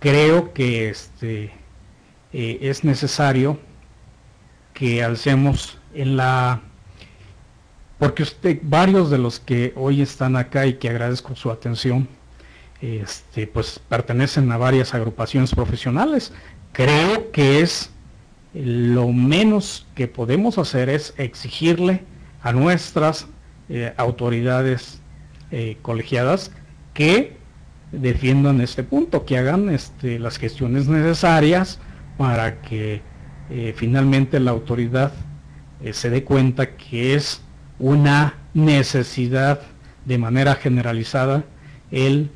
creo 0.00 0.52
que 0.52 0.88
este, 0.88 1.52
eh, 2.32 2.58
es 2.62 2.82
necesario 2.82 3.60
que 4.74 5.04
alcemos 5.04 5.78
en 5.94 6.16
la 6.16 6.60
porque 8.00 8.24
usted, 8.24 8.58
varios 8.62 9.10
de 9.10 9.18
los 9.18 9.38
que 9.38 9.72
hoy 9.76 10.02
están 10.02 10.34
acá 10.34 10.66
y 10.66 10.74
que 10.74 10.88
agradezco 10.88 11.36
su 11.36 11.52
atención, 11.52 12.08
este, 12.80 13.46
pues 13.46 13.80
pertenecen 13.88 14.50
a 14.50 14.56
varias 14.56 14.92
agrupaciones 14.92 15.54
profesionales. 15.54 16.32
Creo 16.72 17.30
que 17.30 17.60
es 17.60 17.90
lo 18.54 19.06
menos 19.12 19.86
que 19.94 20.08
podemos 20.08 20.58
hacer 20.58 20.88
es 20.88 21.14
exigirle 21.16 22.02
a 22.42 22.52
nuestras 22.52 23.28
eh, 23.68 23.92
autoridades 23.96 25.00
eh, 25.50 25.76
colegiadas 25.82 26.50
que 26.94 27.36
defiendan 27.92 28.60
este 28.60 28.82
punto, 28.82 29.24
que 29.24 29.38
hagan 29.38 29.68
este, 29.68 30.18
las 30.18 30.38
gestiones 30.38 30.88
necesarias 30.88 31.78
para 32.16 32.60
que 32.60 33.02
eh, 33.50 33.74
finalmente 33.76 34.40
la 34.40 34.50
autoridad 34.50 35.12
se 35.92 36.10
dé 36.10 36.24
cuenta 36.24 36.74
que 36.76 37.14
es 37.14 37.40
una 37.78 38.34
necesidad 38.52 39.60
de 40.04 40.18
manera 40.18 40.56
generalizada 40.56 41.44
el, 41.92 42.30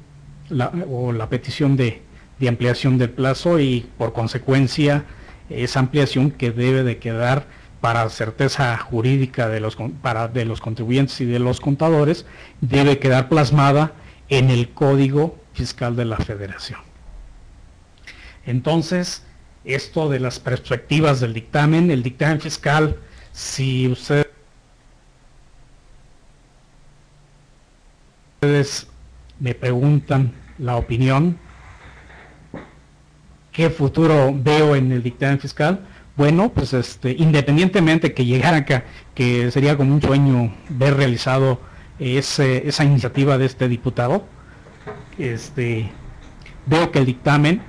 la, 0.48 0.70
o 0.88 1.10
la 1.12 1.28
petición 1.28 1.76
de, 1.76 2.02
de 2.38 2.48
ampliación 2.48 2.98
del 2.98 3.10
plazo 3.10 3.58
y 3.58 3.86
por 3.98 4.12
consecuencia 4.12 5.04
esa 5.50 5.80
ampliación 5.80 6.30
que 6.30 6.52
debe 6.52 6.82
de 6.84 6.98
quedar 6.98 7.46
para 7.82 8.08
certeza 8.10 8.78
jurídica 8.78 9.48
de 9.48 9.58
los, 9.58 9.76
para, 10.00 10.28
de 10.28 10.44
los 10.44 10.60
contribuyentes 10.60 11.20
y 11.20 11.24
de 11.24 11.40
los 11.40 11.60
contadores, 11.60 12.24
debe 12.60 13.00
quedar 13.00 13.28
plasmada 13.28 13.92
en 14.28 14.50
el 14.50 14.70
Código 14.70 15.36
Fiscal 15.52 15.96
de 15.96 16.04
la 16.04 16.16
Federación. 16.16 16.78
Entonces, 18.46 19.24
esto 19.64 20.08
de 20.08 20.20
las 20.20 20.38
perspectivas 20.38 21.18
del 21.18 21.34
dictamen, 21.34 21.90
el 21.90 22.04
dictamen 22.04 22.40
fiscal, 22.40 22.98
si 23.32 23.88
ustedes 23.88 24.28
me 29.40 29.54
preguntan 29.56 30.32
la 30.56 30.76
opinión, 30.76 31.36
qué 33.50 33.70
futuro 33.70 34.32
veo 34.32 34.76
en 34.76 34.92
el 34.92 35.02
dictamen 35.02 35.40
fiscal, 35.40 35.80
bueno, 36.16 36.52
pues 36.52 36.74
este, 36.74 37.12
independientemente 37.12 38.12
que 38.12 38.24
llegara 38.24 38.58
acá, 38.58 38.84
que 39.14 39.50
sería 39.50 39.76
como 39.76 39.94
un 39.94 40.02
sueño 40.02 40.54
ver 40.68 40.96
realizado 40.96 41.60
esa 41.98 42.84
iniciativa 42.84 43.38
de 43.38 43.46
este 43.46 43.68
diputado, 43.68 44.24
este, 45.18 45.90
veo 46.66 46.90
que 46.90 46.98
el 46.98 47.06
dictamen 47.06 47.62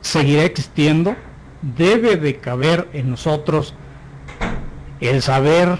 seguirá 0.00 0.44
existiendo, 0.44 1.16
debe 1.62 2.16
de 2.16 2.36
caber 2.36 2.88
en 2.92 3.10
nosotros 3.10 3.74
el 5.00 5.22
saber 5.22 5.78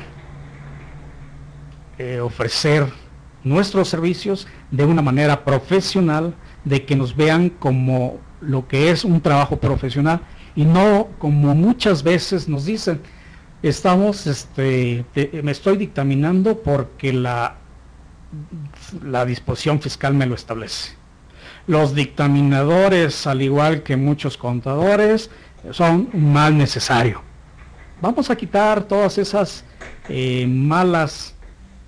eh, 1.99 2.21
ofrecer 2.21 2.87
nuestros 3.45 3.89
servicios 3.89 4.47
de 4.71 4.85
una 4.85 5.03
manera 5.03 5.45
profesional, 5.45 6.35
de 6.65 6.85
que 6.85 6.97
nos 6.97 7.17
vean 7.17 7.51
como 7.51 8.19
lo 8.41 8.67
que 8.69 8.91
es 8.91 9.05
un 9.05 9.21
trabajo 9.21 9.59
profesional 9.59 10.21
y 10.57 10.65
no 10.65 11.09
como 11.19 11.55
muchas 11.55 12.03
veces 12.03 12.49
nos 12.49 12.65
dicen, 12.65 13.01
estamos, 13.63 14.27
este, 14.27 15.05
me 15.43 15.53
estoy 15.53 15.77
dictaminando 15.77 16.63
porque 16.63 17.13
la, 17.13 17.57
la 19.03 19.25
disposición 19.25 19.81
fiscal 19.81 20.15
me 20.15 20.27
lo 20.27 20.35
establece. 20.35 20.95
Los 21.67 21.95
dictaminadores, 21.95 23.27
al 23.27 23.43
igual 23.43 23.83
que 23.83 23.97
muchos 23.97 24.37
contadores, 24.37 25.31
son 25.73 26.09
mal 26.15 26.57
necesario. 26.57 27.23
Vamos 28.01 28.31
a 28.31 28.37
quitar 28.37 28.85
todas 28.85 29.19
esas 29.19 29.65
eh, 30.09 30.47
malas, 30.49 31.35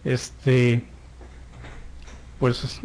este, 0.05 0.85
pues 2.39 2.81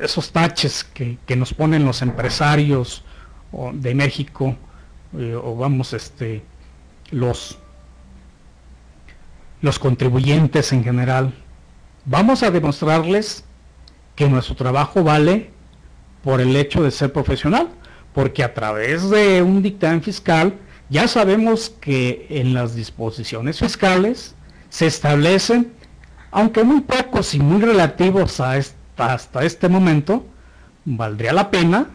esos 0.00 0.32
taches 0.32 0.82
que, 0.82 1.16
que, 1.24 1.36
nos 1.36 1.54
ponen 1.54 1.84
los 1.84 2.02
empresarios 2.02 3.04
de 3.74 3.94
México 3.94 4.56
eh, 5.18 5.34
o 5.34 5.56
vamos 5.56 5.92
este 5.92 6.42
los 7.10 7.58
los 9.60 9.78
contribuyentes 9.78 10.72
en 10.72 10.82
general 10.82 11.34
vamos 12.04 12.42
a 12.42 12.50
demostrarles 12.50 13.44
que 14.16 14.28
nuestro 14.28 14.54
trabajo 14.56 15.04
vale 15.04 15.50
por 16.24 16.40
el 16.40 16.56
hecho 16.56 16.82
de 16.82 16.90
ser 16.90 17.12
profesional 17.12 17.68
porque 18.14 18.42
a 18.42 18.54
través 18.54 19.10
de 19.10 19.42
un 19.42 19.62
dictamen 19.62 20.02
fiscal 20.02 20.54
ya 20.88 21.06
sabemos 21.08 21.70
que 21.80 22.26
en 22.30 22.54
las 22.54 22.74
disposiciones 22.74 23.58
fiscales 23.58 24.34
se 24.70 24.86
establecen 24.86 25.72
aunque 26.30 26.64
muy 26.64 26.80
pocos 26.80 27.34
y 27.34 27.38
muy 27.38 27.60
relativos 27.60 28.40
a 28.40 28.58
hasta 28.96 29.44
este 29.44 29.68
momento 29.68 30.24
valdría 30.84 31.32
la 31.32 31.50
pena 31.50 31.90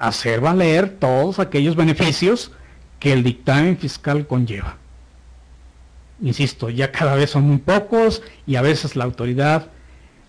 hacer 0.00 0.40
valer 0.40 0.90
todos 0.98 1.38
aquellos 1.38 1.76
beneficios 1.76 2.52
que 2.98 3.12
el 3.12 3.22
dictamen 3.22 3.76
fiscal 3.76 4.26
conlleva. 4.26 4.76
Insisto, 6.22 6.70
ya 6.70 6.92
cada 6.92 7.14
vez 7.14 7.30
son 7.30 7.44
muy 7.44 7.58
pocos 7.58 8.22
y 8.46 8.56
a 8.56 8.62
veces 8.62 8.96
la 8.96 9.04
autoridad 9.04 9.68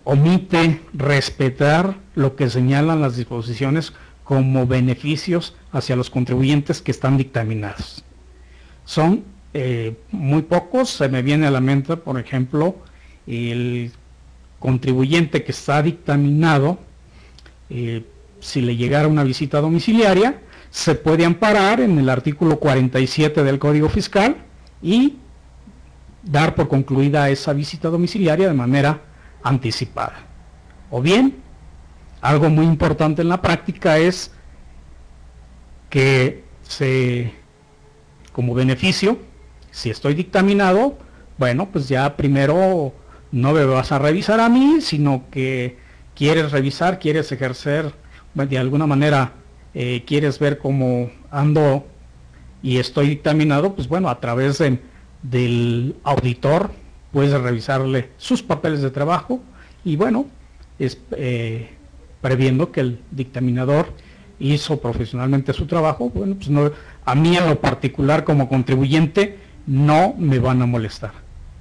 omite 0.04 0.82
respetar 0.94 1.98
lo 2.16 2.36
que 2.36 2.50
señalan 2.50 3.02
las 3.02 3.16
disposiciones 3.16 3.94
como 4.24 4.68
beneficios 4.68 5.56
hacia 5.72 5.96
los 5.96 6.10
contribuyentes 6.10 6.82
que 6.82 6.92
están 6.92 7.18
dictaminados. 7.18 8.04
Son 8.84 9.24
eh, 9.54 9.96
muy 10.12 10.42
pocos, 10.42 10.90
se 10.90 11.08
me 11.08 11.22
viene 11.22 11.48
a 11.48 11.52
la 11.52 11.62
mente, 11.62 11.96
por 11.96 12.20
ejemplo, 12.20 12.76
el 13.26 13.92
contribuyente 14.60 15.44
que 15.44 15.52
está 15.52 15.82
dictaminado 15.82 16.80
eh, 17.70 18.04
si 18.48 18.62
le 18.62 18.78
llegara 18.78 19.10
una 19.10 19.26
visita 19.26 19.60
domiciliaria, 19.60 20.40
se 20.70 20.96
puede 20.96 21.26
amparar 21.26 21.82
en 21.82 22.00
el 22.00 22.10
artículo 22.10 22.60
47 22.60 23.44
del 23.44 23.60
Código 23.60 23.90
Fiscal 23.90 24.38
y 24.82 25.18
dar 26.24 26.56
por 26.56 26.70
concluida 26.70 27.30
esa 27.30 27.52
visita 27.52 27.90
domiciliaria 27.90 28.48
de 28.48 28.54
manera 28.54 29.02
anticipada. 29.44 30.28
O 30.90 31.02
bien, 31.02 31.36
algo 32.22 32.50
muy 32.50 32.66
importante 32.66 33.22
en 33.22 33.28
la 33.28 33.42
práctica 33.42 33.98
es 33.98 34.32
que 35.90 36.46
se, 36.62 37.34
como 38.32 38.54
beneficio, 38.54 39.20
si 39.72 39.90
estoy 39.90 40.14
dictaminado, 40.14 40.98
bueno, 41.38 41.68
pues 41.70 41.90
ya 41.90 42.16
primero 42.16 42.94
no 43.30 43.52
me 43.52 43.66
vas 43.66 43.92
a 43.92 44.00
revisar 44.00 44.40
a 44.40 44.48
mí, 44.48 44.80
sino 44.80 45.26
que 45.32 45.78
quieres 46.16 46.54
revisar, 46.54 46.98
quieres 46.98 47.30
ejercer 47.34 48.07
de 48.46 48.58
alguna 48.58 48.86
manera 48.86 49.34
eh, 49.74 50.04
quieres 50.06 50.40
ver 50.40 50.58
cómo 50.58 51.10
ando 51.32 51.86
y 52.62 52.78
estoy 52.78 53.10
dictaminado, 53.10 53.74
pues 53.74 53.88
bueno, 53.88 54.10
a 54.10 54.20
través 54.20 54.62
del 55.22 55.96
auditor 56.04 56.72
puedes 57.12 57.40
revisarle 57.40 58.10
sus 58.18 58.44
papeles 58.44 58.82
de 58.82 58.92
trabajo 58.92 59.42
y 59.84 59.96
bueno, 59.96 60.26
es, 60.80 61.00
eh, 61.12 61.70
previendo 62.22 62.72
que 62.72 62.82
el 62.82 63.00
dictaminador 63.12 63.94
hizo 64.40 64.80
profesionalmente 64.80 65.54
su 65.54 65.66
trabajo, 65.66 66.10
bueno, 66.10 66.36
pues 66.36 66.50
no, 66.50 66.72
a 67.06 67.16
mí 67.16 67.38
en 67.38 67.48
lo 67.48 67.60
particular 67.60 68.24
como 68.24 68.50
contribuyente 68.50 69.38
no 69.66 70.14
me 70.18 70.40
van 70.40 70.62
a 70.62 70.66
molestar. 70.66 71.12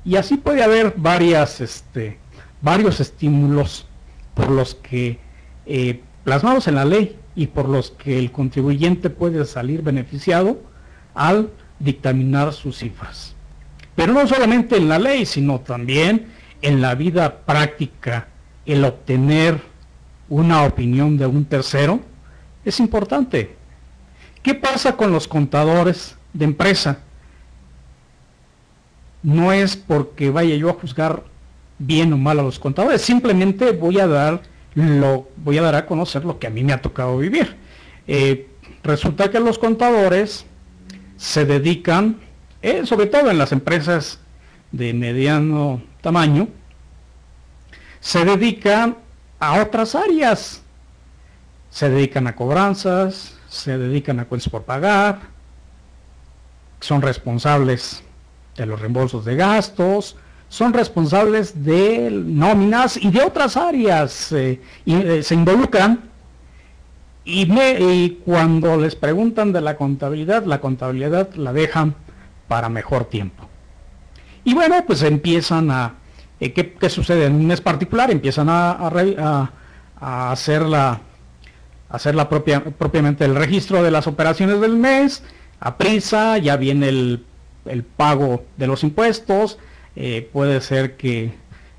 Y 0.04 0.16
así 0.16 0.36
puede 0.36 0.62
haber 0.62 0.94
varias, 0.96 1.60
este, 1.60 2.18
varios 2.60 3.00
estímulos 3.00 3.86
por 4.34 4.50
los 4.50 4.74
que 4.74 5.18
eh, 5.66 6.00
plasmados 6.26 6.66
en 6.66 6.74
la 6.74 6.84
ley 6.84 7.16
y 7.36 7.46
por 7.46 7.68
los 7.68 7.92
que 7.92 8.18
el 8.18 8.32
contribuyente 8.32 9.10
puede 9.10 9.44
salir 9.44 9.82
beneficiado 9.82 10.58
al 11.14 11.50
dictaminar 11.78 12.52
sus 12.52 12.78
cifras. 12.78 13.36
Pero 13.94 14.12
no 14.12 14.26
solamente 14.26 14.76
en 14.76 14.88
la 14.88 14.98
ley, 14.98 15.24
sino 15.24 15.60
también 15.60 16.26
en 16.62 16.80
la 16.80 16.96
vida 16.96 17.42
práctica, 17.46 18.26
el 18.66 18.84
obtener 18.84 19.60
una 20.28 20.64
opinión 20.64 21.16
de 21.16 21.26
un 21.26 21.44
tercero 21.44 22.00
es 22.64 22.80
importante. 22.80 23.54
¿Qué 24.42 24.56
pasa 24.56 24.96
con 24.96 25.12
los 25.12 25.28
contadores 25.28 26.16
de 26.32 26.44
empresa? 26.44 26.98
No 29.22 29.52
es 29.52 29.76
porque 29.76 30.30
vaya 30.30 30.56
yo 30.56 30.70
a 30.70 30.74
juzgar 30.74 31.22
bien 31.78 32.12
o 32.12 32.18
mal 32.18 32.40
a 32.40 32.42
los 32.42 32.58
contadores, 32.58 33.00
simplemente 33.00 33.70
voy 33.70 34.00
a 34.00 34.08
dar 34.08 34.55
lo 34.76 35.28
voy 35.38 35.56
a 35.58 35.62
dar 35.62 35.74
a 35.74 35.86
conocer 35.86 36.24
lo 36.24 36.38
que 36.38 36.46
a 36.46 36.50
mí 36.50 36.62
me 36.62 36.72
ha 36.72 36.82
tocado 36.82 37.18
vivir. 37.18 37.56
Eh, 38.06 38.48
resulta 38.84 39.30
que 39.30 39.40
los 39.40 39.58
contadores 39.58 40.44
se 41.16 41.46
dedican, 41.46 42.20
eh, 42.60 42.84
sobre 42.84 43.06
todo 43.06 43.30
en 43.30 43.38
las 43.38 43.52
empresas 43.52 44.20
de 44.72 44.92
mediano 44.92 45.82
tamaño, 46.02 46.48
se 48.00 48.24
dedican 48.24 48.98
a 49.40 49.62
otras 49.62 49.94
áreas. 49.94 50.62
Se 51.70 51.88
dedican 51.88 52.26
a 52.26 52.36
cobranzas, 52.36 53.34
se 53.48 53.76
dedican 53.78 54.20
a 54.20 54.26
cuentas 54.26 54.50
por 54.50 54.64
pagar, 54.64 55.20
son 56.80 57.02
responsables 57.02 58.02
de 58.56 58.66
los 58.66 58.80
reembolsos 58.80 59.24
de 59.24 59.36
gastos, 59.36 60.16
son 60.48 60.72
responsables 60.72 61.64
de 61.64 62.10
nóminas 62.10 62.96
y 62.96 63.10
de 63.10 63.22
otras 63.22 63.56
áreas 63.56 64.32
eh, 64.32 64.60
y, 64.84 64.94
eh, 64.94 65.22
se 65.22 65.34
involucran 65.34 66.00
y, 67.24 68.10
cuando 68.24 68.76
les 68.76 68.94
preguntan 68.94 69.52
de 69.52 69.60
la 69.60 69.76
contabilidad, 69.76 70.44
la 70.44 70.60
contabilidad 70.60 71.34
la 71.34 71.52
dejan 71.52 71.96
para 72.46 72.68
mejor 72.68 73.06
tiempo. 73.06 73.48
Y 74.44 74.54
bueno, 74.54 74.76
pues 74.86 75.02
empiezan 75.02 75.72
a, 75.72 75.94
eh, 76.38 76.52
¿qué, 76.52 76.88
sucede 76.88 77.24
en 77.26 77.34
un 77.34 77.46
mes 77.48 77.60
particular? 77.60 78.12
Empiezan 78.12 78.48
a, 78.48 79.50
hacer, 80.00 80.62
la, 80.62 81.00
hacer 81.88 82.14
la 82.14 82.28
propia, 82.28 82.62
propiamente 82.62 83.24
el 83.24 83.34
registro 83.34 83.82
de 83.82 83.90
las 83.90 84.06
operaciones 84.06 84.60
del 84.60 84.76
mes, 84.76 85.24
a 85.58 85.76
prisa, 85.76 86.38
ya 86.38 86.56
viene 86.56 86.88
el, 86.88 87.24
el 87.64 87.82
pago 87.82 88.44
de 88.56 88.68
los 88.68 88.84
impuestos, 88.84 89.58
eh, 89.96 90.28
puede 90.32 90.60
ser 90.60 90.96
que 90.96 91.32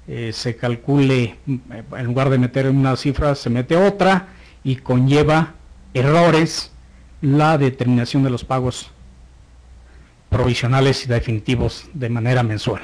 eh, 0.08 0.32
se 0.34 0.56
calcule, 0.56 1.36
en 1.46 2.06
lugar 2.06 2.30
de 2.30 2.40
meter 2.40 2.68
una 2.70 2.96
cifra, 2.96 3.36
se 3.36 3.50
mete 3.50 3.78
otra 3.78 4.30
y 4.64 4.78
conlleva 4.78 5.54
errores 5.94 6.72
la 7.22 7.58
determinación 7.58 8.24
de 8.24 8.30
los 8.30 8.44
pagos 8.44 8.90
provisionales 10.30 11.06
y 11.06 11.08
definitivos 11.08 11.90
de 11.94 12.10
manera 12.10 12.44
mensual. 12.44 12.82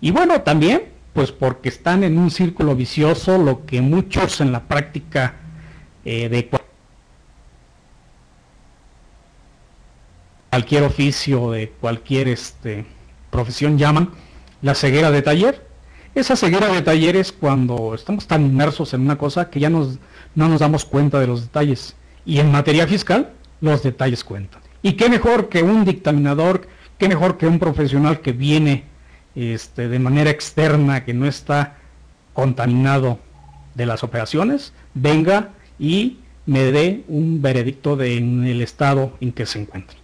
Y 0.00 0.10
bueno, 0.10 0.42
también, 0.42 0.84
pues 1.12 1.32
porque 1.32 1.68
están 1.68 2.04
en 2.04 2.18
un 2.18 2.30
círculo 2.30 2.76
vicioso, 2.76 3.36
lo 3.38 3.66
que 3.66 3.80
muchos 3.80 4.40
en 4.40 4.52
la 4.52 4.64
práctica 4.64 5.34
eh, 6.04 6.28
de 6.28 6.48
cualquier 10.50 10.84
oficio, 10.84 11.50
de 11.50 11.70
cualquier 11.80 12.28
este, 12.28 12.86
profesión 13.38 13.78
llaman 13.78 14.10
la 14.62 14.74
ceguera 14.74 15.12
de 15.12 15.22
taller. 15.22 15.64
Esa 16.16 16.34
ceguera 16.34 16.66
de 16.72 16.82
taller 16.82 17.14
es 17.14 17.30
cuando 17.30 17.94
estamos 17.94 18.26
tan 18.26 18.44
inmersos 18.44 18.94
en 18.94 19.02
una 19.02 19.16
cosa 19.16 19.48
que 19.48 19.60
ya 19.60 19.70
nos, 19.70 20.00
no 20.34 20.48
nos 20.48 20.58
damos 20.58 20.84
cuenta 20.84 21.20
de 21.20 21.28
los 21.28 21.42
detalles. 21.42 21.94
Y 22.26 22.40
en 22.40 22.50
materia 22.50 22.84
fiscal, 22.88 23.30
los 23.60 23.84
detalles 23.84 24.24
cuentan. 24.24 24.60
Y 24.82 24.94
qué 24.94 25.08
mejor 25.08 25.48
que 25.48 25.62
un 25.62 25.84
dictaminador, 25.84 26.66
qué 26.98 27.08
mejor 27.08 27.38
que 27.38 27.46
un 27.46 27.60
profesional 27.60 28.20
que 28.22 28.32
viene 28.32 28.86
este, 29.36 29.86
de 29.86 29.98
manera 30.00 30.30
externa, 30.30 31.04
que 31.04 31.14
no 31.14 31.24
está 31.24 31.76
contaminado 32.32 33.20
de 33.76 33.86
las 33.86 34.02
operaciones, 34.02 34.72
venga 34.94 35.50
y 35.78 36.18
me 36.44 36.72
dé 36.72 37.04
un 37.06 37.40
veredicto 37.40 37.94
de, 37.94 38.16
en 38.16 38.44
el 38.48 38.62
estado 38.62 39.16
en 39.20 39.30
que 39.30 39.46
se 39.46 39.60
encuentra. 39.60 39.96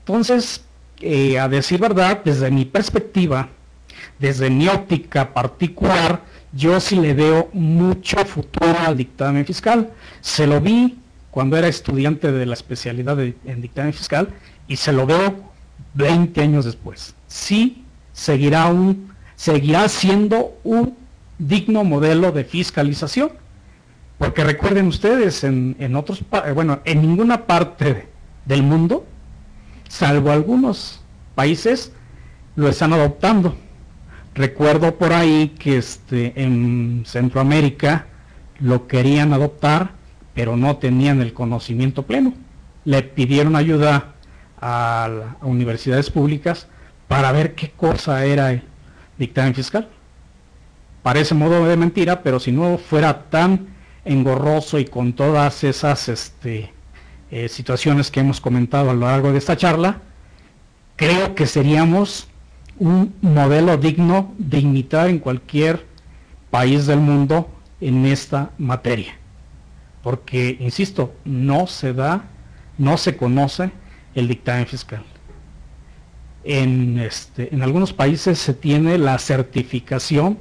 Entonces, 0.00 0.63
eh, 1.00 1.38
a 1.38 1.48
decir 1.48 1.80
verdad, 1.80 2.22
desde 2.24 2.50
mi 2.50 2.64
perspectiva, 2.64 3.48
desde 4.18 4.50
mi 4.50 4.68
óptica 4.68 5.32
particular, 5.32 6.22
yo 6.52 6.78
sí 6.80 6.96
le 6.96 7.14
veo 7.14 7.48
mucho 7.52 8.24
futuro 8.24 8.76
al 8.86 8.96
dictamen 8.96 9.44
fiscal. 9.44 9.90
Se 10.20 10.46
lo 10.46 10.60
vi 10.60 10.98
cuando 11.30 11.56
era 11.56 11.66
estudiante 11.66 12.30
de 12.30 12.46
la 12.46 12.54
especialidad 12.54 13.18
en 13.20 13.60
dictamen 13.60 13.92
fiscal 13.92 14.28
y 14.68 14.76
se 14.76 14.92
lo 14.92 15.04
veo 15.04 15.34
20 15.94 16.40
años 16.40 16.64
después. 16.64 17.14
Sí 17.26 17.84
seguirá, 18.12 18.66
un, 18.66 19.12
seguirá 19.34 19.88
siendo 19.88 20.56
un 20.62 20.96
digno 21.38 21.84
modelo 21.84 22.32
de 22.32 22.44
fiscalización. 22.44 23.30
Porque 24.16 24.44
recuerden 24.44 24.86
ustedes, 24.86 25.42
en, 25.42 25.74
en 25.80 25.96
otros, 25.96 26.22
bueno, 26.54 26.80
en 26.84 27.02
ninguna 27.02 27.46
parte 27.46 28.06
del 28.46 28.62
mundo 28.62 29.04
salvo 29.88 30.30
algunos 30.30 31.00
países 31.34 31.92
lo 32.56 32.68
están 32.68 32.92
adoptando. 32.92 33.56
Recuerdo 34.34 34.96
por 34.96 35.12
ahí 35.12 35.54
que 35.58 35.78
este, 35.78 36.32
en 36.42 37.04
Centroamérica 37.06 38.06
lo 38.58 38.86
querían 38.88 39.32
adoptar, 39.32 39.92
pero 40.34 40.56
no 40.56 40.76
tenían 40.76 41.20
el 41.20 41.32
conocimiento 41.32 42.02
pleno. 42.02 42.34
Le 42.84 43.02
pidieron 43.02 43.54
ayuda 43.54 44.14
a, 44.60 45.36
universidades 45.42 46.10
públicas 46.10 46.66
para 47.06 47.30
ver 47.30 47.54
qué 47.54 47.70
cosa 47.70 48.24
era 48.24 48.50
el 48.50 48.62
dictamen 49.18 49.54
fiscal. 49.54 49.88
Parece 51.02 51.34
modo 51.34 51.64
de 51.66 51.76
mentira, 51.76 52.22
pero 52.22 52.40
si 52.40 52.50
no 52.50 52.78
fuera 52.78 53.24
tan 53.30 53.68
engorroso 54.04 54.78
y 54.78 54.86
con 54.86 55.12
todas 55.12 55.62
esas 55.62 56.08
este, 56.08 56.73
eh, 57.34 57.48
situaciones 57.48 58.12
que 58.12 58.20
hemos 58.20 58.40
comentado 58.40 58.90
a 58.90 58.94
lo 58.94 59.00
largo 59.00 59.32
de 59.32 59.38
esta 59.38 59.56
charla, 59.56 60.02
creo 60.94 61.34
que 61.34 61.46
seríamos 61.46 62.28
un 62.78 63.12
modelo 63.22 63.76
digno 63.76 64.32
de 64.38 64.60
imitar 64.60 65.08
en 65.08 65.18
cualquier 65.18 65.84
país 66.52 66.86
del 66.86 67.00
mundo 67.00 67.50
en 67.80 68.06
esta 68.06 68.52
materia. 68.56 69.18
Porque, 70.04 70.56
insisto, 70.60 71.12
no 71.24 71.66
se 71.66 71.92
da, 71.92 72.22
no 72.78 72.96
se 72.96 73.16
conoce 73.16 73.72
el 74.14 74.28
dictamen 74.28 74.66
fiscal. 74.66 75.02
En, 76.44 77.00
este, 77.00 77.52
en 77.52 77.64
algunos 77.64 77.92
países 77.92 78.38
se 78.38 78.54
tiene 78.54 78.96
la 78.96 79.18
certificación 79.18 80.38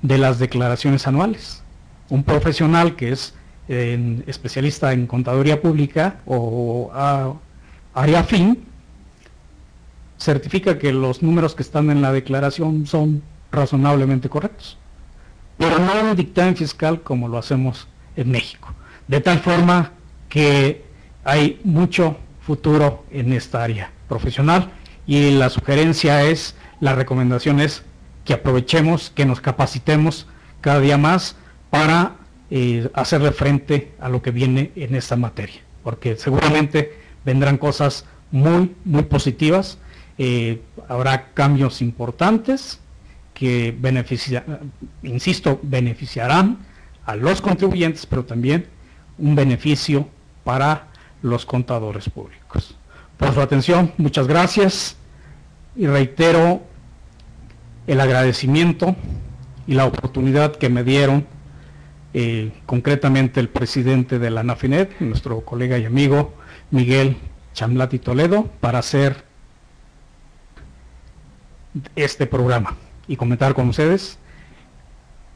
de 0.00 0.18
las 0.18 0.38
declaraciones 0.38 1.08
anuales. 1.08 1.64
Un 2.08 2.22
profesional 2.22 2.94
que 2.94 3.10
es 3.10 3.34
especialista 3.68 4.92
en 4.92 5.06
contaduría 5.06 5.60
pública 5.60 6.20
o 6.26 6.90
área 7.94 8.22
fin, 8.24 8.64
certifica 10.18 10.78
que 10.78 10.92
los 10.92 11.22
números 11.22 11.54
que 11.54 11.62
están 11.62 11.90
en 11.90 12.02
la 12.02 12.12
declaración 12.12 12.86
son 12.86 13.22
razonablemente 13.50 14.28
correctos. 14.28 14.78
Pero 15.58 15.78
no 15.78 16.10
un 16.10 16.16
dictamen 16.16 16.56
fiscal 16.56 17.02
como 17.02 17.28
lo 17.28 17.38
hacemos 17.38 17.88
en 18.16 18.30
México. 18.30 18.74
De 19.08 19.20
tal 19.20 19.38
forma 19.38 19.92
que 20.28 20.84
hay 21.24 21.60
mucho 21.64 22.16
futuro 22.40 23.04
en 23.10 23.32
esta 23.32 23.64
área 23.64 23.90
profesional 24.08 24.70
y 25.06 25.30
la 25.30 25.50
sugerencia 25.50 26.22
es, 26.24 26.54
la 26.80 26.94
recomendación 26.94 27.60
es 27.60 27.82
que 28.24 28.34
aprovechemos, 28.34 29.10
que 29.10 29.24
nos 29.24 29.40
capacitemos 29.40 30.26
cada 30.60 30.80
día 30.80 30.98
más 30.98 31.36
para 31.70 32.16
eh, 32.50 32.88
hacerle 32.94 33.32
frente 33.32 33.92
a 34.00 34.08
lo 34.08 34.22
que 34.22 34.30
viene 34.30 34.72
en 34.76 34.94
esta 34.94 35.16
materia, 35.16 35.60
porque 35.82 36.16
seguramente 36.16 36.92
vendrán 37.24 37.58
cosas 37.58 38.04
muy, 38.30 38.74
muy 38.84 39.02
positivas, 39.02 39.78
eh, 40.18 40.62
habrá 40.88 41.32
cambios 41.34 41.82
importantes 41.82 42.80
que 43.34 43.76
insisto, 45.02 45.60
beneficiarán 45.62 46.58
a 47.04 47.16
los 47.16 47.42
contribuyentes, 47.42 48.06
pero 48.06 48.24
también 48.24 48.66
un 49.18 49.34
beneficio 49.34 50.08
para 50.42 50.86
los 51.20 51.44
contadores 51.44 52.08
públicos. 52.08 52.76
Por 53.18 53.34
su 53.34 53.40
atención, 53.40 53.92
muchas 53.98 54.26
gracias 54.26 54.96
y 55.76 55.86
reitero 55.86 56.62
el 57.86 58.00
agradecimiento 58.00 58.96
y 59.66 59.74
la 59.74 59.84
oportunidad 59.84 60.56
que 60.56 60.70
me 60.70 60.82
dieron 60.82 61.26
eh, 62.18 62.50
concretamente 62.64 63.40
el 63.40 63.50
presidente 63.50 64.18
de 64.18 64.30
la 64.30 64.42
NAFINET, 64.42 65.00
nuestro 65.00 65.42
colega 65.42 65.76
y 65.76 65.84
amigo 65.84 66.32
Miguel 66.70 67.18
Chamlati 67.52 67.98
Toledo, 67.98 68.44
para 68.58 68.78
hacer 68.78 69.22
este 71.94 72.26
programa 72.26 72.74
y 73.06 73.16
comentar 73.16 73.52
con 73.52 73.68
ustedes 73.68 74.18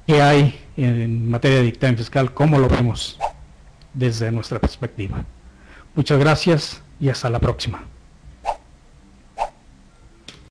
qué 0.07 0.23
hay 0.23 0.59
en 0.79 1.31
materia 1.31 1.59
de 1.59 1.65
dictamen 1.65 1.99
fiscal, 1.99 2.33
cómo 2.33 2.59
lo 2.59 2.67
vemos 2.67 3.19
desde 3.93 4.33
nuestra 4.33 4.59
perspectiva. 4.59 5.23
Muchas 5.95 6.19
gracias 6.19 6.83
y 6.99 7.11
hasta 7.11 7.29
la 7.29 7.41
próxima. 7.41 7.85